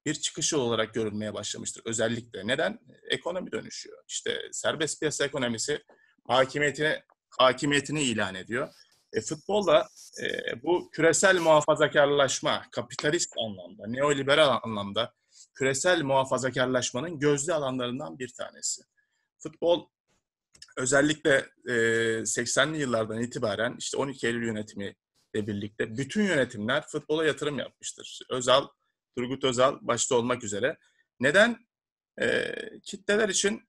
[0.06, 2.46] bir çıkış yolu olarak görülmeye başlamıştır özellikle.
[2.46, 2.78] Neden?
[3.10, 4.04] Ekonomi dönüşüyor.
[4.08, 5.82] İşte serbest piyasa ekonomisi
[6.28, 7.02] hakimiyetini
[7.38, 8.68] hakimiyetini ilan ediyor.
[9.12, 9.88] E, futbolda
[10.22, 10.26] e,
[10.62, 15.14] bu küresel muhafazakarlaşma, kapitalist anlamda, neoliberal anlamda
[15.54, 18.82] küresel muhafazakarlaşmanın gözde alanlarından bir tanesi.
[19.38, 19.86] Futbol
[20.76, 21.72] özellikle e,
[22.22, 24.94] 80'li yıllardan itibaren işte 12 Eylül yönetimi
[25.34, 28.20] ile birlikte bütün yönetimler futbola yatırım yapmıştır.
[28.30, 28.68] Özal,
[29.16, 30.78] Turgut Özal başta olmak üzere.
[31.20, 31.66] Neden?
[32.20, 32.54] E,
[32.84, 33.68] kitleler için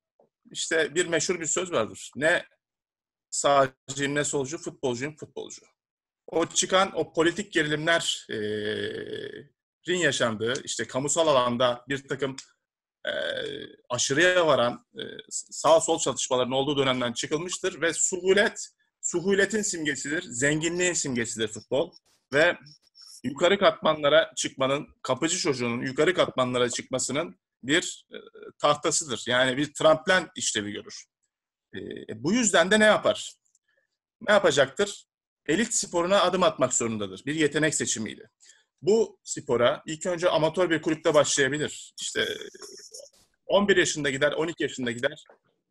[0.51, 2.11] işte bir meşhur bir söz vardır.
[2.15, 2.45] Ne
[3.29, 5.61] sağcıyım ne solcu, futbolcuyum futbolcu.
[6.27, 8.37] O çıkan o politik gerilimler e,
[9.87, 12.35] rin yaşandığı, işte kamusal alanda bir takım
[13.05, 13.13] e,
[13.89, 18.67] aşırıya varan e, sağ sol çatışmaların olduğu dönemden çıkılmıştır ve suhulet,
[19.01, 21.91] suhuletin simgesidir, zenginliğin simgesidir futbol
[22.33, 22.57] ve
[23.23, 28.17] yukarı katmanlara çıkmanın, kapıcı çocuğunun yukarı katmanlara çıkmasının bir e,
[28.59, 29.23] tahtasıdır.
[29.27, 31.05] Yani bir tramplen işlevi görür.
[31.75, 31.79] E,
[32.23, 33.33] bu yüzden de ne yapar?
[34.27, 35.05] Ne yapacaktır?
[35.45, 37.25] Elit sporuna adım atmak zorundadır.
[37.25, 38.29] Bir yetenek seçimiydi.
[38.81, 41.93] Bu spora ilk önce amatör bir kulüpte başlayabilir.
[42.01, 42.27] İşte
[43.53, 45.23] 11 yaşında gider, 12 yaşında gider.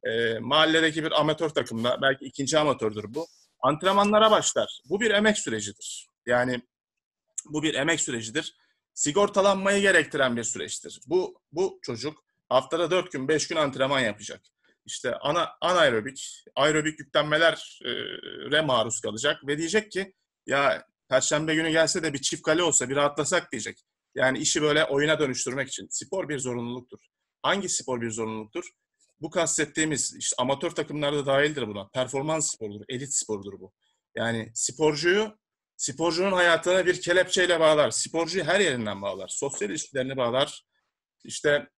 [0.04, 3.26] E, mahalledeki bir amatör takımda, belki ikinci amatördür bu.
[3.60, 4.80] Antrenmanlara başlar.
[4.88, 6.06] Bu bir emek sürecidir.
[6.26, 6.62] Yani
[7.44, 8.56] bu bir emek sürecidir.
[8.94, 11.00] Sigortalanmayı gerektiren bir süreçtir.
[11.06, 14.40] Bu, bu çocuk haftada 4 gün, 5 gün antrenman yapacak.
[14.86, 20.14] İşte ana, anaerobik, aerobik yüklenmelere maruz kalacak ve diyecek ki
[20.46, 23.84] ya Perşembe günü gelse de bir çift kale olsa bir rahatlasak diyecek.
[24.14, 25.86] Yani işi böyle oyuna dönüştürmek için.
[25.90, 26.98] Spor bir zorunluluktur.
[27.42, 28.70] Hangi spor bir zorunluluktur?
[29.20, 31.88] Bu kastettiğimiz işte amatör takımlarda dahildir buna.
[31.88, 33.72] Performans sporudur, elit sporudur bu.
[34.16, 35.38] Yani sporcuyu
[35.76, 37.90] sporcunun hayatına bir kelepçeyle bağlar.
[37.90, 39.28] Sporcuyu her yerinden bağlar.
[39.28, 40.66] Sosyal ilişkilerini bağlar.
[41.24, 41.68] İşte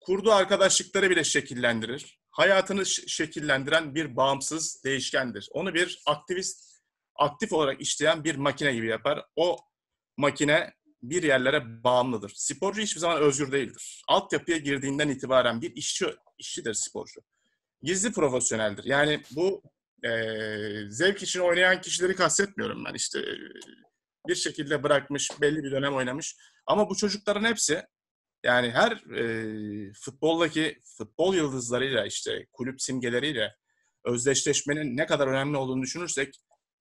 [0.00, 2.20] kurduğu arkadaşlıkları bile şekillendirir.
[2.30, 5.48] Hayatını şekillendiren bir bağımsız değişkendir.
[5.52, 6.82] Onu bir aktivist,
[7.16, 9.26] aktif olarak işleyen bir makine gibi yapar.
[9.36, 9.56] O
[10.16, 12.32] makine bir yerlere bağımlıdır.
[12.34, 14.02] Sporcu hiçbir zaman özgür değildir.
[14.08, 16.06] Altyapıya girdiğinden itibaren bir işçi,
[16.38, 17.20] işçidir sporcu.
[17.82, 18.84] Gizli profesyoneldir.
[18.84, 19.62] Yani bu
[20.04, 20.10] e,
[20.88, 22.94] zevk için oynayan kişileri kastetmiyorum ben.
[22.94, 23.24] İşte
[24.28, 26.36] bir şekilde bırakmış, belli bir dönem oynamış.
[26.66, 27.82] Ama bu çocukların hepsi
[28.44, 33.56] yani her e, futboldaki futbol yıldızlarıyla işte kulüp simgeleriyle
[34.04, 36.34] özdeşleşmenin ne kadar önemli olduğunu düşünürsek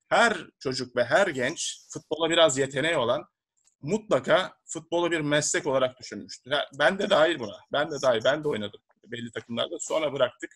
[0.08, 3.26] her çocuk ve her genç futbola biraz yeteneği olan
[3.82, 6.54] mutlaka futbolu bir meslek olarak düşünmüştür.
[6.80, 7.58] Ben de dahil buna.
[7.72, 8.22] Ben de dahil.
[8.26, 9.80] Ben de oynadım belli takımlarda.
[9.80, 10.52] Sonra bıraktık.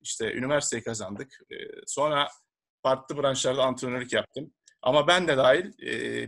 [0.00, 1.40] İşte üniversiteyi kazandık.
[1.86, 2.28] Sonra
[2.82, 4.54] farklı branşlarda antrenörlük yaptım.
[4.82, 5.72] Ama ben de dahil,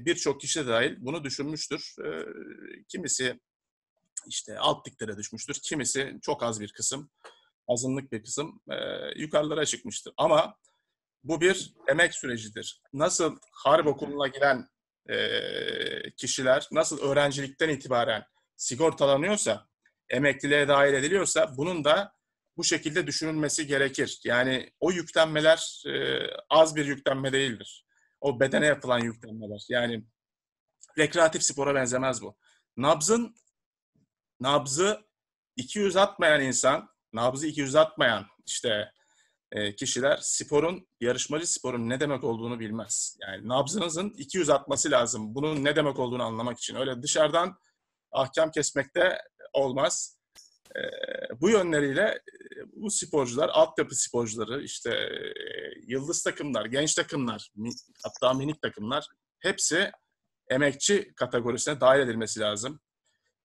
[0.05, 1.95] birçok kişi de dahil bunu düşünmüştür.
[2.89, 3.41] Kimisi
[4.27, 5.55] işte alt liglere düşmüştür.
[5.63, 7.11] Kimisi çok az bir kısım,
[7.69, 8.61] azınlık bir kısım
[9.17, 10.13] yukarılara çıkmıştır.
[10.17, 10.57] Ama
[11.25, 12.83] bu bir emek sürecidir.
[12.93, 14.29] Nasıl harp okuluna
[15.09, 18.25] giden kişiler nasıl öğrencilikten itibaren
[18.57, 19.69] sigortalanıyorsa,
[20.09, 22.13] emekliliğe dahil ediliyorsa bunun da
[22.57, 24.21] bu şekilde düşünülmesi gerekir.
[24.25, 25.83] Yani o yüklenmeler
[26.51, 27.87] az bir yüklenme değildir.
[28.21, 29.65] O bedene yapılan yüklenmeler.
[29.69, 30.05] Yani
[30.99, 32.37] rekreatif spora benzemez bu.
[32.77, 33.35] Nabzın
[34.41, 35.01] nabzı
[35.57, 38.93] 200 atmayan insan, nabzı 200 atmayan işte
[39.53, 43.17] e, kişiler sporun, yarışmacı sporun ne demek olduğunu bilmez.
[43.21, 45.35] Yani nabzınızın 200 atması lazım.
[45.35, 46.75] Bunun ne demek olduğunu anlamak için.
[46.77, 47.59] Öyle dışarıdan
[48.13, 49.19] ahkam kesmekte
[49.53, 50.19] olmaz.
[50.77, 50.81] E,
[51.41, 52.21] bu yönleriyle e,
[52.77, 55.09] bu sporcular, altyapı sporcuları, işte
[55.87, 57.51] yıldız takımlar, genç takımlar,
[58.05, 59.09] hatta minik takımlar
[59.41, 59.93] hepsi
[60.51, 62.81] emekçi kategorisine dahil edilmesi lazım.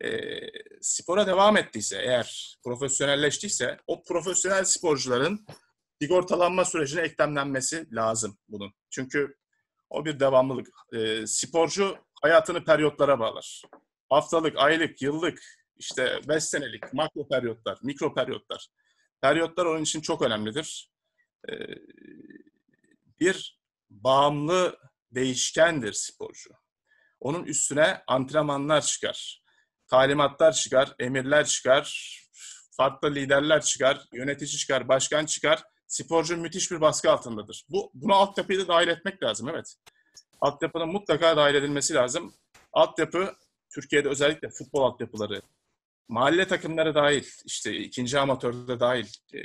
[0.04, 0.40] E,
[0.82, 5.46] spora devam ettiyse, eğer profesyonelleştiyse o profesyonel sporcuların
[6.02, 8.74] sigortalanma sürecine eklemlenmesi lazım bunun.
[8.90, 9.38] Çünkü
[9.90, 10.68] o bir devamlılık.
[10.94, 13.62] E, sporcu hayatını periyotlara bağlar.
[14.10, 15.40] Haftalık, aylık, yıllık,
[15.76, 18.68] işte 5 senelik makro periyotlar, mikro periyotlar.
[19.22, 20.92] Periyotlar onun için çok önemlidir.
[21.50, 21.54] E,
[23.20, 23.60] bir
[23.90, 24.78] bağımlı
[25.12, 26.50] değişkendir sporcu.
[27.20, 29.44] Onun üstüne antrenmanlar çıkar,
[29.88, 32.20] talimatlar çıkar, emirler çıkar,
[32.78, 35.64] farklı liderler çıkar, yönetici çıkar, başkan çıkar
[35.94, 37.66] sporcu müthiş bir baskı altındadır.
[37.70, 39.76] Bu Buna altyapıyı da dahil etmek lazım, evet.
[40.42, 42.34] Altyapının mutlaka dahil edilmesi lazım.
[42.74, 43.36] Altyapı,
[43.70, 45.42] Türkiye'de özellikle futbol altyapıları,
[46.08, 49.40] mahalle takımları dahil, işte ikinci amatörde dahil, e,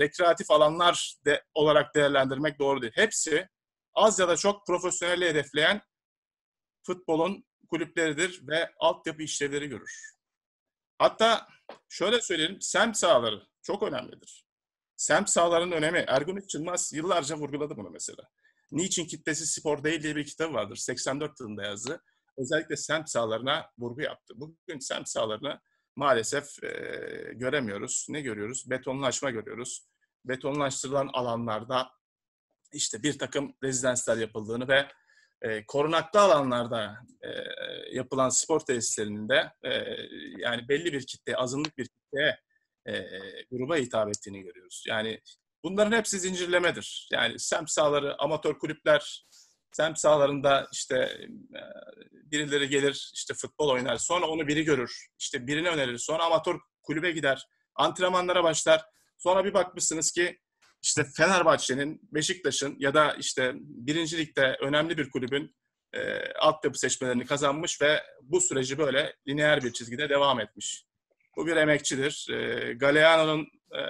[0.00, 2.92] rekreatif alanlar de, olarak değerlendirmek doğru değil.
[2.96, 3.48] Hepsi
[3.94, 5.80] az ya da çok profesyonelliği hedefleyen
[6.86, 10.12] futbolun kulüpleridir ve altyapı işlevleri görür.
[10.98, 11.48] Hatta
[11.88, 14.49] şöyle söyleyelim, semt sahaları çok önemlidir.
[15.00, 16.04] Semt sahalarının önemi.
[16.08, 18.28] Ergun Yılmaz yıllarca vurguladı bunu mesela.
[18.72, 20.76] Niçin kitlesi spor değil diye bir kitabı vardır.
[20.76, 22.02] 84 yılında yazdı.
[22.38, 24.34] Özellikle semt sahalarına vurgu yaptı.
[24.36, 25.60] Bugün semt sahalarını
[25.96, 26.70] maalesef e,
[27.34, 28.06] göremiyoruz.
[28.08, 28.70] Ne görüyoruz?
[28.70, 29.86] Betonlaşma görüyoruz.
[30.24, 31.90] Betonlaştırılan alanlarda
[32.72, 34.86] işte bir takım rezidanslar yapıldığını ve
[35.42, 37.28] e, korunaklı alanlarda e,
[37.92, 39.70] yapılan spor tesislerinin de e,
[40.38, 42.38] yani belli bir kitle, azınlık bir kitleye
[42.86, 42.92] e,
[43.50, 44.84] gruba hitap ettiğini görüyoruz.
[44.88, 45.20] Yani
[45.64, 47.08] bunların hepsi zincirlemedir.
[47.12, 49.26] Yani semt sahaları, amatör kulüpler,
[49.72, 50.96] semt sahalarında işte
[51.54, 51.62] e,
[52.12, 53.96] birileri gelir işte futbol oynar.
[53.96, 55.06] Sonra onu biri görür.
[55.18, 55.98] İşte birini önerir.
[55.98, 57.46] Sonra amatör kulübe gider.
[57.74, 58.84] Antrenmanlara başlar.
[59.18, 60.40] Sonra bir bakmışsınız ki
[60.82, 65.56] işte Fenerbahçe'nin, Beşiktaş'ın ya da işte birincilikte önemli bir kulübün
[65.92, 70.84] e, altyapı seçmelerini kazanmış ve bu süreci böyle lineer bir çizgide devam etmiş.
[71.36, 72.26] Bu bir emekçidir.
[72.30, 73.82] E, Galeano'nun e,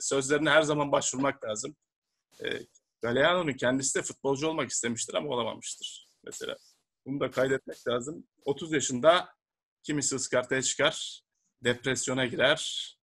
[0.00, 1.76] sözlerine her zaman başvurmak lazım.
[2.44, 2.46] E,
[3.02, 6.56] Galeano'nun kendisi de futbolcu olmak istemiştir ama olamamıştır mesela.
[7.06, 8.26] Bunu da kaydetmek lazım.
[8.44, 9.28] 30 yaşında
[9.82, 11.22] kimisi ıskartaya çıkar,
[11.64, 12.94] depresyona girer,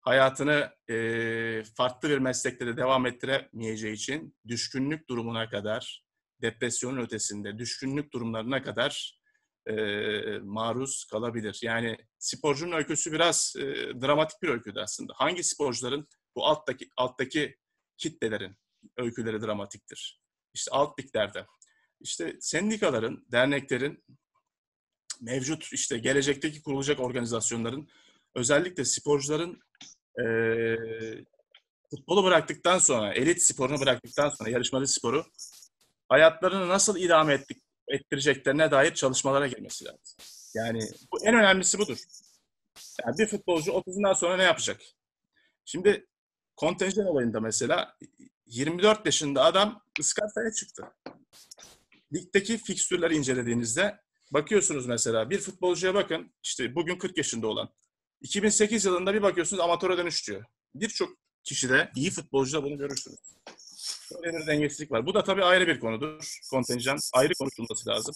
[0.00, 6.04] hayatını e, farklı bir meslekte de devam ettiremeyeceği için düşkünlük durumuna kadar,
[6.42, 9.17] depresyonun ötesinde düşkünlük durumlarına kadar
[9.68, 11.58] e, maruz kalabilir.
[11.62, 13.62] Yani sporcunun öyküsü biraz e,
[14.02, 15.12] dramatik bir öyküdür aslında.
[15.16, 17.56] Hangi sporcuların bu alttaki alttaki
[17.96, 18.56] kitlelerin
[18.96, 20.20] öyküleri dramatiktir.
[20.54, 21.46] İşte alt liglerde.
[22.00, 24.04] İşte sendikaların, derneklerin,
[25.20, 27.88] mevcut işte gelecekteki kurulacak organizasyonların
[28.34, 29.60] özellikle sporcuların
[30.24, 30.26] e,
[31.90, 35.24] futbolu bıraktıktan sonra, elit sporunu bıraktıktan sonra, yarışmalı sporu
[36.08, 40.16] hayatlarını nasıl idame ettik, ettireceklerine dair çalışmalara girmesi lazım.
[40.54, 40.80] Yani
[41.12, 41.98] bu en önemlisi budur.
[43.04, 44.80] Yani bir futbolcu 30'undan sonra ne yapacak?
[45.64, 46.06] Şimdi
[46.56, 47.96] kontenjan olayında mesela
[48.46, 50.84] 24 yaşında adam ıskartaya çıktı.
[52.14, 54.00] Ligdeki fikstürleri incelediğinizde
[54.30, 57.68] bakıyorsunuz mesela bir futbolcuya bakın işte bugün 40 yaşında olan
[58.20, 60.44] 2008 yılında bir bakıyorsunuz amatöre dönüş diyor.
[60.74, 61.08] Birçok
[61.44, 63.18] kişide iyi futbolcuda bunu görürsünüz.
[64.24, 65.06] Böyle bir dengesizlik var.
[65.06, 66.38] Bu da tabii ayrı bir konudur.
[66.50, 68.14] Kontenjan ayrı konuşulması lazım.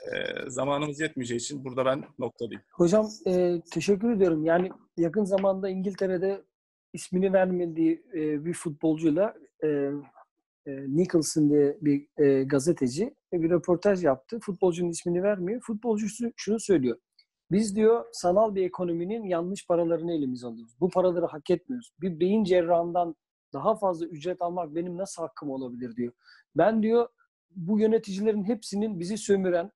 [0.00, 2.62] Ee, zamanımız yetmeyeceği için burada ben noktalıyım.
[2.72, 4.44] Hocam e, teşekkür ediyorum.
[4.44, 6.42] Yani yakın zamanda İngiltere'de
[6.92, 9.34] ismini vermediği e, bir futbolcuyla
[9.64, 9.68] e,
[10.66, 14.40] e, Nicholson diye bir e, gazeteci bir röportaj yaptı.
[14.40, 15.60] Futbolcunun ismini vermiyor.
[15.60, 16.06] Futbolcu
[16.36, 16.96] şunu söylüyor.
[17.50, 20.74] Biz diyor sanal bir ekonominin yanlış paralarını elimize alıyoruz.
[20.80, 21.92] Bu paraları hak etmiyoruz.
[22.00, 23.16] Bir beyin cerrahından
[23.52, 26.12] daha fazla ücret almak benim nasıl hakkım olabilir diyor.
[26.56, 27.08] Ben diyor
[27.50, 29.70] bu yöneticilerin hepsinin bizi sömüren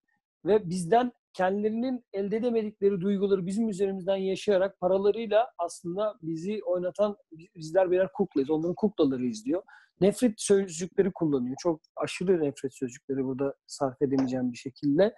[0.45, 7.17] ve bizden kendilerinin elde edemedikleri duyguları bizim üzerimizden yaşayarak paralarıyla aslında bizi oynatan
[7.57, 8.51] bizler birer kuklayız.
[8.51, 9.63] Onların kuklalarıyız diyor.
[10.01, 11.57] Nefret sözcükleri kullanıyor.
[11.59, 15.15] Çok aşırı nefret sözcükleri burada sarf edemeyeceğim bir şekilde.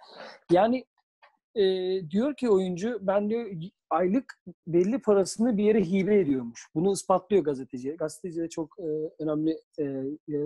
[0.51, 0.85] Yani
[1.57, 3.51] e, diyor ki oyuncu ben diyor
[3.89, 6.67] aylık belli parasını bir yere hibe ediyormuş.
[6.75, 7.91] Bunu ispatlıyor gazeteci.
[7.91, 10.37] Gazeteci de çok e, önemli e, e,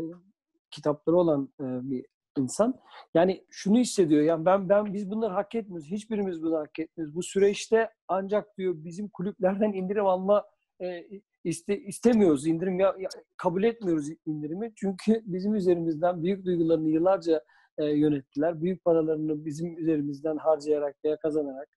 [0.71, 2.05] kitapları olan e, bir
[2.37, 2.79] insan.
[3.13, 4.21] Yani şunu hissediyor.
[4.21, 5.91] Yani ben ben biz bunları hak etmiyoruz.
[5.91, 7.15] Hiçbirimiz bunu hak etmiyoruz.
[7.15, 10.45] Bu süreçte ancak diyor bizim kulüplerden indirim alma
[10.81, 11.05] e,
[11.43, 12.47] iste, istemiyoruz.
[12.47, 14.71] indirim ya, ya, kabul etmiyoruz indirimi.
[14.75, 17.43] Çünkü bizim üzerimizden büyük duygularını yıllarca
[17.77, 18.61] e, yönettiler.
[18.61, 21.69] Büyük paralarını bizim üzerimizden harcayarak veya kazanarak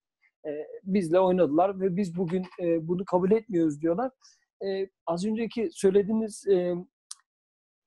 [0.47, 0.49] e,
[0.83, 4.11] bizle oynadılar ve biz bugün e, bunu kabul etmiyoruz diyorlar.
[4.65, 6.75] E, az önceki söylediğiniz e,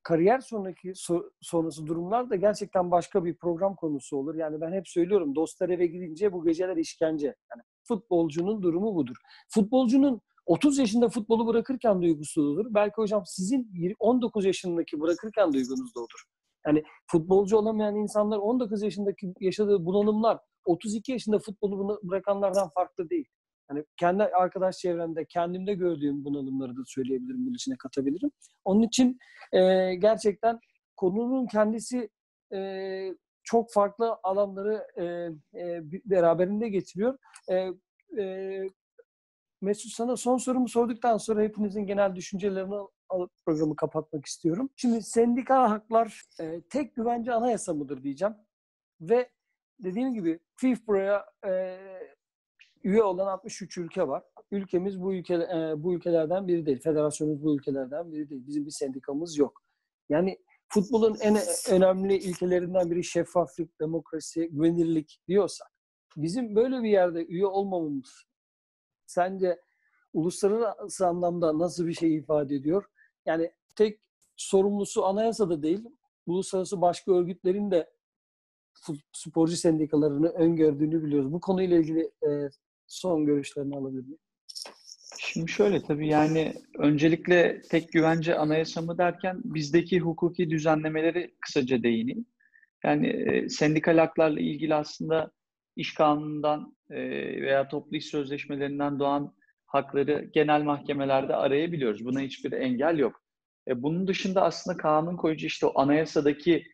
[0.03, 4.35] kariyer sonraki so, sonrası durumlar da gerçekten başka bir program konusu olur.
[4.35, 7.27] Yani ben hep söylüyorum dostlar eve gidince bu geceler işkence.
[7.27, 9.17] Yani futbolcunun durumu budur.
[9.49, 12.67] Futbolcunun 30 yaşında futbolu bırakırken duygusu olur.
[12.71, 16.25] Belki hocam sizin 19 yaşındaki bırakırken duygunuz da odur.
[16.69, 23.29] Yani futbolcu olamayan insanlar 19 yaşındaki yaşadığı bunalımlar 32 yaşında futbolu bırakanlardan farklı değil.
[23.71, 28.31] Yani kendi arkadaş çevremde, kendimde gördüğüm bunalımları da söyleyebilirim, bunun içine katabilirim.
[28.65, 29.19] Onun için
[29.53, 30.59] e, gerçekten
[30.97, 32.09] konunun kendisi
[32.55, 35.05] e, çok farklı alanları e,
[35.61, 37.19] e, beraberinde getiriyor.
[37.51, 37.69] E,
[38.23, 38.67] e,
[39.61, 42.75] Mesut sana son sorumu sorduktan sonra hepinizin genel düşüncelerini
[43.09, 44.71] alıp programı kapatmak istiyorum.
[44.77, 48.35] Şimdi sendikal haklar e, tek güvence anayasa mıdır diyeceğim.
[49.01, 49.31] Ve
[49.85, 51.79] dediğim gibi FIFPRO'ya e,
[52.85, 54.25] üye olan 63 ülke var.
[54.51, 56.81] Ülkemiz bu ülke e, bu ülkelerden biri değil.
[56.81, 58.47] Federasyonumuz bu ülkelerden biri değil.
[58.47, 59.63] Bizim bir sendikamız yok.
[60.09, 61.37] Yani futbolun en
[61.71, 65.69] önemli ilkelerinden biri şeffaflık, demokrasi, güvenilirlik diyorsak
[66.17, 68.28] bizim böyle bir yerde üye olmamamız
[69.09, 69.61] sence
[70.13, 72.85] uluslararası anlamda nasıl bir şey ifade ediyor?
[73.27, 74.01] Yani tek
[74.37, 75.85] sorumlusu anayasada değil,
[76.27, 77.91] uluslararası başka örgütlerin de
[79.13, 81.33] sporcu sendikalarını öngördüğünü biliyoruz.
[81.33, 82.51] Bu konuyla ilgili e,
[82.87, 84.19] son görüşlerini alabilir miyim?
[85.19, 92.27] Şimdi şöyle tabii yani öncelikle tek güvence anayasa mı derken bizdeki hukuki düzenlemeleri kısaca değineyim.
[92.85, 95.33] Yani e, sendikal haklarla ilgili aslında
[95.77, 99.35] iş kanunundan veya toplu iş sözleşmelerinden doğan
[99.67, 102.05] hakları genel mahkemelerde arayabiliyoruz.
[102.05, 103.23] Buna hiçbir engel yok.
[103.69, 106.65] E, bunun dışında aslında kanun koyucu işte o anayasadaki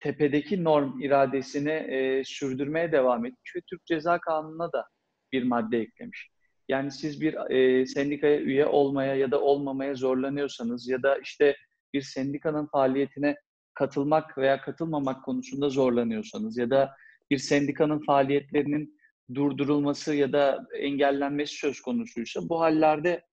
[0.00, 4.86] tepedeki norm iradesini e, sürdürmeye devam etmiş ve Türk Ceza Kanunu'na da
[5.32, 6.30] bir madde eklemiş.
[6.68, 11.56] Yani siz bir e, sendikaya üye olmaya ya da olmamaya zorlanıyorsanız ya da işte
[11.94, 13.36] bir sendikanın faaliyetine
[13.74, 16.94] katılmak veya katılmamak konusunda zorlanıyorsanız ya da
[17.30, 18.99] bir sendikanın faaliyetlerinin
[19.34, 23.24] durdurulması ya da engellenmesi söz konusuysa bu hallerde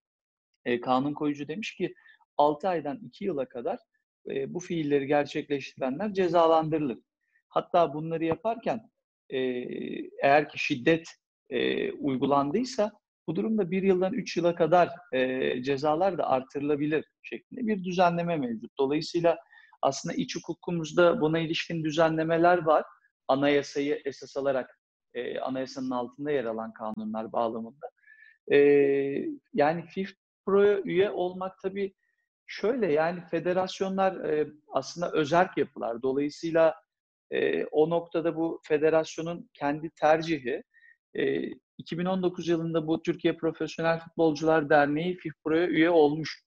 [0.64, 1.94] e, kanun koyucu demiş ki
[2.36, 3.78] 6 aydan 2 yıla kadar
[4.30, 6.98] e, bu fiilleri gerçekleştirenler cezalandırılır.
[7.48, 8.90] Hatta bunları yaparken
[9.30, 9.38] e,
[10.22, 11.08] eğer ki şiddet
[11.50, 12.92] e, uygulandıysa
[13.26, 18.78] bu durumda bir yıldan üç yıla kadar e, cezalar da artırılabilir şeklinde bir düzenleme mevcut.
[18.78, 19.38] Dolayısıyla
[19.82, 22.84] aslında iç hukukumuzda buna ilişkin düzenlemeler var.
[23.28, 24.77] Anayasayı esas alarak
[25.14, 27.90] e, anayasanın altında yer alan kanunlar bağlamında.
[28.52, 28.58] E,
[29.54, 31.94] yani FIFPro'ya üye olmak tabii
[32.46, 36.02] şöyle yani federasyonlar e, aslında özerk yapılar.
[36.02, 36.74] Dolayısıyla
[37.30, 40.62] e, o noktada bu federasyonun kendi tercihi.
[41.14, 41.42] E,
[41.78, 46.42] 2019 yılında bu Türkiye Profesyonel Futbolcular Derneği FIFPro'ya üye olmuş.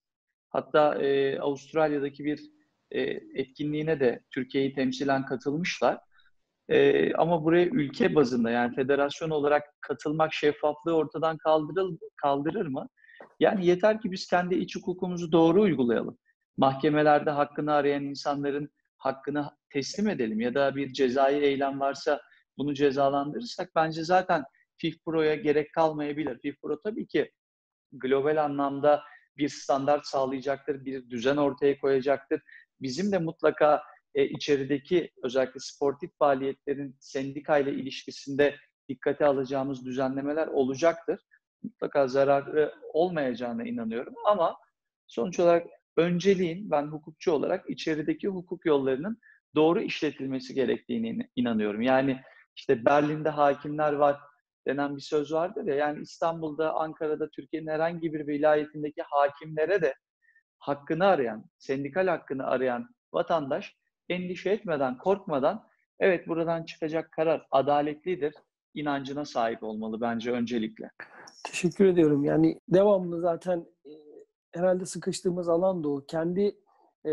[0.49, 2.41] Hatta e, Avustralya'daki bir
[2.91, 3.01] e,
[3.35, 5.99] etkinliğine de Türkiye'yi temsilen katılmışlar.
[6.71, 12.87] E, ama buraya ülke bazında yani federasyon olarak katılmak şeffaflığı ortadan kaldırır, kaldırır mı?
[13.39, 16.17] Yani yeter ki biz kendi iç hukukumuzu doğru uygulayalım.
[16.57, 22.21] Mahkemelerde hakkını arayan insanların hakkını teslim edelim ya da bir cezai eylem varsa
[22.57, 24.43] bunu cezalandırırsak bence zaten
[24.77, 26.39] FIFPro'ya gerek kalmayabilir.
[26.39, 27.31] FIFPro tabii ki
[27.91, 29.01] global anlamda
[29.37, 32.41] bir standart sağlayacaktır, bir düzen ortaya koyacaktır.
[32.81, 33.83] Bizim de mutlaka
[34.15, 38.55] e, içerideki özellikle sportif faaliyetlerin sendikayla ilişkisinde
[38.89, 41.19] dikkate alacağımız düzenlemeler olacaktır.
[41.63, 44.57] Mutlaka zararı olmayacağına inanıyorum ama
[45.07, 45.67] sonuç olarak
[45.97, 49.17] önceliğin ben hukukçu olarak içerideki hukuk yollarının
[49.55, 51.81] doğru işletilmesi gerektiğine inanıyorum.
[51.81, 52.21] Yani
[52.55, 54.19] işte Berlin'de hakimler var
[54.67, 55.75] denen bir söz vardır ya.
[55.75, 59.95] Yani İstanbul'da, Ankara'da, Türkiye'nin herhangi bir vilayetindeki hakimlere de
[60.59, 63.75] hakkını arayan, sendikal hakkını arayan vatandaş
[64.11, 65.67] endişe etmeden, korkmadan
[65.99, 68.33] evet buradan çıkacak karar adaletlidir
[68.73, 70.91] inancına sahip olmalı bence öncelikle.
[71.43, 72.23] Teşekkür ediyorum.
[72.25, 73.91] Yani devamlı zaten e,
[74.51, 76.05] herhalde sıkıştığımız alan da o.
[76.07, 76.55] Kendi
[77.05, 77.11] e,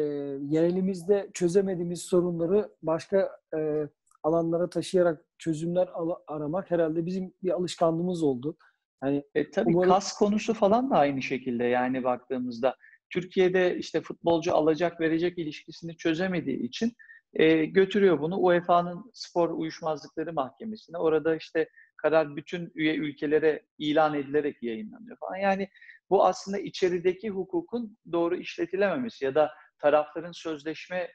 [0.49, 3.89] yerelimizde çözemediğimiz sorunları başka e,
[4.23, 5.89] alanlara taşıyarak çözümler
[6.27, 8.57] aramak herhalde bizim bir alışkanlığımız oldu.
[9.05, 9.91] Yani e, tabii umarım...
[9.91, 12.75] kas konusu falan da aynı şekilde yani baktığımızda
[13.11, 16.93] Türkiye'de işte futbolcu alacak verecek ilişkisini çözemediği için
[17.35, 20.99] e, götürüyor bunu UEFA'nın spor uyuşmazlıkları mahkemesine.
[20.99, 25.37] Orada işte karar bütün üye ülkelere ilan edilerek yayınlanıyor falan.
[25.37, 25.69] Yani
[26.11, 31.09] bu aslında içerideki hukukun doğru işletilememesi ya da tarafların sözleşme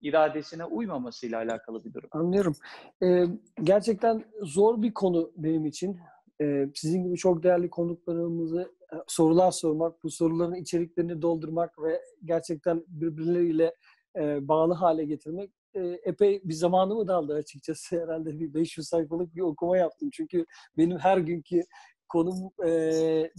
[0.00, 2.08] iradesine uymamasıyla alakalı bir durum.
[2.12, 2.54] Anlıyorum.
[3.02, 3.24] Ee,
[3.62, 5.98] gerçekten zor bir konu benim için.
[6.40, 13.74] Ee, sizin gibi çok değerli konuklarımızı sorular sormak, bu soruların içeriklerini doldurmak ve gerçekten birbirleriyle
[14.16, 18.00] e, bağlı hale getirmek e, epey bir zamanımı da aldı açıkçası.
[18.02, 20.10] Herhalde bir 500 sayfalık bir okuma yaptım.
[20.12, 20.46] Çünkü
[20.76, 21.62] benim her günkü
[22.08, 22.70] konum e,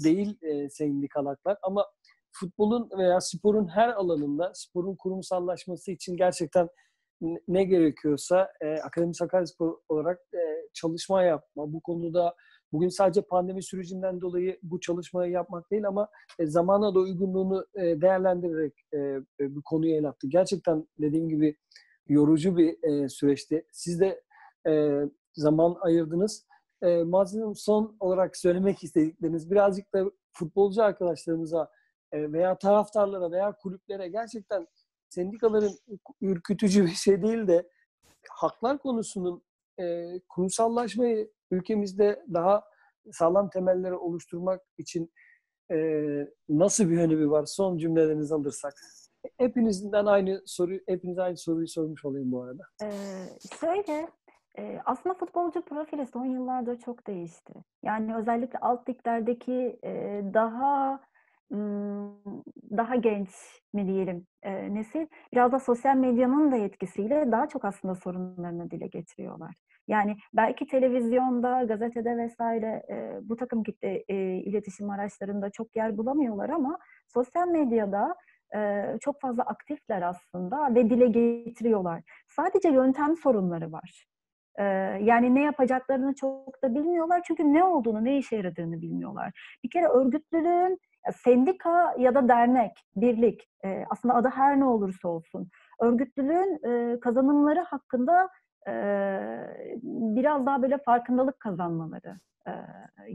[0.03, 1.85] değil e, sendikalaklar ama
[2.31, 6.69] futbolun veya sporun her alanında sporun kurumsallaşması için gerçekten
[7.47, 10.39] ne gerekiyorsa e, Akademi Sakaryaspor olarak e,
[10.73, 11.73] çalışma yapma.
[11.73, 12.35] Bu konuda
[12.71, 16.09] bugün sadece pandemi sürecinden dolayı bu çalışmayı yapmak değil ama
[16.39, 18.97] e, zamana da uygunluğunu e, değerlendirerek e,
[19.39, 20.27] e, bu konuyu el attı.
[20.27, 21.57] Gerçekten dediğim gibi
[22.07, 22.77] yorucu bir
[23.09, 23.65] süreçti.
[23.71, 24.21] Siz de
[25.33, 26.45] zaman ayırdınız.
[26.81, 31.71] E, Mazlum son olarak söylemek istedikleriniz birazcık da futbolcu arkadaşlarımıza
[32.13, 34.67] veya taraftarlara veya kulüplere gerçekten
[35.09, 35.71] sendikaların
[36.21, 37.69] ürkütücü bir şey değil de
[38.29, 39.43] haklar konusunun
[39.79, 42.63] e, kurumsallaşmayı ülkemizde daha
[43.11, 45.11] sağlam temelleri oluşturmak için
[45.71, 45.77] e,
[46.49, 47.45] nasıl bir önemi var?
[47.45, 48.73] Son cümlelerinizi alırsak.
[49.37, 52.63] Hepinizden aynı soruyu, hepiniz aynı soruyu sormuş olayım bu arada.
[52.83, 52.91] Ee,
[53.59, 54.07] şöyle,
[54.57, 57.53] e, aslında futbolcu profili son yıllarda çok değişti.
[57.83, 60.99] Yani özellikle alt liglerdeki e, daha
[62.77, 63.29] daha genç
[63.73, 68.87] mi diyelim e, nesil biraz da sosyal medyanın da etkisiyle daha çok aslında sorunlarını dile
[68.87, 69.55] getiriyorlar.
[69.87, 76.49] Yani belki televizyonda, gazetede vesaire e, bu takım kitle e, iletişim araçlarında çok yer bulamıyorlar
[76.49, 76.77] ama
[77.07, 78.15] sosyal medyada
[78.55, 82.01] e, çok fazla aktifler aslında ve dile getiriyorlar.
[82.27, 84.05] Sadece yöntem sorunları var.
[85.01, 89.57] Yani ne yapacaklarını çok da bilmiyorlar çünkü ne olduğunu, ne işe yaradığını bilmiyorlar.
[89.63, 90.79] Bir kere örgütlülüğün
[91.23, 93.49] sendika ya da dernek, birlik,
[93.89, 95.49] aslında adı her ne olursa olsun,
[95.81, 96.59] örgütlülüğün
[96.99, 98.29] kazanımları hakkında
[99.91, 102.19] biraz daha böyle farkındalık kazanmaları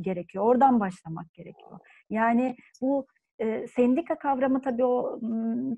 [0.01, 0.44] gerekiyor.
[0.44, 1.78] Oradan başlamak gerekiyor.
[2.11, 3.06] Yani bu
[3.39, 5.20] e, sendika kavramı tabii o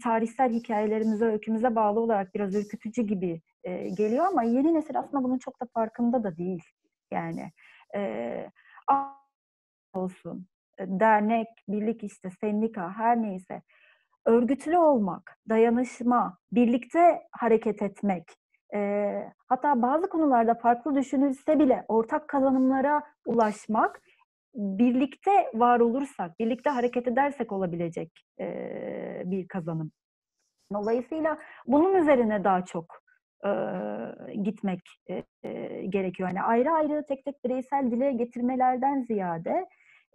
[0.03, 5.39] tarihsel hikayelerimize, öykümüze bağlı olarak biraz ürkütücü gibi e, geliyor ama yeni nesil aslında bunun
[5.39, 6.63] çok da farkında da değil.
[7.11, 7.53] Yani
[7.97, 8.51] e,
[9.95, 10.47] olsun,
[10.81, 13.63] dernek, birlik işte, sendika her neyse
[14.27, 18.25] örgütlü olmak, dayanışma, birlikte hareket etmek,
[18.75, 24.01] e, hatta bazı konularda farklı düşünülse bile ortak kazanımlara ulaşmak,
[24.57, 28.11] birlikte var olursak, birlikte hareket edersek olabilecek
[28.41, 29.91] e, bir kazanım.
[30.73, 32.85] Dolayısıyla bunun üzerine daha çok
[33.47, 33.51] e,
[34.43, 34.81] gitmek
[35.11, 36.29] e, e, gerekiyor.
[36.29, 39.67] Yani ayrı ayrı tek tek bireysel dile getirmelerden ziyade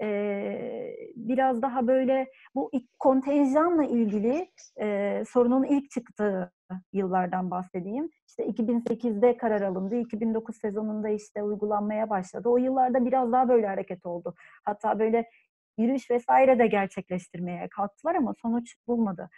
[0.01, 4.47] e, biraz daha böyle bu kontenjanla ilgili
[4.81, 6.51] e, sorunun ilk çıktığı
[6.93, 8.09] yıllardan bahsedeyim.
[8.27, 12.49] İşte 2008'de karar alındı, 2009 sezonunda işte uygulanmaya başladı.
[12.49, 14.35] O yıllarda biraz daha böyle hareket oldu.
[14.63, 15.29] Hatta böyle
[15.77, 19.29] yürüyüş vesaire de gerçekleştirmeye kalktılar ama sonuç bulmadı.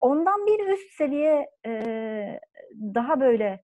[0.00, 2.40] Ondan bir üst seviye e,
[2.94, 3.62] daha böyle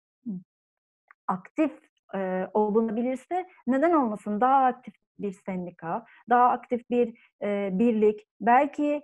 [1.26, 1.72] aktif
[2.14, 4.40] e, olunabilirse neden olmasın?
[4.40, 9.02] Daha aktif bir sendika, daha aktif bir e, birlik, belki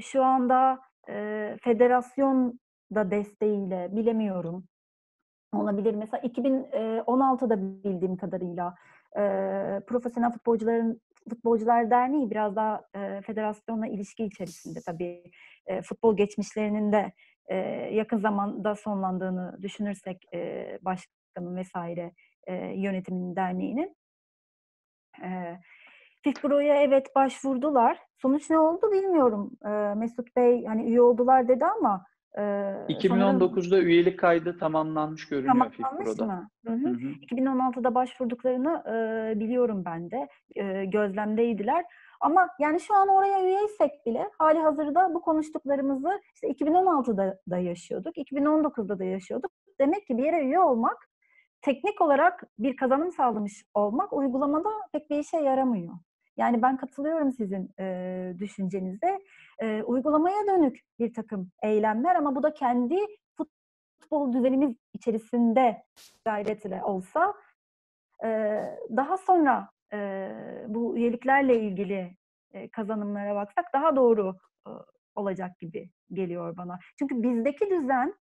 [0.00, 2.60] şu anda e, federasyon
[2.94, 4.64] da desteğiyle bilemiyorum
[5.52, 5.94] olabilir.
[5.94, 8.74] Mesela 2016'da bildiğim kadarıyla
[9.16, 9.22] e,
[9.86, 11.00] profesyonel futbolcuların
[11.30, 15.22] futbolcular derneği biraz daha e, federasyonla ilişki içerisinde tabii
[15.66, 17.12] e, futbol geçmişlerinin de
[17.46, 17.56] e,
[17.92, 22.12] yakın zamanda sonlandığını düşünürsek e, başkanın vesaire
[22.46, 23.96] e, yönetiminin derneğinin
[25.22, 25.58] e,
[26.22, 27.98] FİFPRO'ya evet başvurdular.
[28.22, 29.50] Sonuç ne oldu bilmiyorum.
[29.64, 32.06] E, Mesut Bey hani üye oldular dedi ama
[32.38, 32.42] e,
[32.88, 36.26] 2019'da sanırım, üyelik kaydı tamamlanmış görünüyor tamamlanmış FİFPRO'da.
[36.26, 36.50] Mı?
[36.66, 36.88] Hı hı.
[36.88, 37.08] Hı hı.
[37.34, 40.28] 2016'da başvurduklarını e, biliyorum ben de.
[40.56, 41.84] E, gözlemdeydiler.
[42.20, 48.16] Ama yani şu an oraya üyeysek bile hali hazırda bu konuştuklarımızı işte 2016'da da yaşıyorduk,
[48.16, 49.50] 2019'da da yaşıyorduk.
[49.80, 51.08] Demek ki bir yere üye olmak
[51.62, 55.94] teknik olarak bir kazanım sağlamış olmak uygulamada pek bir işe yaramıyor.
[56.36, 59.18] Yani ben katılıyorum sizin e, düşüncenize.
[59.62, 62.96] E, uygulamaya dönük bir takım eylemler ama bu da kendi
[63.36, 65.82] futbol düzenimiz içerisinde
[66.24, 67.34] gayretle olsa
[68.24, 68.28] e,
[68.96, 70.30] daha sonra e,
[70.68, 72.16] bu üyeliklerle ilgili
[72.52, 74.36] e, kazanımlara baksak daha doğru
[74.66, 74.70] e,
[75.14, 76.78] olacak gibi geliyor bana.
[76.98, 78.14] Çünkü bizdeki düzen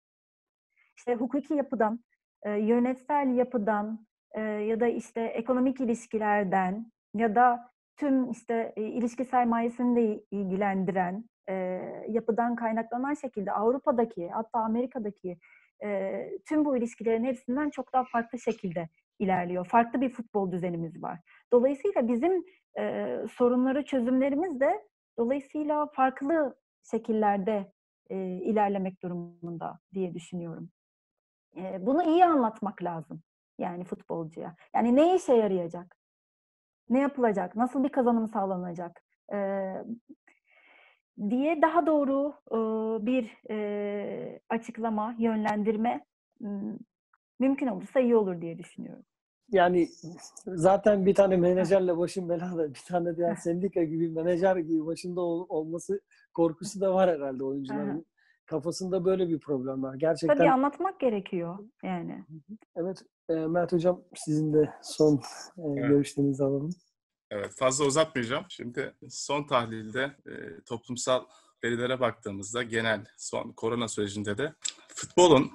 [0.96, 2.00] işte hukuki yapıdan,
[2.42, 9.24] e, yönetsel yapıdan e, ya da işte ekonomik ilişkilerden ya da tüm işte e, ilişki
[9.24, 11.54] sermayesini de ilgilendiren e,
[12.08, 15.38] yapıdan kaynaklanan şekilde Avrupa'daki hatta Amerika'daki
[15.84, 18.88] e, tüm bu ilişkilerin hepsinden çok daha farklı şekilde
[19.18, 19.66] ilerliyor.
[19.66, 21.20] Farklı bir futbol düzenimiz var.
[21.52, 22.44] Dolayısıyla bizim
[22.78, 24.84] e, sorunları çözümlerimiz de
[25.18, 26.56] dolayısıyla farklı
[26.90, 27.72] şekillerde
[28.10, 30.70] e, ilerlemek durumunda diye düşünüyorum
[31.80, 33.22] bunu iyi anlatmak lazım
[33.58, 34.56] yani futbolcuya.
[34.74, 35.96] Yani ne işe yarayacak?
[36.90, 37.56] Ne yapılacak?
[37.56, 39.02] Nasıl bir kazanım sağlanacak?
[41.30, 42.34] diye daha doğru
[43.06, 43.36] bir
[44.48, 46.04] açıklama, yönlendirme
[47.38, 49.04] mümkün olursa iyi olur diye düşünüyorum.
[49.48, 49.88] Yani
[50.46, 56.00] zaten bir tane menajerle başın belada, bir tane diğer sendika gibi menajer gibi başında olması
[56.34, 58.06] korkusu da var herhalde oyuncuların
[58.46, 59.94] kafasında böyle bir problem var.
[59.94, 60.36] Gerçekten.
[60.36, 62.24] Tabii anlatmak gerekiyor yani.
[62.76, 63.04] Evet.
[63.28, 65.20] E, Mert Hocam sizin de son e,
[65.78, 65.88] evet.
[65.88, 66.70] görüşlerinizi alalım.
[67.30, 68.44] Evet fazla uzatmayacağım.
[68.48, 70.32] Şimdi son tahlilde e,
[70.66, 71.24] toplumsal
[71.64, 74.54] verilere baktığımızda genel son korona sürecinde de
[74.94, 75.50] futbolun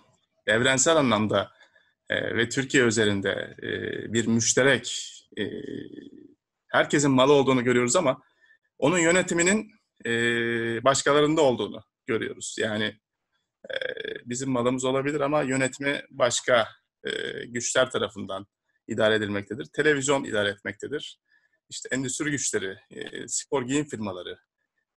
[0.48, 1.52] evrensel anlamda
[2.10, 3.70] e, ve Türkiye üzerinde e,
[4.14, 5.44] bir müşterek e,
[6.68, 8.22] herkesin malı olduğunu görüyoruz ama
[8.80, 9.72] onun yönetiminin
[10.06, 10.12] e,
[10.84, 12.56] başkalarında olduğunu görüyoruz.
[12.60, 13.00] Yani
[13.70, 13.76] e,
[14.26, 16.68] bizim malımız olabilir ama yönetimi başka
[17.04, 18.48] e, güçler tarafından
[18.88, 19.66] idare edilmektedir.
[19.66, 21.20] Televizyon idare etmektedir.
[21.70, 24.40] İşte endüstri güçleri, e, spor giyim firmaları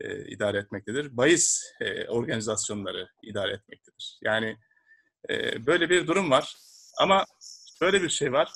[0.01, 1.17] e, idare etmektedir.
[1.17, 4.19] Bayis e, organizasyonları idare etmektedir.
[4.23, 4.57] Yani
[5.31, 6.57] e, böyle bir durum var.
[6.99, 7.27] Ama
[7.81, 8.53] böyle bir şey var.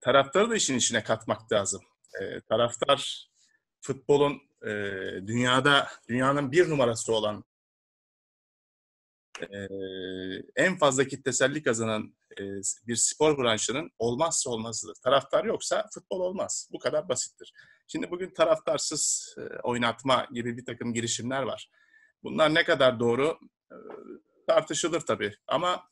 [0.00, 1.82] Taraftarı da işin içine katmak lazım.
[2.20, 3.28] E, taraftar
[3.80, 4.70] futbolun e,
[5.26, 7.44] dünyada dünyanın bir numarası olan
[10.56, 12.14] en fazla kitlesellik kazanan
[12.86, 14.94] bir spor branşının olmazsa olmazıdır.
[15.04, 16.68] Taraftar yoksa futbol olmaz.
[16.72, 17.52] Bu kadar basittir.
[17.86, 21.70] Şimdi bugün taraftarsız oynatma gibi bir takım girişimler var.
[22.22, 23.38] Bunlar ne kadar doğru
[24.46, 25.34] tartışılır tabii.
[25.46, 25.88] Ama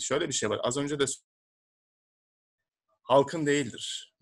[0.00, 0.60] şöyle bir şey var.
[0.62, 1.04] Az önce de
[3.02, 4.14] halkın değildir.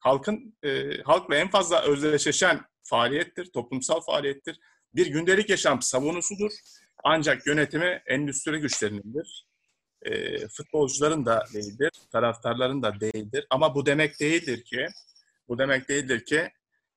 [0.00, 0.58] Halkın
[1.04, 4.60] halkla en fazla özdeşleşen faaliyettir, toplumsal faaliyettir.
[4.94, 6.52] Bir gündelik yaşam savunusudur.
[7.04, 9.46] Ancak yönetimi endüstri güçlerinindir.
[10.06, 13.46] Eee, futbolcuların da değildir, taraftarların da değildir.
[13.50, 14.86] Ama bu demek değildir ki,
[15.48, 16.50] bu demek değildir ki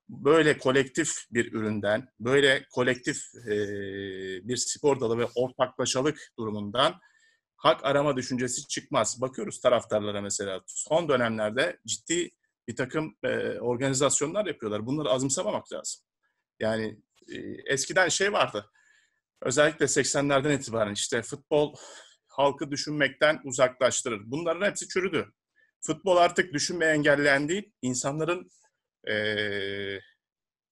[0.09, 3.17] böyle kolektif bir üründen, böyle kolektif
[3.47, 6.99] eee, bir spor dalı ve ortaklaşalık durumundan
[7.57, 9.21] hak arama düşüncesi çıkmaz.
[9.21, 10.61] Bakıyoruz taraftarlara mesela.
[10.67, 12.29] Son dönemlerde ciddi
[12.67, 14.85] bir takım e, organizasyonlar yapıyorlar.
[14.85, 16.01] Bunları azımsamamak lazım.
[16.59, 16.99] Yani
[17.29, 18.71] e, eskiden şey vardı.
[19.41, 21.75] Özellikle 80'lerden itibaren işte futbol
[22.37, 24.21] halkı düşünmekten uzaklaştırır.
[24.25, 25.33] Bunların hepsi çürüdü.
[25.81, 28.49] Futbol artık düşünmeyi engelleyen değil, insanların
[29.09, 29.15] e,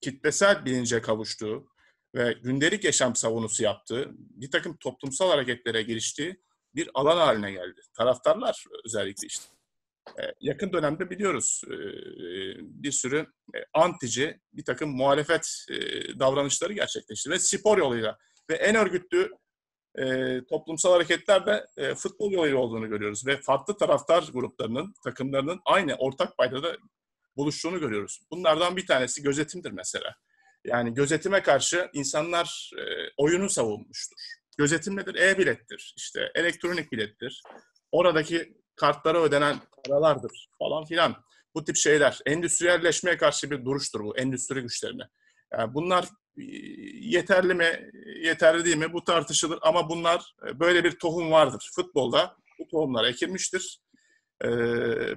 [0.02, 1.68] kitlesel bilince kavuştuğu
[2.16, 6.44] ve gündelik yaşam savunusu yaptığı, bir takım toplumsal hareketlere giriştiği
[6.76, 7.82] bir alan haline geldi.
[7.98, 9.46] Taraftarlar özellikle işte.
[10.40, 11.62] Yakın dönemde biliyoruz
[12.60, 13.28] bir sürü
[13.74, 15.66] antici bir takım muhalefet
[16.20, 18.18] davranışları gerçekleşti ve spor yoluyla
[18.50, 19.32] ve en örgütlü
[19.96, 25.96] e, toplumsal hareketler de e, futbol yoluyla olduğunu görüyoruz ve farklı taraftar gruplarının, takımlarının aynı
[25.96, 26.78] ortak paydada
[27.38, 28.20] buluştuğunu görüyoruz.
[28.32, 30.16] Bunlardan bir tanesi gözetimdir mesela.
[30.66, 32.84] Yani gözetime karşı insanlar e,
[33.18, 34.18] oyunu savunmuştur.
[34.58, 35.16] Gözetim nedir?
[35.16, 37.42] E-bilettir, işte elektronik bilettir.
[37.92, 41.16] Oradaki kartlara ödenen paralardır falan filan.
[41.56, 42.20] Bu tip şeyler.
[42.26, 45.04] Endüstriyelleşmeye karşı bir duruştur bu, endüstri güçlerine.
[45.54, 46.06] Yani bunlar
[46.38, 47.92] yeterli mi,
[48.24, 51.72] yeterli değil mi bu tartışılır ama bunlar e, böyle bir tohum vardır.
[51.76, 53.80] Futbolda bu tohumlar ekilmiştir.
[54.44, 54.50] E,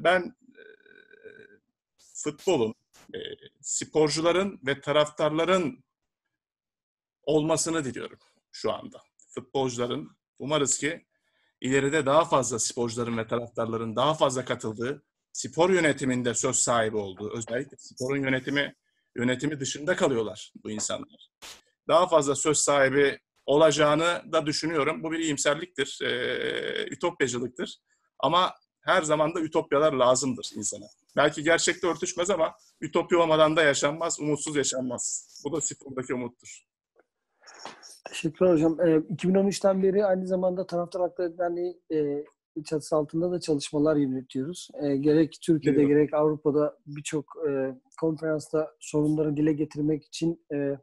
[0.04, 0.62] Ben e,
[2.14, 2.74] futbolun,
[3.60, 5.84] sporcuların ve taraftarların
[7.22, 8.18] olmasını diliyorum
[8.52, 9.02] şu anda.
[9.34, 11.06] Futbolcuların umarız ki
[11.60, 15.02] ileride daha fazla sporcuların ve taraftarların daha fazla katıldığı,
[15.32, 18.74] spor yönetiminde söz sahibi olduğu, özellikle sporun yönetimi
[19.16, 21.28] yönetimi dışında kalıyorlar bu insanlar.
[21.88, 25.02] Daha fazla söz sahibi olacağını da düşünüyorum.
[25.02, 27.78] Bu bir iyimserliktir, e, ütopyacılıktır.
[28.18, 30.86] Ama her zaman da ütopyalar lazımdır insana.
[31.16, 35.28] Belki gerçekte örtüşmez ama ütopya olmadan da yaşanmaz, umutsuz yaşanmaz.
[35.44, 36.66] Bu da spordaki umuttur.
[38.08, 38.80] Teşekkürler hocam.
[38.80, 42.24] Ee, 2013'ten beri aynı zamanda Taraftar Hakları Derneği e,
[42.64, 44.68] çatısı altında da çalışmalar yürütüyoruz.
[44.82, 45.96] E, gerek Türkiye'de Biliyorum.
[45.96, 50.78] gerek Avrupa'da birçok e, konferansta sorunları dile getirmek için e,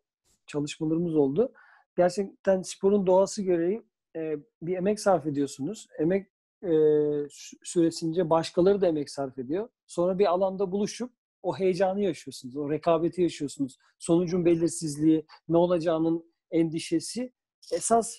[0.48, 1.52] çalışmalarımız oldu.
[1.98, 3.84] Gerçekten sporun doğası gereği
[4.16, 5.88] e, bir emek sarf ediyorsunuz.
[6.00, 6.28] Emek
[6.62, 9.70] e, sü- süresince başkaları da emek sarf ediyor.
[9.88, 11.12] Sonra bir alanda buluşup
[11.44, 13.78] o heyecanı yaşıyorsunuz, o rekabeti yaşıyorsunuz.
[14.00, 17.32] Sonucun belirsizliği, ne olacağının endişesi
[17.74, 18.18] esas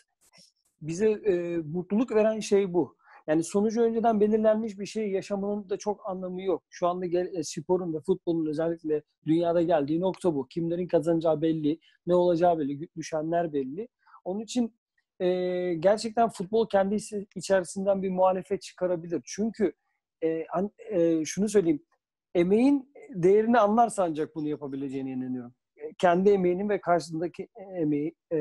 [0.83, 2.97] bize e, mutluluk veren şey bu.
[3.27, 6.63] Yani sonucu önceden belirlenmiş bir şey yaşamanın da çok anlamı yok.
[6.71, 10.47] Şu anda gel, e, sporun ve futbolun özellikle dünyada geldiği nokta bu.
[10.49, 13.89] Kimlerin kazanacağı belli, ne olacağı belli, düşenler belli.
[14.25, 14.75] Onun için
[15.21, 15.29] e,
[15.75, 19.23] gerçekten futbol kendi içi- içerisinden bir muhalefet çıkarabilir.
[19.25, 19.73] Çünkü
[20.23, 21.83] e, an- e, şunu söyleyeyim,
[22.35, 25.55] emeğin değerini anlarsa ancak bunu yapabileceğine inanıyorum.
[25.77, 28.39] E, Kendi emeğinin ve karşısındaki emeği e,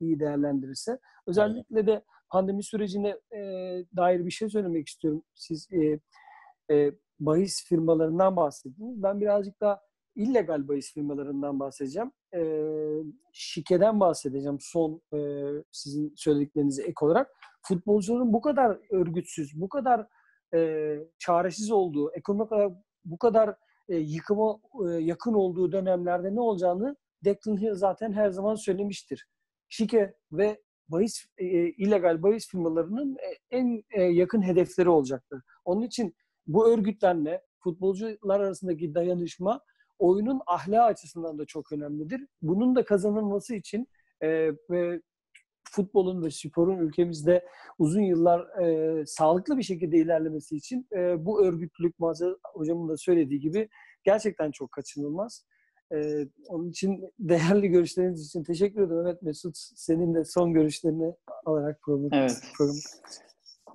[0.00, 0.98] iyi değerlendirirse.
[1.26, 2.02] Özellikle de
[2.32, 3.40] pandemi sürecine e,
[3.96, 5.22] dair bir şey söylemek istiyorum.
[5.34, 6.00] Siz e,
[6.74, 9.02] e, bahis firmalarından bahsettiniz.
[9.02, 9.80] Ben birazcık daha
[10.14, 12.12] illegal bahis firmalarından bahsedeceğim.
[12.34, 12.42] E,
[13.32, 15.18] şikeden bahsedeceğim son e,
[15.72, 17.30] sizin söylediklerinize ek olarak.
[17.62, 20.06] Futbolcuların bu kadar örgütsüz, bu kadar
[20.54, 22.72] e, çaresiz olduğu, ekonomik olarak
[23.04, 23.56] bu kadar
[23.88, 29.28] e, yıkıma e, yakın olduğu dönemlerde ne olacağını Declan Hill zaten her zaman söylemiştir.
[29.68, 35.42] Şike ve bahis e, illegal bahis firmalarının e, en e, yakın hedefleri olacaktır.
[35.64, 36.14] Onun için
[36.46, 39.60] bu örgütlenme, futbolcular arasındaki dayanışma
[39.98, 42.26] oyunun ahlakı açısından da çok önemlidir.
[42.42, 43.88] Bunun da kazanılması için
[44.20, 45.00] e, ve
[45.70, 47.46] futbolun ve sporun ülkemizde
[47.78, 53.40] uzun yıllar e, sağlıklı bir şekilde ilerlemesi için e, bu örgütlülük Muazzez hocamın da söylediği
[53.40, 53.68] gibi
[54.04, 55.46] gerçekten çok kaçınılmaz.
[55.94, 59.06] E, onun için değerli görüşleriniz için teşekkür ederim.
[59.06, 61.14] Evet Mesut senin de son görüşlerini
[61.44, 62.08] alarak program.
[62.12, 62.42] Evet.
[62.56, 62.76] program.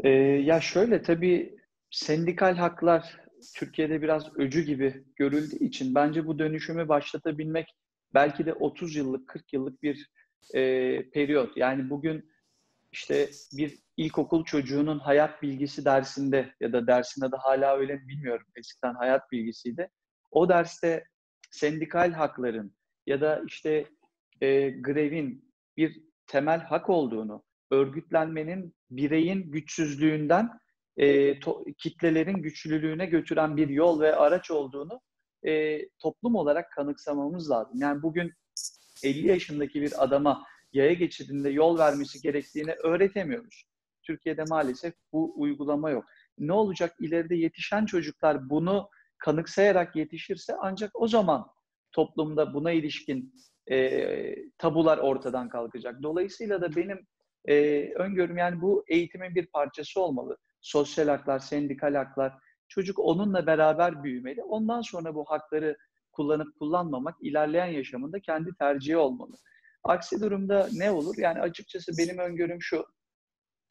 [0.04, 1.58] Ee, ya şöyle tabii
[1.92, 3.20] sendikal haklar
[3.56, 7.76] Türkiye'de biraz öcü gibi görüldüğü için bence bu dönüşümü başlatabilmek
[8.14, 10.12] belki de 30 yıllık, 40 yıllık bir
[10.54, 10.62] e,
[11.10, 11.58] periyot.
[11.58, 12.30] Yani bugün
[12.92, 18.48] işte bir ilkokul çocuğunun hayat bilgisi dersinde ya da dersinde de hala öyle mi bilmiyorum.
[18.56, 19.90] Eskiden hayat bilgisiydi.
[20.32, 21.04] O derste
[21.50, 22.74] sendikal hakların
[23.08, 23.86] ya da işte
[24.42, 30.50] e, grevin bir temel hak olduğunu, örgütlenmenin bireyin güçsüzlüğünden
[30.98, 35.02] e, to- kitlelerin güçlülüğüne götüren bir yol ve araç olduğunu
[35.44, 37.74] e, toplum olarak kanıksamamız lazım.
[37.80, 38.34] Yani bugün
[39.04, 40.44] 50 yaşındaki bir adama
[40.74, 43.66] yaya geçidinde yol vermesi gerektiğini öğretemiyoruz.
[44.04, 46.06] Türkiye'de maalesef bu uygulama yok.
[46.38, 51.48] Ne olacak ileride yetişen çocuklar bunu kanıksayarak yetişirse ancak o zaman
[51.92, 53.34] toplumda buna ilişkin
[53.72, 56.04] e, tabular ortadan kalkacak.
[56.04, 57.08] Dolayısıyla da benim
[57.46, 60.38] e, öngörüm yani bu eğitimin bir parçası olmalı.
[60.62, 62.34] Sosyal haklar, sendikal haklar.
[62.68, 64.44] Çocuk onunla beraber büyümeli.
[64.44, 65.78] Ondan sonra bu hakları
[66.12, 69.36] kullanıp kullanmamak ilerleyen yaşamında kendi tercihi olmalı.
[69.84, 71.16] Aksi durumda ne olur?
[71.18, 72.86] Yani açıkçası benim öngörüm şu.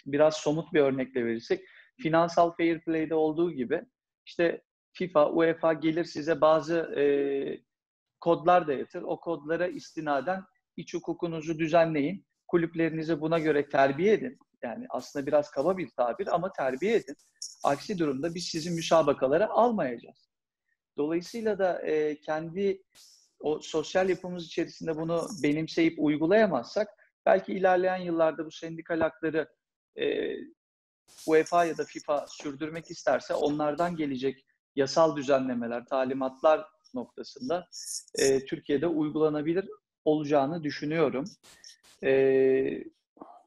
[0.07, 1.65] Biraz somut bir örnekle verirsek
[2.01, 3.83] finansal fair play'de olduğu gibi
[4.27, 4.63] işte
[4.97, 7.05] FIFA, UEFA gelir size bazı e,
[8.21, 9.03] kodlar dayatır.
[9.03, 10.43] O kodlara istinaden
[10.77, 12.27] iç hukukunuzu düzenleyin.
[12.47, 14.39] Kulüplerinizi buna göre terbiye edin.
[14.63, 17.17] Yani aslında biraz kaba bir tabir ama terbiye edin.
[17.65, 20.29] Aksi durumda biz sizin müsabakalara almayacağız.
[20.97, 22.83] Dolayısıyla da e, kendi
[23.41, 26.89] o sosyal yapımız içerisinde bunu benimseyip uygulayamazsak
[27.27, 29.49] belki ilerleyen yıllarda bu sendikal hakları
[29.99, 30.35] e,
[31.27, 34.46] UEFA ya da FIFA sürdürmek isterse onlardan gelecek
[34.77, 37.69] yasal düzenlemeler, talimatlar noktasında
[38.19, 39.69] e, Türkiye'de uygulanabilir
[40.05, 41.25] olacağını düşünüyorum.
[42.05, 42.85] E,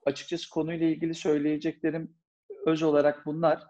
[0.05, 2.15] açıkçası konuyla ilgili söyleyeceklerim
[2.65, 3.63] öz olarak bunlar.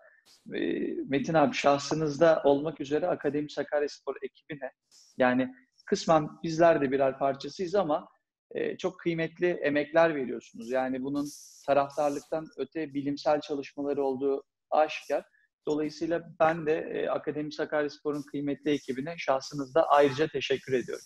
[0.53, 0.59] E,
[1.07, 4.71] Metin abi şahsınızda olmak üzere Akademi Sakaryaspor ekibine
[5.17, 5.55] yani
[5.85, 8.07] kısmen bizler de birer parçasıyız ama
[8.51, 10.69] e, çok kıymetli emekler veriyorsunuz.
[10.69, 11.27] Yani bunun
[11.65, 15.25] taraftarlıktan öte bilimsel çalışmaları olduğu aşikar.
[15.69, 21.05] Dolayısıyla ben de e, Akademi Sakaryaspor'un kıymetli ekibine şahsınızda ayrıca teşekkür ediyorum.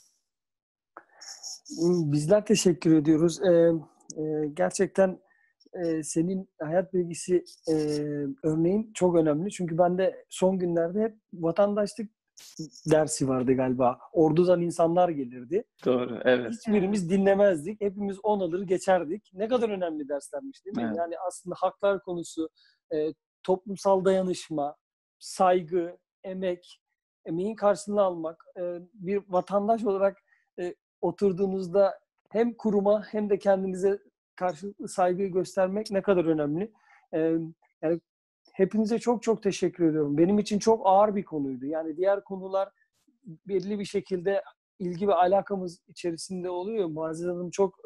[2.12, 3.40] Bizler teşekkür ediyoruz.
[3.42, 3.52] Ee,
[4.22, 5.20] e, gerçekten
[5.74, 7.74] e, senin hayat bilgisi e,
[8.44, 9.52] örneğin çok önemli.
[9.52, 12.12] Çünkü ben de son günlerde hep vatandaşlık
[12.92, 14.00] dersi vardı galiba.
[14.12, 15.64] Ordudan insanlar gelirdi.
[15.86, 16.52] Doğru, evet.
[16.52, 17.82] Hiçbirimiz dinlemezdik.
[17.82, 19.32] Hepimiz on alır geçerdik.
[19.34, 20.84] Ne kadar önemli derslermiş değil mi?
[20.88, 20.98] Evet.
[20.98, 22.50] Yani aslında haklar konusu,
[22.94, 23.14] e,
[23.44, 24.76] toplumsal dayanışma,
[25.20, 26.82] saygı, emek,
[27.26, 28.62] emeğin karşılığını almak, e,
[28.94, 30.18] bir vatandaş olarak
[30.60, 32.00] e, oturduğunuzda
[32.30, 34.00] hem kuruma hem de kendinize
[34.36, 36.74] karşılıklı saygıyı göstermek ne kadar önemli.
[37.14, 37.20] E,
[37.82, 38.00] yani
[38.54, 40.18] hepinize çok çok teşekkür ediyorum.
[40.18, 41.66] Benim için çok ağır bir konuydu.
[41.66, 42.70] Yani diğer konular
[43.48, 44.44] belli bir şekilde
[44.80, 46.88] ilgi ve alakamız içerisinde oluyor.
[46.88, 47.80] Muazzez Hanım çok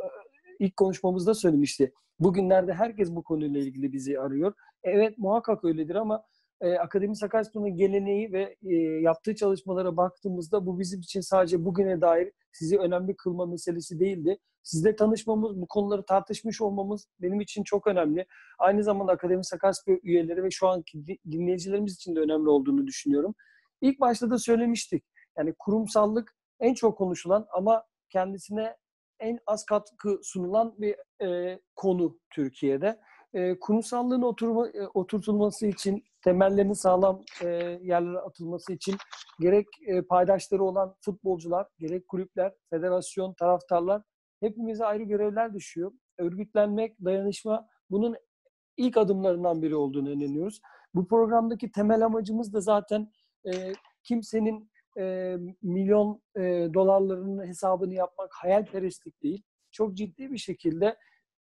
[0.60, 1.94] ilk konuşmamızda söylemişti.
[2.20, 4.54] Bugünlerde herkes bu konuyla ilgili bizi arıyor.
[4.84, 6.24] Evet muhakkak öyledir ama
[6.62, 12.32] e, Akademi Sakaryaspor'un geleneği ve e, yaptığı çalışmalara baktığımızda bu bizim için sadece bugüne dair
[12.54, 14.38] sizi önemli kılma meselesi değildi.
[14.64, 18.26] Sizle tanışmamız, bu konuları tartışmış olmamız benim için çok önemli.
[18.60, 23.36] Aynı zamanda Akademi Sakaryaspor üyeleri ve şu anki di- dinleyicilerimiz için de önemli olduğunu düşünüyorum.
[23.82, 25.04] İlk başta da söylemiştik.
[25.38, 28.76] Yani kurumsallık en çok konuşulan ama kendisine
[29.20, 30.96] en az katkı sunulan bir
[31.26, 33.00] e, konu Türkiye'de.
[33.38, 37.48] E, kurumsallığın oturma, e, oturtulması için, temellerinin sağlam e,
[37.82, 38.96] yerlere atılması için
[39.40, 44.02] gerek e, paydaşları olan futbolcular, gerek kulüpler, federasyon, taraftarlar
[44.40, 45.92] hepimize ayrı görevler düşüyor.
[46.18, 48.16] Örgütlenmek, dayanışma bunun
[48.78, 50.62] ilk adımlarından biri olduğunu inanıyoruz.
[50.94, 53.12] Bu programdaki temel amacımız da zaten
[53.46, 53.74] e,
[54.04, 56.42] kimsenin e, milyon e,
[56.74, 59.44] dolarlarının hesabını yapmak hayalperestlik değil.
[59.72, 60.98] Çok ciddi bir şekilde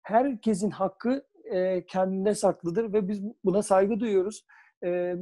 [0.01, 4.45] herkesin hakkı e, kendinde saklıdır ve biz buna saygı duyuyoruz.
[4.83, 5.15] E,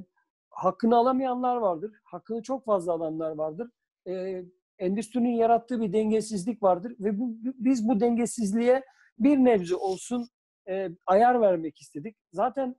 [0.50, 1.92] hakkını alamayanlar vardır.
[2.04, 3.70] Hakkını çok fazla alanlar vardır.
[4.08, 4.44] E,
[4.80, 8.84] endüstrinin yarattığı bir dengesizlik vardır ve bu, biz bu dengesizliğe
[9.20, 10.30] bir nebze olsun
[10.70, 12.18] e, ayar vermek istedik.
[12.34, 12.76] Zaten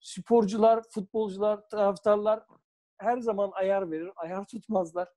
[0.00, 2.42] sporcular, futbolcular, taraftarlar
[2.98, 5.08] her zaman ayar verir, ayar tutmazlar.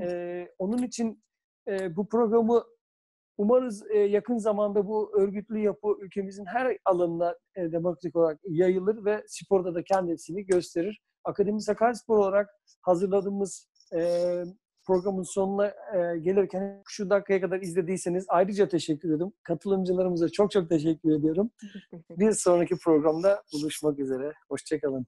[0.00, 1.24] Ee, onun için
[1.68, 2.64] e, bu programı
[3.36, 9.24] umarız e, yakın zamanda bu örgütlü yapı ülkemizin her alanına e, demokratik olarak yayılır ve
[9.26, 11.02] sporda da kendisini gösterir.
[11.24, 12.50] Akademi Sakaryaspor olarak
[12.82, 14.00] hazırladığımız e,
[14.86, 19.32] programın sonuna e, gelirken şu dakikaya kadar izlediyseniz ayrıca teşekkür ederim.
[19.42, 21.50] Katılımcılarımıza çok çok teşekkür ediyorum.
[22.10, 24.32] Bir sonraki programda buluşmak üzere.
[24.48, 25.06] Hoşçakalın.